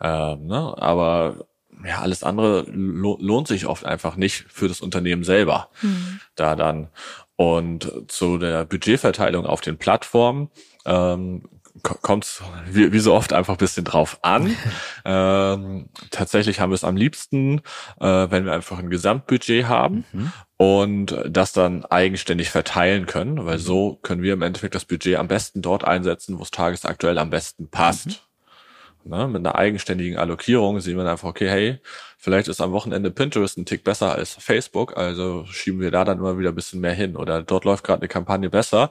Äh, 0.01 0.37
ne, 0.37 0.75
aber 0.77 1.47
ja, 1.85 2.01
alles 2.01 2.23
andere 2.23 2.65
lo 2.71 3.19
lohnt 3.21 3.49
sich 3.49 3.67
oft 3.67 3.85
einfach 3.85 4.17
nicht 4.17 4.45
für 4.49 4.69
das 4.69 4.81
Unternehmen 4.81 5.25
selber. 5.25 5.69
Mhm. 5.83 6.21
Da 6.35 6.55
dann. 6.55 6.89
Und 7.37 7.91
zu 8.09 8.39
der 8.39 8.65
Budgetverteilung 8.65 9.47
auf 9.47 9.61
den 9.61 9.79
Plattformen 9.79 10.51
ähm, 10.85 11.43
kommt 11.83 12.43
wie, 12.67 12.93
wie 12.93 12.99
so 12.99 13.15
oft 13.15 13.33
einfach 13.33 13.55
ein 13.55 13.59
bisschen 13.59 13.85
drauf 13.85 14.19
an. 14.23 14.55
ähm, 15.05 15.89
tatsächlich 16.11 16.61
haben 16.61 16.71
wir 16.71 16.75
es 16.75 16.85
am 16.85 16.97
liebsten, 16.97 17.63
äh, 18.01 18.31
wenn 18.31 18.45
wir 18.45 18.53
einfach 18.53 18.79
ein 18.79 18.91
Gesamtbudget 18.91 19.69
haben 19.69 20.05
mhm. 20.13 20.33
und 20.59 21.17
das 21.29 21.53
dann 21.53 21.85
eigenständig 21.85 22.51
verteilen 22.51 23.07
können, 23.07 23.45
weil 23.47 23.59
so 23.59 23.99
können 24.03 24.23
wir 24.23 24.35
im 24.35 24.43
Endeffekt 24.43 24.75
das 24.75 24.85
Budget 24.85 25.17
am 25.17 25.29
besten 25.29 25.63
dort 25.63 25.85
einsetzen, 25.85 26.39
wo 26.39 26.43
es 26.43 26.51
tagesaktuell 26.51 27.19
am 27.19 27.31
besten 27.31 27.69
passt. 27.71 28.07
Mhm. 28.07 28.15
Ne, 29.05 29.27
mit 29.27 29.45
einer 29.45 29.57
eigenständigen 29.57 30.17
Allokierung 30.17 30.79
sehen 30.79 30.97
wir 30.97 31.11
einfach, 31.11 31.29
okay, 31.29 31.49
hey, 31.49 31.81
vielleicht 32.23 32.49
ist 32.49 32.63
am 32.63 32.73
Wochenende 32.73 33.11
Pinterest 33.11 33.59
ein 33.59 33.67
Tick 33.67 33.85
besser 33.85 34.13
als 34.15 34.35
Facebook, 34.35 34.97
also 34.97 35.45
schieben 35.51 35.81
wir 35.81 35.91
da 35.91 36.05
dann 36.05 36.19
immer 36.19 36.39
wieder 36.39 36.51
ein 36.51 36.55
bisschen 36.55 36.81
mehr 36.81 36.95
hin 36.95 37.17
oder 37.17 37.43
dort 37.43 37.65
läuft 37.65 37.85
gerade 37.85 38.01
eine 38.01 38.09
Kampagne 38.09 38.49
besser 38.49 38.91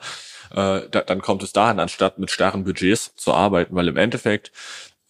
äh, 0.51 0.81
da, 0.89 1.01
dann 1.01 1.21
kommt 1.21 1.43
es 1.43 1.53
dahin, 1.53 1.79
anstatt 1.79 2.19
mit 2.19 2.29
starren 2.29 2.63
Budgets 2.63 3.15
zu 3.15 3.33
arbeiten, 3.33 3.75
weil 3.75 3.87
im 3.87 3.97
Endeffekt 3.97 4.51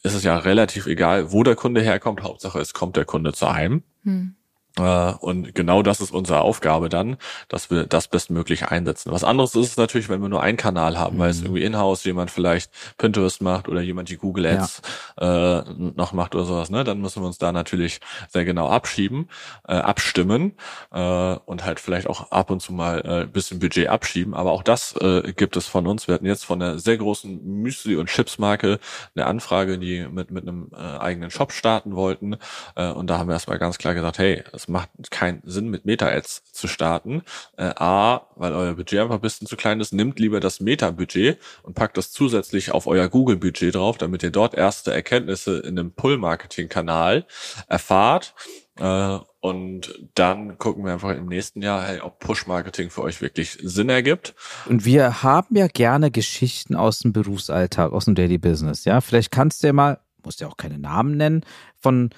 ist 0.03 0.13
es 0.13 0.23
ja 0.23 0.38
relativ 0.38 0.88
egal, 0.88 1.31
wo 1.31 1.43
der 1.43 1.55
Kunde 1.55 1.81
herkommt. 1.81 2.23
Hauptsache, 2.23 2.60
es 2.60 2.73
kommt 2.73 2.95
der 2.95 3.05
Kunde 3.05 3.34
zu 3.34 3.47
einem. 3.47 3.84
Hm. 4.03 4.36
Äh, 4.77 5.13
und 5.19 5.53
genau 5.53 5.84
das 5.84 6.01
ist 6.01 6.12
unsere 6.12 6.41
Aufgabe 6.41 6.89
dann, 6.89 7.17
dass 7.49 7.69
wir 7.69 7.86
das 7.86 8.07
bestmöglich 8.07 8.67
einsetzen. 8.67 9.12
Was 9.12 9.23
anderes 9.23 9.55
ist 9.55 9.71
es 9.71 9.77
natürlich, 9.77 10.10
wenn 10.10 10.21
wir 10.21 10.29
nur 10.29 10.41
einen 10.41 10.57
Kanal 10.57 10.97
haben, 10.97 11.17
mhm. 11.17 11.19
weil 11.19 11.29
es 11.29 11.39
mhm. 11.39 11.45
irgendwie 11.47 11.63
in-house 11.63 12.03
jemand 12.05 12.31
vielleicht 12.31 12.71
Pinterest 12.97 13.41
macht 13.41 13.67
oder 13.67 13.81
jemand 13.81 14.10
die 14.10 14.17
Google 14.17 14.45
Ads 14.45 14.81
ja. 15.19 15.60
äh, 15.60 15.63
noch 15.73 16.13
macht 16.13 16.36
oder 16.36 16.45
sowas, 16.45 16.69
ne? 16.69 16.84
Dann 16.84 17.01
müssen 17.01 17.21
wir 17.21 17.27
uns 17.27 17.38
da 17.38 17.51
natürlich 17.51 17.99
sehr 18.29 18.45
genau 18.45 18.69
abschieben, 18.69 19.29
äh, 19.67 19.73
abstimmen 19.73 20.53
äh, 20.91 21.36
und 21.45 21.65
halt 21.65 21.79
vielleicht 21.79 22.07
auch 22.07 22.31
ab 22.31 22.49
und 22.49 22.62
zu 22.62 22.73
mal 22.73 23.01
äh, 23.01 23.27
bisschen 23.27 23.60
Budget 23.60 23.88
abschieben. 23.88 24.34
Aber 24.34 24.51
auch 24.51 24.63
das 24.63 24.95
äh, 24.97 25.34
gibt 25.34 25.57
es 25.57 25.67
von 25.67 25.88
uns. 25.88 26.07
Wir 26.07 26.15
hatten 26.15 26.25
jetzt 26.25 26.45
von 26.45 26.62
einer 26.62 26.79
sehr 26.79 26.97
großen 26.97 27.41
Müsli- 27.43 27.97
und 27.97 28.07
Chips-Marke 28.07 28.79
eine 29.15 29.25
Anfrage, 29.25 29.77
die 29.79 30.07
mit, 30.07 30.31
mit 30.31 30.47
einem 30.47 30.71
äh, 30.73 30.77
eigenen 30.77 31.31
Shop 31.31 31.51
starten 31.51 31.95
wollten. 31.95 32.38
Äh, 32.75 32.91
und 32.91 33.10
da 33.10 33.17
haben 33.17 33.27
wir 33.27 33.34
erstmal 33.34 33.60
ganz 33.60 33.77
klar 33.77 33.93
gesagt, 33.93 34.17
hey, 34.17 34.43
es 34.62 34.67
macht 34.67 34.89
keinen 35.10 35.41
Sinn, 35.43 35.69
mit 35.69 35.86
Meta-Ads 35.86 36.43
zu 36.52 36.67
starten. 36.67 37.24
Äh, 37.58 37.74
A, 37.76 38.28
weil 38.36 38.54
euer 38.54 38.76
Budget 38.76 39.00
einfach 39.00 39.15
ein 39.15 39.21
bisschen 39.21 39.47
zu 39.47 39.58
klein 39.58 39.80
ist, 39.80 39.91
nimmt 39.91 40.19
lieber 40.19 40.39
das 40.39 40.60
Meta-Budget 40.60 41.39
und 41.63 41.74
packt 41.74 41.97
das 41.97 42.12
zusätzlich 42.12 42.71
auf 42.71 42.86
euer 42.86 43.08
Google-Budget 43.08 43.76
drauf, 43.76 43.97
damit 43.97 44.24
ihr 44.24 44.32
dort 44.32 44.54
erste 44.54 44.93
Erkenntnisse 44.93 45.60
in 45.60 45.80
einem 45.80 45.91
Pull-Marketing-Kanal 45.93 47.26
erfahrt. 47.67 48.36
Äh, 48.78 49.17
und 49.39 50.00
dann 50.13 50.60
gucken 50.60 50.86
wir 50.86 50.93
einfach 50.93 51.15
im 51.15 51.26
nächsten 51.26 51.63
Jahr, 51.63 51.84
hey, 51.84 52.02
ob 52.02 52.19
Push-Marketing 52.19 52.91
für 52.91 53.02
euch 53.02 53.21
wirklich 53.21 53.58
Sinn 53.63 53.89
ergibt. 53.89 54.36
Und 54.67 54.86
wir 54.86 55.24
haben 55.24 55.56
ja 55.56 55.67
gerne 55.67 56.12
Geschichten 56.12 56.76
aus 56.76 57.00
dem 57.00 57.13
Berufsalltag, 57.13 57.91
aus 57.91 58.06
dem 58.06 58.13
Daily 58.13 58.38
Business. 58.38 58.86
Ja, 58.86 59.02
vielleicht 59.02 59.32
kannst 59.32 59.63
du 59.63 59.67
ja 59.67 59.74
mal, 59.74 60.00
musst 60.24 60.41
ja 60.41 60.47
auch 60.47 60.58
keine 60.58 60.78
Namen 60.78 61.17
nennen, 61.17 61.43
von 61.80 62.12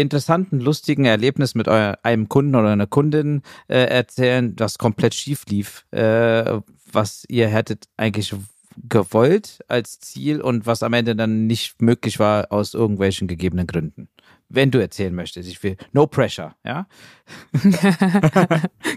interessanten, 0.00 0.60
lustigen 0.60 1.04
Erlebnis 1.04 1.54
mit 1.54 1.68
einem 1.68 2.28
Kunden 2.28 2.54
oder 2.54 2.70
einer 2.70 2.86
Kundin 2.86 3.42
äh, 3.68 3.84
erzählen, 3.84 4.56
das 4.56 4.78
komplett 4.78 5.14
schief 5.14 5.44
lief, 5.48 5.84
äh, 5.90 6.60
was 6.92 7.24
ihr 7.28 7.48
hättet 7.48 7.88
eigentlich 7.96 8.34
gewollt 8.88 9.60
als 9.68 10.00
Ziel 10.00 10.40
und 10.40 10.66
was 10.66 10.82
am 10.82 10.92
Ende 10.92 11.16
dann 11.16 11.46
nicht 11.46 11.82
möglich 11.82 12.18
war 12.18 12.50
aus 12.50 12.74
irgendwelchen 12.74 13.28
gegebenen 13.28 13.66
Gründen. 13.66 14.08
Wenn 14.50 14.70
du 14.70 14.78
erzählen 14.78 15.14
möchtest. 15.14 15.48
Ich 15.48 15.62
will 15.62 15.76
no 15.92 16.06
pressure, 16.06 16.54
ja. 16.64 16.86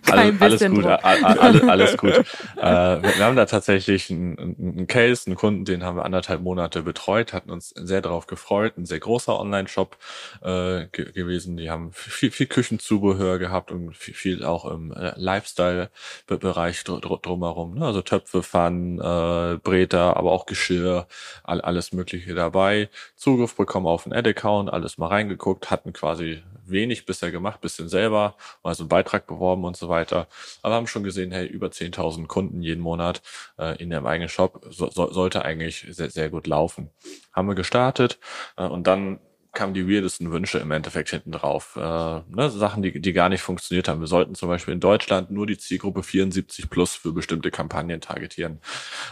Kein 0.06 0.42
alles, 0.42 0.62
alles 0.62 0.70
gut, 0.70 0.86
alles, 0.86 1.64
alles 1.64 1.98
gut. 1.98 2.12
äh, 2.58 2.64
wir, 2.64 3.20
haben 3.20 3.36
da 3.36 3.46
tatsächlich 3.46 4.10
einen, 4.10 4.38
einen 4.38 4.88
Case, 4.88 5.28
einen 5.28 5.36
Kunden, 5.36 5.66
den 5.66 5.84
haben 5.84 5.98
wir 5.98 6.06
anderthalb 6.06 6.42
Monate 6.42 6.82
betreut, 6.82 7.34
hatten 7.34 7.52
uns 7.52 7.70
sehr 7.70 8.02
darauf 8.02 8.26
gefreut, 8.26 8.78
ein 8.78 8.88
sehr 8.88 9.00
großer 9.00 9.40
Online-Shop 9.40 9.98
äh, 10.42 10.88
ge 10.92 11.12
gewesen. 11.12 11.58
Die 11.58 11.70
haben 11.70 11.92
viel, 11.94 12.32
viel 12.32 12.48
Küchenzubehör 12.48 13.38
gehabt 13.38 13.72
und 13.72 13.96
viel, 13.96 14.16
viel 14.16 14.44
auch 14.44 14.66
im 14.66 14.92
äh, 14.92 15.14
Lifestyle-Bereich 15.16 16.84
dr 16.84 17.20
drumherum. 17.20 17.76
Ne? 17.76 17.86
Also 17.86 18.02
Töpfe, 18.02 18.42
Pfannen, 18.42 19.00
äh, 19.00 19.60
Breter, 19.60 20.18
aber 20.18 20.32
auch 20.32 20.48
Geschirr, 20.48 21.08
all, 21.44 21.62
alles 21.62 21.94
Mögliche 21.94 22.34
dabei. 22.34 22.90
Zugriff 23.16 23.56
bekommen 23.56 23.86
auf 23.86 24.08
einen 24.08 24.14
Ad-Account, 24.14 24.74
alles 24.74 24.98
mal 24.98 25.08
reingeguckt, 25.44 25.72
hatten 25.72 25.94
quasi 25.94 26.44
wenig 26.66 27.06
bisher 27.06 27.32
gemacht, 27.32 27.60
bisschen 27.60 27.90
selber, 27.90 28.36
mal 28.64 28.74
so 28.74 28.84
einen 28.84 28.90
Beitrag 28.90 29.28
beworben 29.28 29.66
und 29.66 29.76
so 29.76 29.90
weiter. 29.90 30.28
Aber 30.62 30.76
haben 30.76 30.88
schon 30.88 31.04
gesehen, 31.04 31.32
hey, 31.32 31.46
über 31.46 31.68
10.000 31.68 32.28
Kunden 32.28 32.62
jeden 32.62 32.82
Monat 32.82 33.22
äh, 33.60 33.82
in 33.82 33.92
ihrem 33.92 34.06
eigenen 34.06 34.30
Shop 34.30 34.66
so, 34.70 34.90
so, 34.90 35.12
sollte 35.12 35.44
eigentlich 35.44 35.86
sehr, 35.90 36.10
sehr 36.10 36.30
gut 36.30 36.48
laufen. 36.48 36.90
Haben 37.34 37.50
wir 37.50 37.56
gestartet 37.56 38.20
äh, 38.56 38.66
und 38.66 38.88
dann 38.88 39.20
kamen 39.54 39.74
die 39.74 39.88
weirdesten 39.88 40.32
Wünsche 40.32 40.58
im 40.58 40.72
Endeffekt 40.72 41.10
hinten 41.10 41.32
drauf. 41.32 41.76
Äh, 41.76 41.80
ne, 41.80 42.50
Sachen, 42.50 42.84
die, 42.84 43.00
die 43.00 43.14
gar 43.14 43.30
nicht 43.30 43.42
funktioniert 43.42 43.88
haben. 43.88 44.02
Wir 44.02 44.08
sollten 44.08 44.36
zum 44.36 44.50
Beispiel 44.50 44.74
in 44.74 44.80
Deutschland 44.80 45.32
nur 45.32 45.48
die 45.48 45.58
Zielgruppe 45.58 46.04
74 46.04 46.70
plus 46.70 46.96
für 46.96 47.14
bestimmte 47.14 47.52
Kampagnen 47.52 48.02
targetieren. 48.02 48.60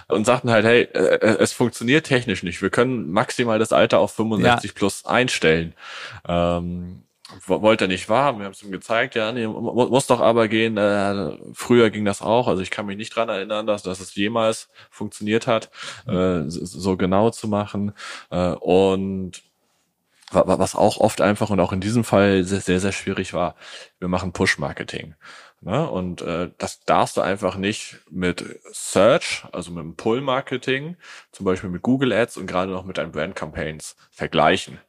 Und 0.07 0.25
sagten 0.25 0.49
halt, 0.49 0.65
hey, 0.65 0.81
äh, 0.93 1.15
äh 1.15 1.37
es 1.39 1.53
funktioniert 1.53 2.05
technisch 2.05 2.43
nicht. 2.43 2.61
Wir 2.61 2.71
können 2.71 3.11
maximal 3.11 3.59
das 3.59 3.71
Alter 3.71 3.99
auf 3.99 4.13
65 4.13 4.71
ja. 4.71 4.73
plus 4.75 5.05
einstellen. 5.05 5.73
Ähm, 6.27 7.03
wollte 7.45 7.85
er 7.85 7.87
nicht 7.87 8.09
wahr. 8.09 8.37
Wir 8.37 8.45
haben 8.45 8.51
es 8.51 8.63
ihm 8.63 8.71
gezeigt, 8.71 9.15
ja, 9.15 9.31
nee, 9.31 9.47
muss 9.47 10.07
doch 10.07 10.19
aber 10.19 10.47
gehen. 10.47 10.77
Äh, 10.77 11.37
früher 11.53 11.89
ging 11.89 12.03
das 12.03 12.21
auch. 12.21 12.47
Also 12.47 12.61
ich 12.61 12.71
kann 12.71 12.85
mich 12.85 12.97
nicht 12.97 13.15
dran 13.15 13.29
erinnern, 13.29 13.67
dass, 13.67 13.83
dass 13.83 13.99
es 13.99 14.15
jemals 14.15 14.69
funktioniert 14.89 15.47
hat, 15.47 15.69
äh, 16.07 16.43
so 16.47 16.97
genau 16.97 17.29
zu 17.29 17.47
machen. 17.47 17.93
Äh, 18.29 18.51
und 18.53 19.43
was 20.31 20.75
auch 20.75 20.97
oft 20.97 21.21
einfach 21.21 21.49
und 21.49 21.59
auch 21.59 21.73
in 21.73 21.81
diesem 21.81 22.03
Fall 22.03 22.43
sehr, 22.43 22.61
sehr, 22.61 22.79
sehr 22.79 22.91
schwierig 22.91 23.33
war, 23.33 23.55
wir 23.99 24.07
machen 24.07 24.31
Push-Marketing. 24.31 25.15
Ne? 25.61 25.89
Und 25.89 26.21
äh, 26.21 26.49
das 26.57 26.81
darfst 26.85 27.17
du 27.17 27.21
einfach 27.21 27.55
nicht 27.55 27.99
mit 28.09 28.59
Search, 28.71 29.45
also 29.51 29.71
mit 29.71 29.83
dem 29.83 29.95
Pull-Marketing, 29.95 30.97
zum 31.31 31.45
Beispiel 31.45 31.69
mit 31.69 31.81
Google 31.81 32.13
Ads 32.13 32.37
und 32.37 32.47
gerade 32.47 32.71
noch 32.71 32.85
mit 32.85 32.97
deinen 32.97 33.11
Brand-Campaigns 33.11 33.95
vergleichen 34.09 34.79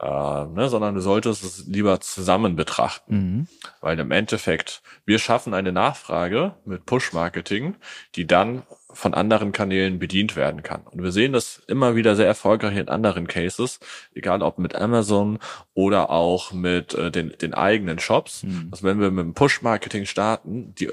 äh, 0.00 0.06
ne, 0.46 0.68
sondern 0.68 0.94
du 0.94 1.00
solltest 1.00 1.42
es 1.44 1.66
lieber 1.66 2.00
zusammen 2.00 2.56
betrachten. 2.56 3.14
Mhm. 3.14 3.48
Weil 3.80 3.98
im 3.98 4.10
Endeffekt, 4.10 4.82
wir 5.04 5.18
schaffen 5.18 5.54
eine 5.54 5.72
Nachfrage 5.72 6.54
mit 6.64 6.86
Push-Marketing, 6.86 7.76
die 8.14 8.26
dann 8.26 8.62
von 8.92 9.14
anderen 9.14 9.52
Kanälen 9.52 9.98
bedient 9.98 10.34
werden 10.34 10.62
kann. 10.62 10.82
Und 10.90 11.02
wir 11.02 11.12
sehen 11.12 11.32
das 11.32 11.62
immer 11.66 11.94
wieder 11.94 12.16
sehr 12.16 12.26
erfolgreich 12.26 12.76
in 12.76 12.88
anderen 12.88 13.26
Cases, 13.26 13.80
egal 14.14 14.42
ob 14.42 14.58
mit 14.58 14.74
Amazon 14.74 15.38
oder 15.74 16.10
auch 16.10 16.52
mit 16.52 16.94
äh, 16.94 17.10
den, 17.10 17.34
den 17.40 17.54
eigenen 17.54 17.98
Shops. 17.98 18.44
Mhm. 18.44 18.68
Also 18.70 18.84
wenn 18.84 19.00
wir 19.00 19.10
mit 19.10 19.24
dem 19.24 19.34
Push-Marketing 19.34 20.06
starten, 20.06 20.74
die 20.74 20.90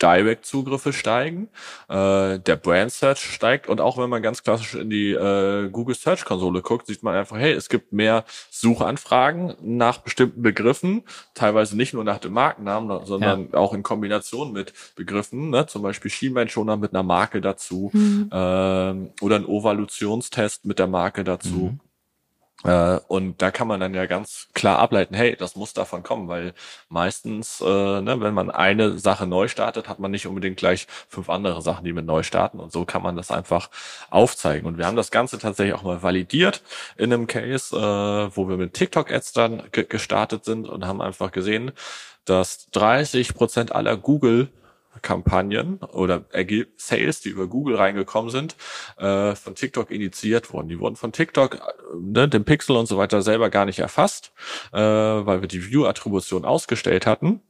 Direct-Zugriffe 0.00 0.92
steigen, 0.92 1.48
äh, 1.88 2.38
der 2.38 2.56
Brand-Search 2.56 3.20
steigt 3.20 3.68
und 3.68 3.80
auch 3.80 3.98
wenn 3.98 4.10
man 4.10 4.22
ganz 4.22 4.42
klassisch 4.42 4.74
in 4.74 4.90
die 4.90 5.12
äh, 5.12 5.68
Google 5.70 5.94
Search-Konsole 5.94 6.62
guckt, 6.62 6.86
sieht 6.86 7.02
man 7.02 7.14
einfach, 7.14 7.36
hey, 7.36 7.52
es 7.52 7.68
gibt 7.68 7.92
mehr 7.92 8.24
Suchanfragen 8.50 9.54
nach 9.60 9.98
bestimmten 9.98 10.42
Begriffen, 10.42 11.02
teilweise 11.34 11.76
nicht 11.76 11.94
nur 11.94 12.04
nach 12.04 12.18
dem 12.18 12.32
Markennamen, 12.32 13.06
sondern 13.06 13.48
ja. 13.52 13.58
auch 13.58 13.74
in 13.74 13.82
Kombination 13.82 14.52
mit 14.52 14.72
Begriffen, 14.94 15.50
ne? 15.50 15.66
zum 15.66 15.82
Beispiel 15.82 16.10
Schienbeinschoner 16.10 16.76
mit 16.76 16.92
einer 16.92 17.02
Marke 17.02 17.40
dazu 17.40 17.90
mhm. 17.92 18.28
äh, 18.30 18.34
oder 19.24 19.36
ein 19.36 19.46
Ovalutionstest 19.46 20.64
mit 20.64 20.78
der 20.78 20.86
Marke 20.86 21.24
dazu. 21.24 21.72
Mhm. 21.72 21.80
Äh, 22.64 22.98
und 23.06 23.40
da 23.40 23.50
kann 23.52 23.68
man 23.68 23.78
dann 23.78 23.94
ja 23.94 24.06
ganz 24.06 24.48
klar 24.52 24.78
ableiten, 24.78 25.14
hey, 25.14 25.36
das 25.36 25.54
muss 25.54 25.74
davon 25.74 26.02
kommen, 26.02 26.28
weil 26.28 26.54
meistens, 26.88 27.60
äh, 27.60 27.64
ne, 28.00 28.16
wenn 28.20 28.34
man 28.34 28.50
eine 28.50 28.98
Sache 28.98 29.26
neu 29.26 29.46
startet, 29.48 29.88
hat 29.88 30.00
man 30.00 30.10
nicht 30.10 30.26
unbedingt 30.26 30.56
gleich 30.56 30.86
fünf 31.08 31.30
andere 31.30 31.62
Sachen, 31.62 31.84
die 31.84 31.92
mit 31.92 32.04
neu 32.04 32.22
starten. 32.24 32.58
Und 32.58 32.72
so 32.72 32.84
kann 32.84 33.02
man 33.02 33.16
das 33.16 33.30
einfach 33.30 33.70
aufzeigen. 34.10 34.66
Und 34.66 34.76
wir 34.76 34.86
haben 34.86 34.96
das 34.96 35.10
Ganze 35.12 35.38
tatsächlich 35.38 35.74
auch 35.74 35.84
mal 35.84 36.02
validiert 36.02 36.62
in 36.96 37.12
einem 37.12 37.28
Case, 37.28 37.76
äh, 37.76 38.36
wo 38.36 38.48
wir 38.48 38.56
mit 38.56 38.74
TikTok-Ads 38.74 39.32
dann 39.32 39.62
gestartet 39.70 40.44
sind 40.44 40.68
und 40.68 40.84
haben 40.84 41.00
einfach 41.00 41.30
gesehen, 41.30 41.72
dass 42.24 42.68
30 42.72 43.34
Prozent 43.34 43.72
aller 43.72 43.96
Google 43.96 44.48
Kampagnen 44.98 45.78
oder 45.92 46.24
Sales, 46.76 47.20
die 47.20 47.28
über 47.28 47.46
Google 47.46 47.76
reingekommen 47.76 48.30
sind, 48.30 48.56
äh, 48.96 49.34
von 49.34 49.54
TikTok 49.54 49.90
initiiert 49.90 50.52
wurden. 50.52 50.68
Die 50.68 50.78
wurden 50.78 50.96
von 50.96 51.12
TikTok, 51.12 51.54
äh, 51.56 51.58
ne, 52.00 52.28
dem 52.28 52.44
Pixel 52.44 52.76
und 52.76 52.86
so 52.86 52.98
weiter 52.98 53.22
selber 53.22 53.50
gar 53.50 53.64
nicht 53.64 53.78
erfasst, 53.78 54.32
äh, 54.72 54.78
weil 54.78 55.40
wir 55.40 55.48
die 55.48 55.70
View-Attribution 55.70 56.44
ausgestellt 56.44 57.06
hatten. 57.06 57.40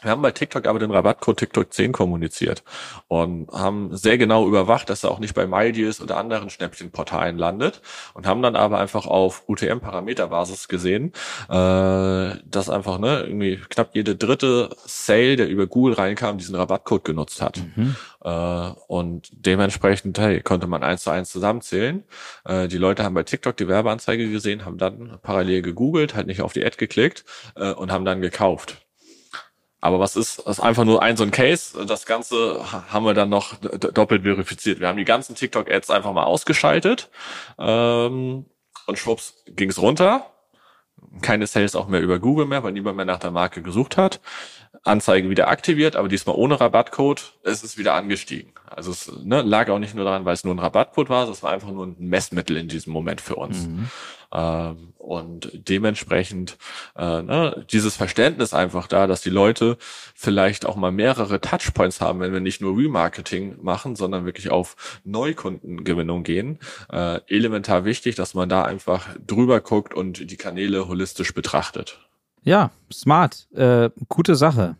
Wir 0.00 0.12
haben 0.12 0.22
bei 0.22 0.30
TikTok 0.30 0.68
aber 0.68 0.78
den 0.78 0.92
Rabattcode 0.92 1.36
TikTok 1.38 1.72
10 1.72 1.90
kommuniziert 1.90 2.62
und 3.08 3.50
haben 3.50 3.96
sehr 3.96 4.16
genau 4.16 4.46
überwacht, 4.46 4.88
dass 4.90 5.02
er 5.02 5.10
auch 5.10 5.18
nicht 5.18 5.34
bei 5.34 5.48
MyDeals 5.48 6.00
oder 6.00 6.18
anderen 6.18 6.50
Schnäppchenportalen 6.50 7.36
landet 7.36 7.82
und 8.14 8.24
haben 8.24 8.40
dann 8.40 8.54
aber 8.54 8.78
einfach 8.78 9.06
auf 9.06 9.42
UTM-Parameterbasis 9.48 10.68
gesehen, 10.68 11.12
äh, 11.48 12.36
dass 12.44 12.70
einfach 12.70 13.00
ne, 13.00 13.22
irgendwie 13.22 13.56
knapp 13.56 13.90
jede 13.94 14.14
dritte 14.14 14.70
Sale, 14.86 15.34
der 15.34 15.48
über 15.48 15.66
Google 15.66 15.94
reinkam, 15.94 16.38
diesen 16.38 16.54
Rabattcode 16.54 17.02
genutzt 17.04 17.42
hat. 17.42 17.60
Mhm. 17.74 17.96
Äh, 18.22 18.70
und 18.86 19.30
dementsprechend 19.32 20.16
hey, 20.20 20.42
konnte 20.42 20.68
man 20.68 20.84
eins 20.84 21.02
zu 21.02 21.10
eins 21.10 21.30
zusammenzählen. 21.30 22.04
Äh, 22.44 22.68
die 22.68 22.78
Leute 22.78 23.02
haben 23.02 23.14
bei 23.14 23.24
TikTok 23.24 23.56
die 23.56 23.66
Werbeanzeige 23.66 24.30
gesehen, 24.30 24.64
haben 24.64 24.78
dann 24.78 25.18
parallel 25.22 25.62
gegoogelt, 25.62 26.14
halt 26.14 26.28
nicht 26.28 26.40
auf 26.40 26.52
die 26.52 26.64
Ad 26.64 26.76
geklickt 26.76 27.24
und 27.56 27.90
haben 27.90 28.04
dann 28.04 28.20
gekauft. 28.20 28.87
Aber 29.80 30.00
was 30.00 30.16
ist, 30.16 30.40
ist 30.40 30.60
einfach 30.60 30.84
nur 30.84 31.02
ein 31.02 31.16
so 31.16 31.22
ein 31.22 31.30
Case. 31.30 31.84
Das 31.86 32.04
Ganze 32.04 32.60
haben 32.90 33.04
wir 33.04 33.14
dann 33.14 33.28
noch 33.28 33.54
doppelt 33.56 34.22
verifiziert. 34.22 34.80
Wir 34.80 34.88
haben 34.88 34.98
die 34.98 35.04
ganzen 35.04 35.36
TikTok-Ads 35.36 35.90
einfach 35.90 36.12
mal 36.12 36.24
ausgeschaltet 36.24 37.10
ähm, 37.58 38.46
und 38.86 38.98
schwupps 38.98 39.44
ging's 39.46 39.78
runter. 39.78 40.26
Keine 41.22 41.46
Sales 41.46 41.76
auch 41.76 41.86
mehr 41.86 42.00
über 42.00 42.18
Google 42.18 42.46
mehr, 42.46 42.64
weil 42.64 42.72
niemand 42.72 42.96
mehr 42.96 43.04
nach 43.04 43.20
der 43.20 43.30
Marke 43.30 43.62
gesucht 43.62 43.96
hat. 43.96 44.20
Anzeige 44.82 45.30
wieder 45.30 45.48
aktiviert, 45.48 45.96
aber 45.96 46.08
diesmal 46.08 46.36
ohne 46.36 46.60
Rabattcode. 46.60 47.34
Es 47.42 47.62
ist 47.62 47.78
wieder 47.78 47.94
angestiegen. 47.94 48.52
Also 48.66 48.90
es 48.90 49.10
ne, 49.22 49.42
lag 49.42 49.68
auch 49.70 49.78
nicht 49.78 49.94
nur 49.94 50.04
daran, 50.04 50.24
weil 50.24 50.34
es 50.34 50.44
nur 50.44 50.54
ein 50.54 50.58
Rabattcode 50.58 51.08
war, 51.08 51.28
es 51.28 51.42
war 51.42 51.52
einfach 51.52 51.70
nur 51.70 51.86
ein 51.86 51.96
Messmittel 51.98 52.56
in 52.56 52.68
diesem 52.68 52.92
Moment 52.92 53.20
für 53.20 53.36
uns. 53.36 53.66
Mhm. 53.66 53.88
Ähm, 54.32 54.92
und 54.98 55.50
dementsprechend 55.54 56.58
äh, 56.96 57.22
ne, 57.22 57.64
dieses 57.70 57.96
Verständnis 57.96 58.52
einfach 58.52 58.86
da, 58.86 59.06
dass 59.06 59.22
die 59.22 59.30
Leute 59.30 59.78
vielleicht 60.14 60.66
auch 60.66 60.76
mal 60.76 60.92
mehrere 60.92 61.40
Touchpoints 61.40 62.00
haben, 62.00 62.20
wenn 62.20 62.32
wir 62.32 62.40
nicht 62.40 62.60
nur 62.60 62.76
Remarketing 62.76 63.56
machen, 63.62 63.96
sondern 63.96 64.26
wirklich 64.26 64.50
auf 64.50 65.00
Neukundengewinnung 65.04 66.24
gehen. 66.24 66.58
Äh, 66.92 67.20
elementar 67.28 67.86
wichtig, 67.86 68.16
dass 68.16 68.34
man 68.34 68.50
da 68.50 68.64
einfach 68.64 69.08
drüber 69.26 69.60
guckt 69.60 69.94
und 69.94 70.30
die 70.30 70.36
Kanäle 70.36 70.88
holistisch 70.88 71.32
betrachtet. 71.32 71.98
Ja, 72.42 72.70
smart. 72.92 73.48
Äh, 73.54 73.90
gute 74.08 74.34
Sache. 74.34 74.76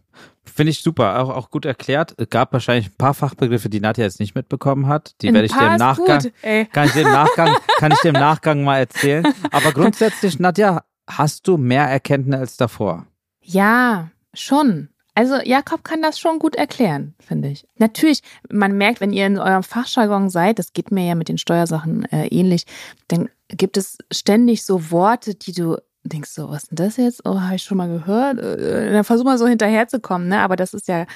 Finde 0.48 0.70
ich 0.70 0.82
super, 0.82 1.20
auch, 1.20 1.28
auch 1.30 1.50
gut 1.50 1.64
erklärt. 1.64 2.14
Es 2.18 2.28
gab 2.30 2.52
wahrscheinlich 2.52 2.86
ein 2.88 2.96
paar 2.96 3.14
Fachbegriffe, 3.14 3.68
die 3.68 3.80
Nadja 3.80 4.04
jetzt 4.04 4.20
nicht 4.20 4.34
mitbekommen 4.34 4.86
hat. 4.86 5.14
Die 5.22 5.32
werde 5.32 5.46
ich 5.46 5.52
dir 5.52 5.72
im 5.72 5.76
Nachgang, 5.76 6.22
gut, 6.22 6.32
kann 6.72 6.86
ich 6.86 6.92
dir 6.92 7.02
im 7.02 7.12
Nachgang, 7.12 7.56
kann 7.78 7.92
ich 7.92 7.98
dir 8.00 8.08
im 8.08 8.14
Nachgang 8.20 8.64
mal 8.64 8.78
erzählen. 8.78 9.26
Aber 9.50 9.72
grundsätzlich, 9.72 10.38
Nadja, 10.38 10.84
hast 11.08 11.46
du 11.48 11.56
mehr 11.56 11.84
Erkenntnis 11.84 12.40
als 12.40 12.56
davor? 12.56 13.06
Ja, 13.40 14.10
schon. 14.34 14.88
Also 15.14 15.34
Jakob 15.42 15.82
kann 15.82 16.00
das 16.00 16.20
schon 16.20 16.38
gut 16.38 16.54
erklären, 16.54 17.14
finde 17.18 17.48
ich. 17.48 17.66
Natürlich, 17.76 18.20
man 18.52 18.76
merkt, 18.78 19.00
wenn 19.00 19.12
ihr 19.12 19.26
in 19.26 19.38
eurem 19.38 19.64
Fachjargon 19.64 20.30
seid, 20.30 20.60
das 20.60 20.72
geht 20.72 20.92
mir 20.92 21.06
ja 21.06 21.16
mit 21.16 21.28
den 21.28 21.38
Steuersachen 21.38 22.04
äh, 22.12 22.28
ähnlich, 22.28 22.66
dann 23.08 23.28
gibt 23.48 23.76
es 23.76 23.98
ständig 24.12 24.64
so 24.64 24.92
Worte, 24.92 25.34
die 25.34 25.52
du 25.52 25.76
denkst 26.08 26.30
so, 26.30 26.48
was 26.48 26.64
ist 26.64 26.70
denn 26.70 26.76
das 26.76 26.96
jetzt? 26.96 27.22
Oh, 27.24 27.40
habe 27.40 27.56
ich 27.56 27.62
schon 27.62 27.78
mal 27.78 27.88
gehört. 27.88 28.38
Äh, 28.38 28.92
dann 28.92 29.04
versuch 29.04 29.24
mal 29.24 29.38
so 29.38 29.46
hinterherzukommen, 29.46 30.28
ne? 30.28 30.40
Aber 30.40 30.56
das 30.56 30.74
ist 30.74 30.88
ja, 30.88 31.06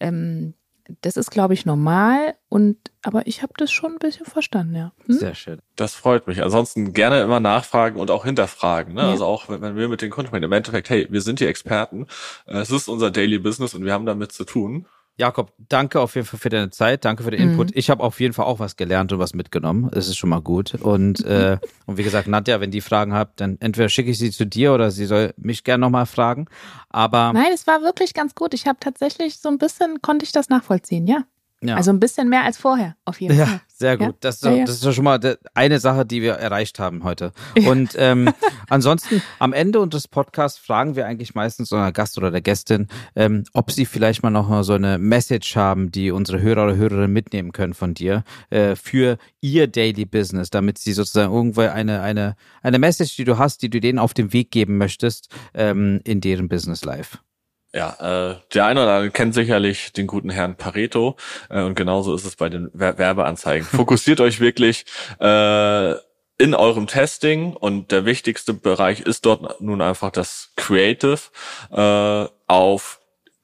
ähm, 0.00 0.54
das 1.00 1.16
ist, 1.16 1.30
glaube 1.30 1.54
ich, 1.54 1.66
normal. 1.66 2.34
Und 2.48 2.76
aber 3.02 3.26
ich 3.26 3.42
habe 3.42 3.52
das 3.56 3.70
schon 3.70 3.92
ein 3.92 3.98
bisschen 3.98 4.26
verstanden, 4.26 4.74
ja. 4.74 4.92
Hm? 5.06 5.14
Sehr 5.18 5.34
schön. 5.34 5.58
Das 5.74 5.94
freut 5.94 6.26
mich. 6.26 6.42
Ansonsten 6.42 6.92
gerne 6.92 7.20
immer 7.22 7.40
nachfragen 7.40 8.00
und 8.00 8.10
auch 8.10 8.24
hinterfragen. 8.24 8.94
Ne? 8.94 9.02
Ja. 9.02 9.10
Also 9.10 9.24
auch 9.24 9.48
wenn, 9.48 9.62
wenn 9.62 9.76
wir 9.76 9.88
mit 9.88 10.02
den 10.02 10.10
Kunden 10.10 10.28
sprechen, 10.28 10.44
im 10.44 10.52
Endeffekt, 10.52 10.90
hey, 10.90 11.06
wir 11.10 11.20
sind 11.20 11.40
die 11.40 11.46
Experten. 11.46 12.06
Es 12.46 12.70
ist 12.70 12.88
unser 12.88 13.10
Daily 13.10 13.38
Business 13.38 13.74
und 13.74 13.84
wir 13.84 13.92
haben 13.92 14.06
damit 14.06 14.32
zu 14.32 14.44
tun. 14.44 14.86
Jakob, 15.18 15.52
danke 15.58 16.00
auf 16.00 16.14
jeden 16.14 16.26
Fall 16.26 16.38
für 16.38 16.50
deine 16.50 16.70
Zeit, 16.70 17.06
danke 17.06 17.22
für 17.22 17.30
den 17.30 17.40
Input. 17.40 17.68
Mhm. 17.68 17.72
Ich 17.74 17.88
habe 17.88 18.02
auf 18.02 18.20
jeden 18.20 18.34
Fall 18.34 18.44
auch 18.44 18.58
was 18.58 18.76
gelernt 18.76 19.12
und 19.12 19.18
was 19.18 19.32
mitgenommen. 19.32 19.90
Es 19.94 20.08
ist 20.08 20.16
schon 20.16 20.28
mal 20.28 20.42
gut. 20.42 20.74
Und, 20.74 21.24
äh, 21.24 21.58
und 21.86 21.96
wie 21.96 22.02
gesagt, 22.02 22.28
Nadja, 22.28 22.60
wenn 22.60 22.70
die 22.70 22.82
Fragen 22.82 23.14
habt, 23.14 23.40
dann 23.40 23.56
entweder 23.60 23.88
schicke 23.88 24.10
ich 24.10 24.18
sie 24.18 24.30
zu 24.30 24.44
dir 24.44 24.74
oder 24.74 24.90
sie 24.90 25.06
soll 25.06 25.32
mich 25.38 25.64
gerne 25.64 25.80
nochmal 25.80 26.04
fragen. 26.04 26.46
Aber. 26.90 27.32
Nein, 27.32 27.52
es 27.54 27.66
war 27.66 27.80
wirklich 27.80 28.12
ganz 28.12 28.34
gut. 28.34 28.52
Ich 28.52 28.66
habe 28.66 28.78
tatsächlich 28.78 29.38
so 29.38 29.48
ein 29.48 29.56
bisschen, 29.56 30.02
konnte 30.02 30.24
ich 30.24 30.32
das 30.32 30.50
nachvollziehen, 30.50 31.06
ja. 31.06 31.24
Ja. 31.62 31.76
Also 31.76 31.90
ein 31.90 32.00
bisschen 32.00 32.28
mehr 32.28 32.44
als 32.44 32.58
vorher, 32.58 32.96
auf 33.06 33.20
jeden 33.20 33.38
ja, 33.38 33.46
Fall. 33.46 33.60
Sehr 33.78 33.98
gut. 33.98 34.06
Ja? 34.06 34.14
Das, 34.20 34.36
ist, 34.36 34.44
ja, 34.44 34.64
das 34.64 34.82
ist 34.82 34.94
schon 34.94 35.04
mal 35.04 35.20
eine 35.52 35.80
Sache, 35.80 36.06
die 36.06 36.22
wir 36.22 36.32
erreicht 36.32 36.78
haben 36.78 37.04
heute. 37.04 37.32
Und 37.66 37.90
ähm, 37.98 38.32
ansonsten 38.70 39.20
am 39.38 39.52
Ende 39.52 39.80
unseres 39.80 40.08
Podcasts 40.08 40.58
fragen 40.58 40.96
wir 40.96 41.06
eigentlich 41.06 41.34
meistens 41.34 41.68
so 41.68 41.76
einer 41.76 41.92
Gast 41.92 42.16
oder 42.16 42.30
der 42.30 42.40
Gästin, 42.40 42.88
ähm, 43.14 43.44
ob 43.52 43.70
sie 43.70 43.84
vielleicht 43.84 44.22
mal 44.22 44.30
noch 44.30 44.62
so 44.62 44.72
eine 44.72 44.96
Message 44.96 45.56
haben, 45.56 45.92
die 45.92 46.10
unsere 46.10 46.40
Hörer 46.40 46.64
oder 46.64 46.76
Hörerinnen 46.76 47.12
mitnehmen 47.12 47.52
können 47.52 47.74
von 47.74 47.92
dir 47.92 48.24
äh, 48.48 48.76
für 48.76 49.18
ihr 49.42 49.66
Daily 49.66 50.06
Business, 50.06 50.48
damit 50.48 50.78
sie 50.78 50.94
sozusagen 50.94 51.34
irgendwo 51.34 51.60
eine, 51.60 52.00
eine, 52.00 52.36
eine 52.62 52.78
Message, 52.78 53.14
die 53.16 53.24
du 53.24 53.36
hast, 53.36 53.60
die 53.60 53.68
du 53.68 53.78
denen 53.78 53.98
auf 53.98 54.14
den 54.14 54.32
Weg 54.32 54.50
geben 54.50 54.78
möchtest, 54.78 55.28
ähm, 55.52 56.00
in 56.04 56.22
deren 56.22 56.48
Business 56.48 56.82
Life. 56.82 57.18
Ja, 57.76 58.30
äh, 58.30 58.36
der 58.54 58.64
eine 58.64 58.82
oder 58.82 58.94
andere 58.94 59.10
kennt 59.10 59.34
sicherlich 59.34 59.92
den 59.92 60.06
guten 60.06 60.30
Herrn 60.30 60.56
Pareto 60.56 61.16
äh, 61.50 61.60
und 61.60 61.74
genauso 61.74 62.14
ist 62.14 62.24
es 62.24 62.34
bei 62.34 62.48
den 62.48 62.70
Wer 62.72 62.96
Werbeanzeigen. 62.96 63.66
Fokussiert 63.70 64.18
euch 64.22 64.40
wirklich 64.40 64.86
äh, 65.20 65.90
in 66.38 66.54
eurem 66.54 66.86
Testing 66.86 67.52
und 67.52 67.92
der 67.92 68.06
wichtigste 68.06 68.54
Bereich 68.54 69.00
ist 69.00 69.26
dort 69.26 69.60
nun 69.60 69.82
einfach 69.82 70.10
das 70.10 70.52
Creative 70.56 71.18
äh, 71.70 72.26
auf 72.46 73.00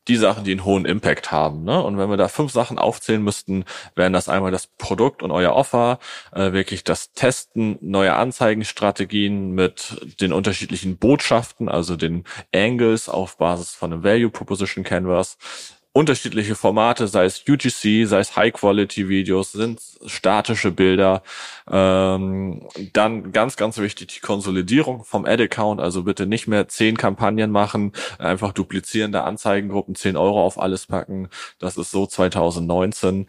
die 0.09 0.17
Sachen, 0.17 0.45
die 0.45 0.51
einen 0.53 0.65
hohen 0.65 0.85
Impact 0.85 1.31
haben. 1.31 1.65
Ne? 1.65 1.83
Und 1.83 1.99
wenn 1.99 2.11
wir 2.11 2.17
da 2.17 2.29
fünf 2.29 2.53
Sachen 2.53 2.79
aufzählen 2.79 3.23
müssten, 3.23 3.65
wären 3.95 4.13
das 4.13 4.29
einmal 4.29 4.51
das 4.51 4.67
Produkt 4.67 5.23
und 5.23 5.31
euer 5.31 5.55
Offer, 5.55 5.99
äh, 6.33 6.53
wirklich 6.53 6.85
das 6.85 7.13
Testen 7.13 7.79
neuer 7.81 8.17
Anzeigenstrategien 8.17 9.53
mit 9.53 10.01
den 10.21 10.33
unterschiedlichen 10.33 10.99
Botschaften, 10.99 11.69
also 11.69 11.97
den 11.97 12.25
Angles 12.55 13.09
auf 13.09 13.37
Basis 13.37 13.75
von 13.75 13.93
einem 13.93 14.05
Value 14.05 14.31
Proposition 14.31 14.85
Canvas, 14.85 15.39
unterschiedliche 15.95 16.55
Formate, 16.55 17.07
sei 17.07 17.27
es 17.27 17.45
UGC, 17.47 18.07
sei 18.07 18.21
es 18.21 18.35
High-Quality-Videos, 18.35 19.53
sind 19.53 19.79
statische 20.07 20.71
Bilder. 20.71 21.23
Ähm, 21.71 22.67
dann 22.95 23.31
ganz, 23.33 23.57
ganz 23.57 23.77
wichtig 23.77 24.09
die 24.09 24.21
Konsolidierung 24.21 25.05
vom 25.05 25.27
Ad-Account, 25.27 25.81
also 25.81 26.05
bitte 26.05 26.27
nicht 26.27 26.49
mehr 26.49 26.67
zehn 26.69 26.97
Kampagnen 26.97 27.51
machen, 27.51 27.93
einfach 28.19 28.53
duplizierende 28.53 29.23
Anzeigengruppen, 29.23 29.95
10 29.95 30.17
Euro 30.17 30.43
auf 30.43 30.59
alles 30.59 30.87
packen. 30.87 31.29
Das 31.59 31.77
ist 31.77 31.91
so 31.91 32.07
2019. 32.07 33.27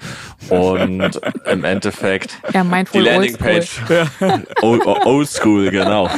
Und 0.50 1.22
im 1.46 1.64
Endeffekt 1.66 2.38
ja, 2.54 2.64
die 2.94 3.00
Landingpage, 3.00 3.82
old, 4.62 4.86
old 4.86 5.30
School, 5.30 5.70
genau. 5.70 6.10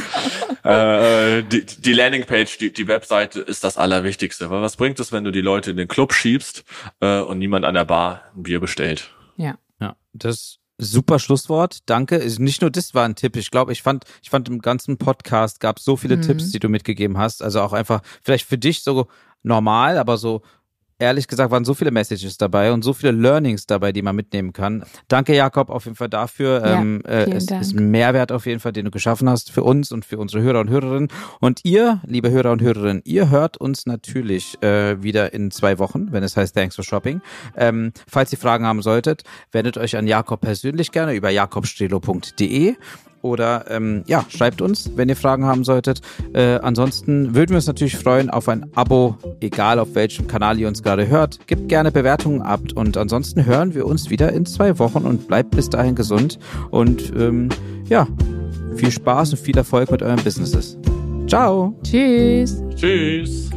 Äh, 0.62 1.42
die, 1.42 1.64
die 1.64 1.92
Landingpage, 1.92 2.58
die, 2.58 2.72
die 2.72 2.88
Webseite 2.88 3.40
ist 3.40 3.64
das 3.64 3.76
Allerwichtigste. 3.76 4.48
Weil 4.50 4.62
was 4.62 4.76
bringt 4.76 4.98
es, 5.00 5.12
wenn 5.12 5.24
du 5.24 5.30
die 5.30 5.40
Leute 5.40 5.72
in 5.72 5.76
den 5.76 5.88
Club 5.88 6.12
schiebst? 6.12 6.35
Schiebst 6.36 6.64
äh, 7.00 7.20
und 7.20 7.38
niemand 7.38 7.64
an 7.64 7.74
der 7.74 7.84
Bar 7.84 8.22
ein 8.34 8.42
Bier 8.42 8.60
bestellt. 8.60 9.10
Ja. 9.36 9.58
Ja, 9.80 9.96
das 10.12 10.58
super 10.78 11.18
Schlusswort. 11.18 11.78
Danke. 11.86 12.18
Nicht 12.38 12.60
nur 12.60 12.70
das 12.70 12.94
war 12.94 13.04
ein 13.04 13.14
Tipp. 13.14 13.36
Ich 13.36 13.50
glaube, 13.50 13.72
ich 13.72 13.82
fand, 13.82 14.04
ich 14.22 14.30
fand 14.30 14.48
im 14.48 14.60
ganzen 14.60 14.98
Podcast 14.98 15.60
gab 15.60 15.78
so 15.78 15.96
viele 15.96 16.16
mhm. 16.16 16.22
Tipps, 16.22 16.50
die 16.50 16.58
du 16.58 16.68
mitgegeben 16.68 17.16
hast. 17.18 17.42
Also 17.42 17.60
auch 17.60 17.72
einfach 17.72 18.02
vielleicht 18.22 18.46
für 18.46 18.58
dich 18.58 18.82
so 18.82 19.06
normal, 19.42 19.96
aber 19.98 20.18
so 20.18 20.42
ehrlich 20.98 21.28
gesagt 21.28 21.50
waren 21.50 21.64
so 21.64 21.74
viele 21.74 21.90
Messages 21.90 22.38
dabei 22.38 22.72
und 22.72 22.82
so 22.82 22.92
viele 22.92 23.12
Learnings 23.12 23.66
dabei, 23.66 23.92
die 23.92 24.02
man 24.02 24.16
mitnehmen 24.16 24.52
kann. 24.52 24.84
Danke, 25.08 25.34
Jakob, 25.34 25.70
auf 25.70 25.84
jeden 25.84 25.96
Fall 25.96 26.08
dafür. 26.08 26.62
Ja, 26.64 26.80
ähm, 26.80 27.02
äh, 27.06 27.30
es 27.30 27.46
Dank. 27.46 27.62
ist 27.62 27.74
ein 27.74 27.90
Mehrwert 27.90 28.32
auf 28.32 28.46
jeden 28.46 28.60
Fall, 28.60 28.72
den 28.72 28.86
du 28.86 28.90
geschaffen 28.90 29.28
hast 29.28 29.50
für 29.50 29.62
uns 29.62 29.92
und 29.92 30.04
für 30.04 30.18
unsere 30.18 30.42
Hörer 30.42 30.60
und 30.60 30.70
Hörerinnen. 30.70 31.08
Und 31.40 31.64
ihr, 31.64 32.00
liebe 32.06 32.30
Hörer 32.30 32.52
und 32.52 32.62
Hörerinnen, 32.62 33.02
ihr 33.04 33.30
hört 33.30 33.56
uns 33.56 33.86
natürlich 33.86 34.62
äh, 34.62 35.02
wieder 35.02 35.32
in 35.32 35.50
zwei 35.50 35.78
Wochen, 35.78 36.12
wenn 36.12 36.22
es 36.22 36.36
heißt 36.36 36.54
Thanks 36.54 36.76
for 36.76 36.84
Shopping. 36.84 37.20
Ähm, 37.56 37.92
falls 38.08 38.32
ihr 38.32 38.38
Fragen 38.38 38.66
haben 38.66 38.82
solltet, 38.82 39.24
wendet 39.52 39.78
euch 39.78 39.96
an 39.96 40.06
Jakob 40.06 40.40
persönlich 40.40 40.92
gerne 40.92 41.14
über 41.14 41.30
jakobstrelo.de 41.30 42.76
oder 43.26 43.64
ähm, 43.70 44.04
ja, 44.06 44.24
schreibt 44.28 44.60
uns, 44.60 44.92
wenn 44.94 45.08
ihr 45.08 45.16
Fragen 45.16 45.44
haben 45.44 45.64
solltet. 45.64 46.00
Äh, 46.32 46.58
ansonsten 46.62 47.34
würden 47.34 47.50
wir 47.50 47.56
uns 47.56 47.66
natürlich 47.66 47.96
freuen 47.96 48.30
auf 48.30 48.48
ein 48.48 48.66
Abo, 48.74 49.16
egal 49.40 49.78
auf 49.78 49.94
welchem 49.94 50.28
Kanal 50.28 50.58
ihr 50.60 50.68
uns 50.68 50.82
gerade 50.82 51.08
hört. 51.08 51.46
Gebt 51.48 51.68
gerne 51.68 51.90
Bewertungen 51.90 52.40
ab 52.40 52.60
und 52.74 52.96
ansonsten 52.96 53.44
hören 53.44 53.74
wir 53.74 53.86
uns 53.86 54.10
wieder 54.10 54.32
in 54.32 54.46
zwei 54.46 54.78
Wochen 54.78 54.98
und 54.98 55.26
bleibt 55.26 55.50
bis 55.50 55.68
dahin 55.68 55.96
gesund 55.96 56.38
und 56.70 57.12
ähm, 57.16 57.48
ja, 57.88 58.06
viel 58.76 58.92
Spaß 58.92 59.32
und 59.32 59.38
viel 59.40 59.56
Erfolg 59.56 59.90
mit 59.90 60.02
euren 60.02 60.22
Businesses. 60.22 60.78
Ciao. 61.26 61.74
Tschüss. 61.82 62.62
Tschüss. 62.76 63.50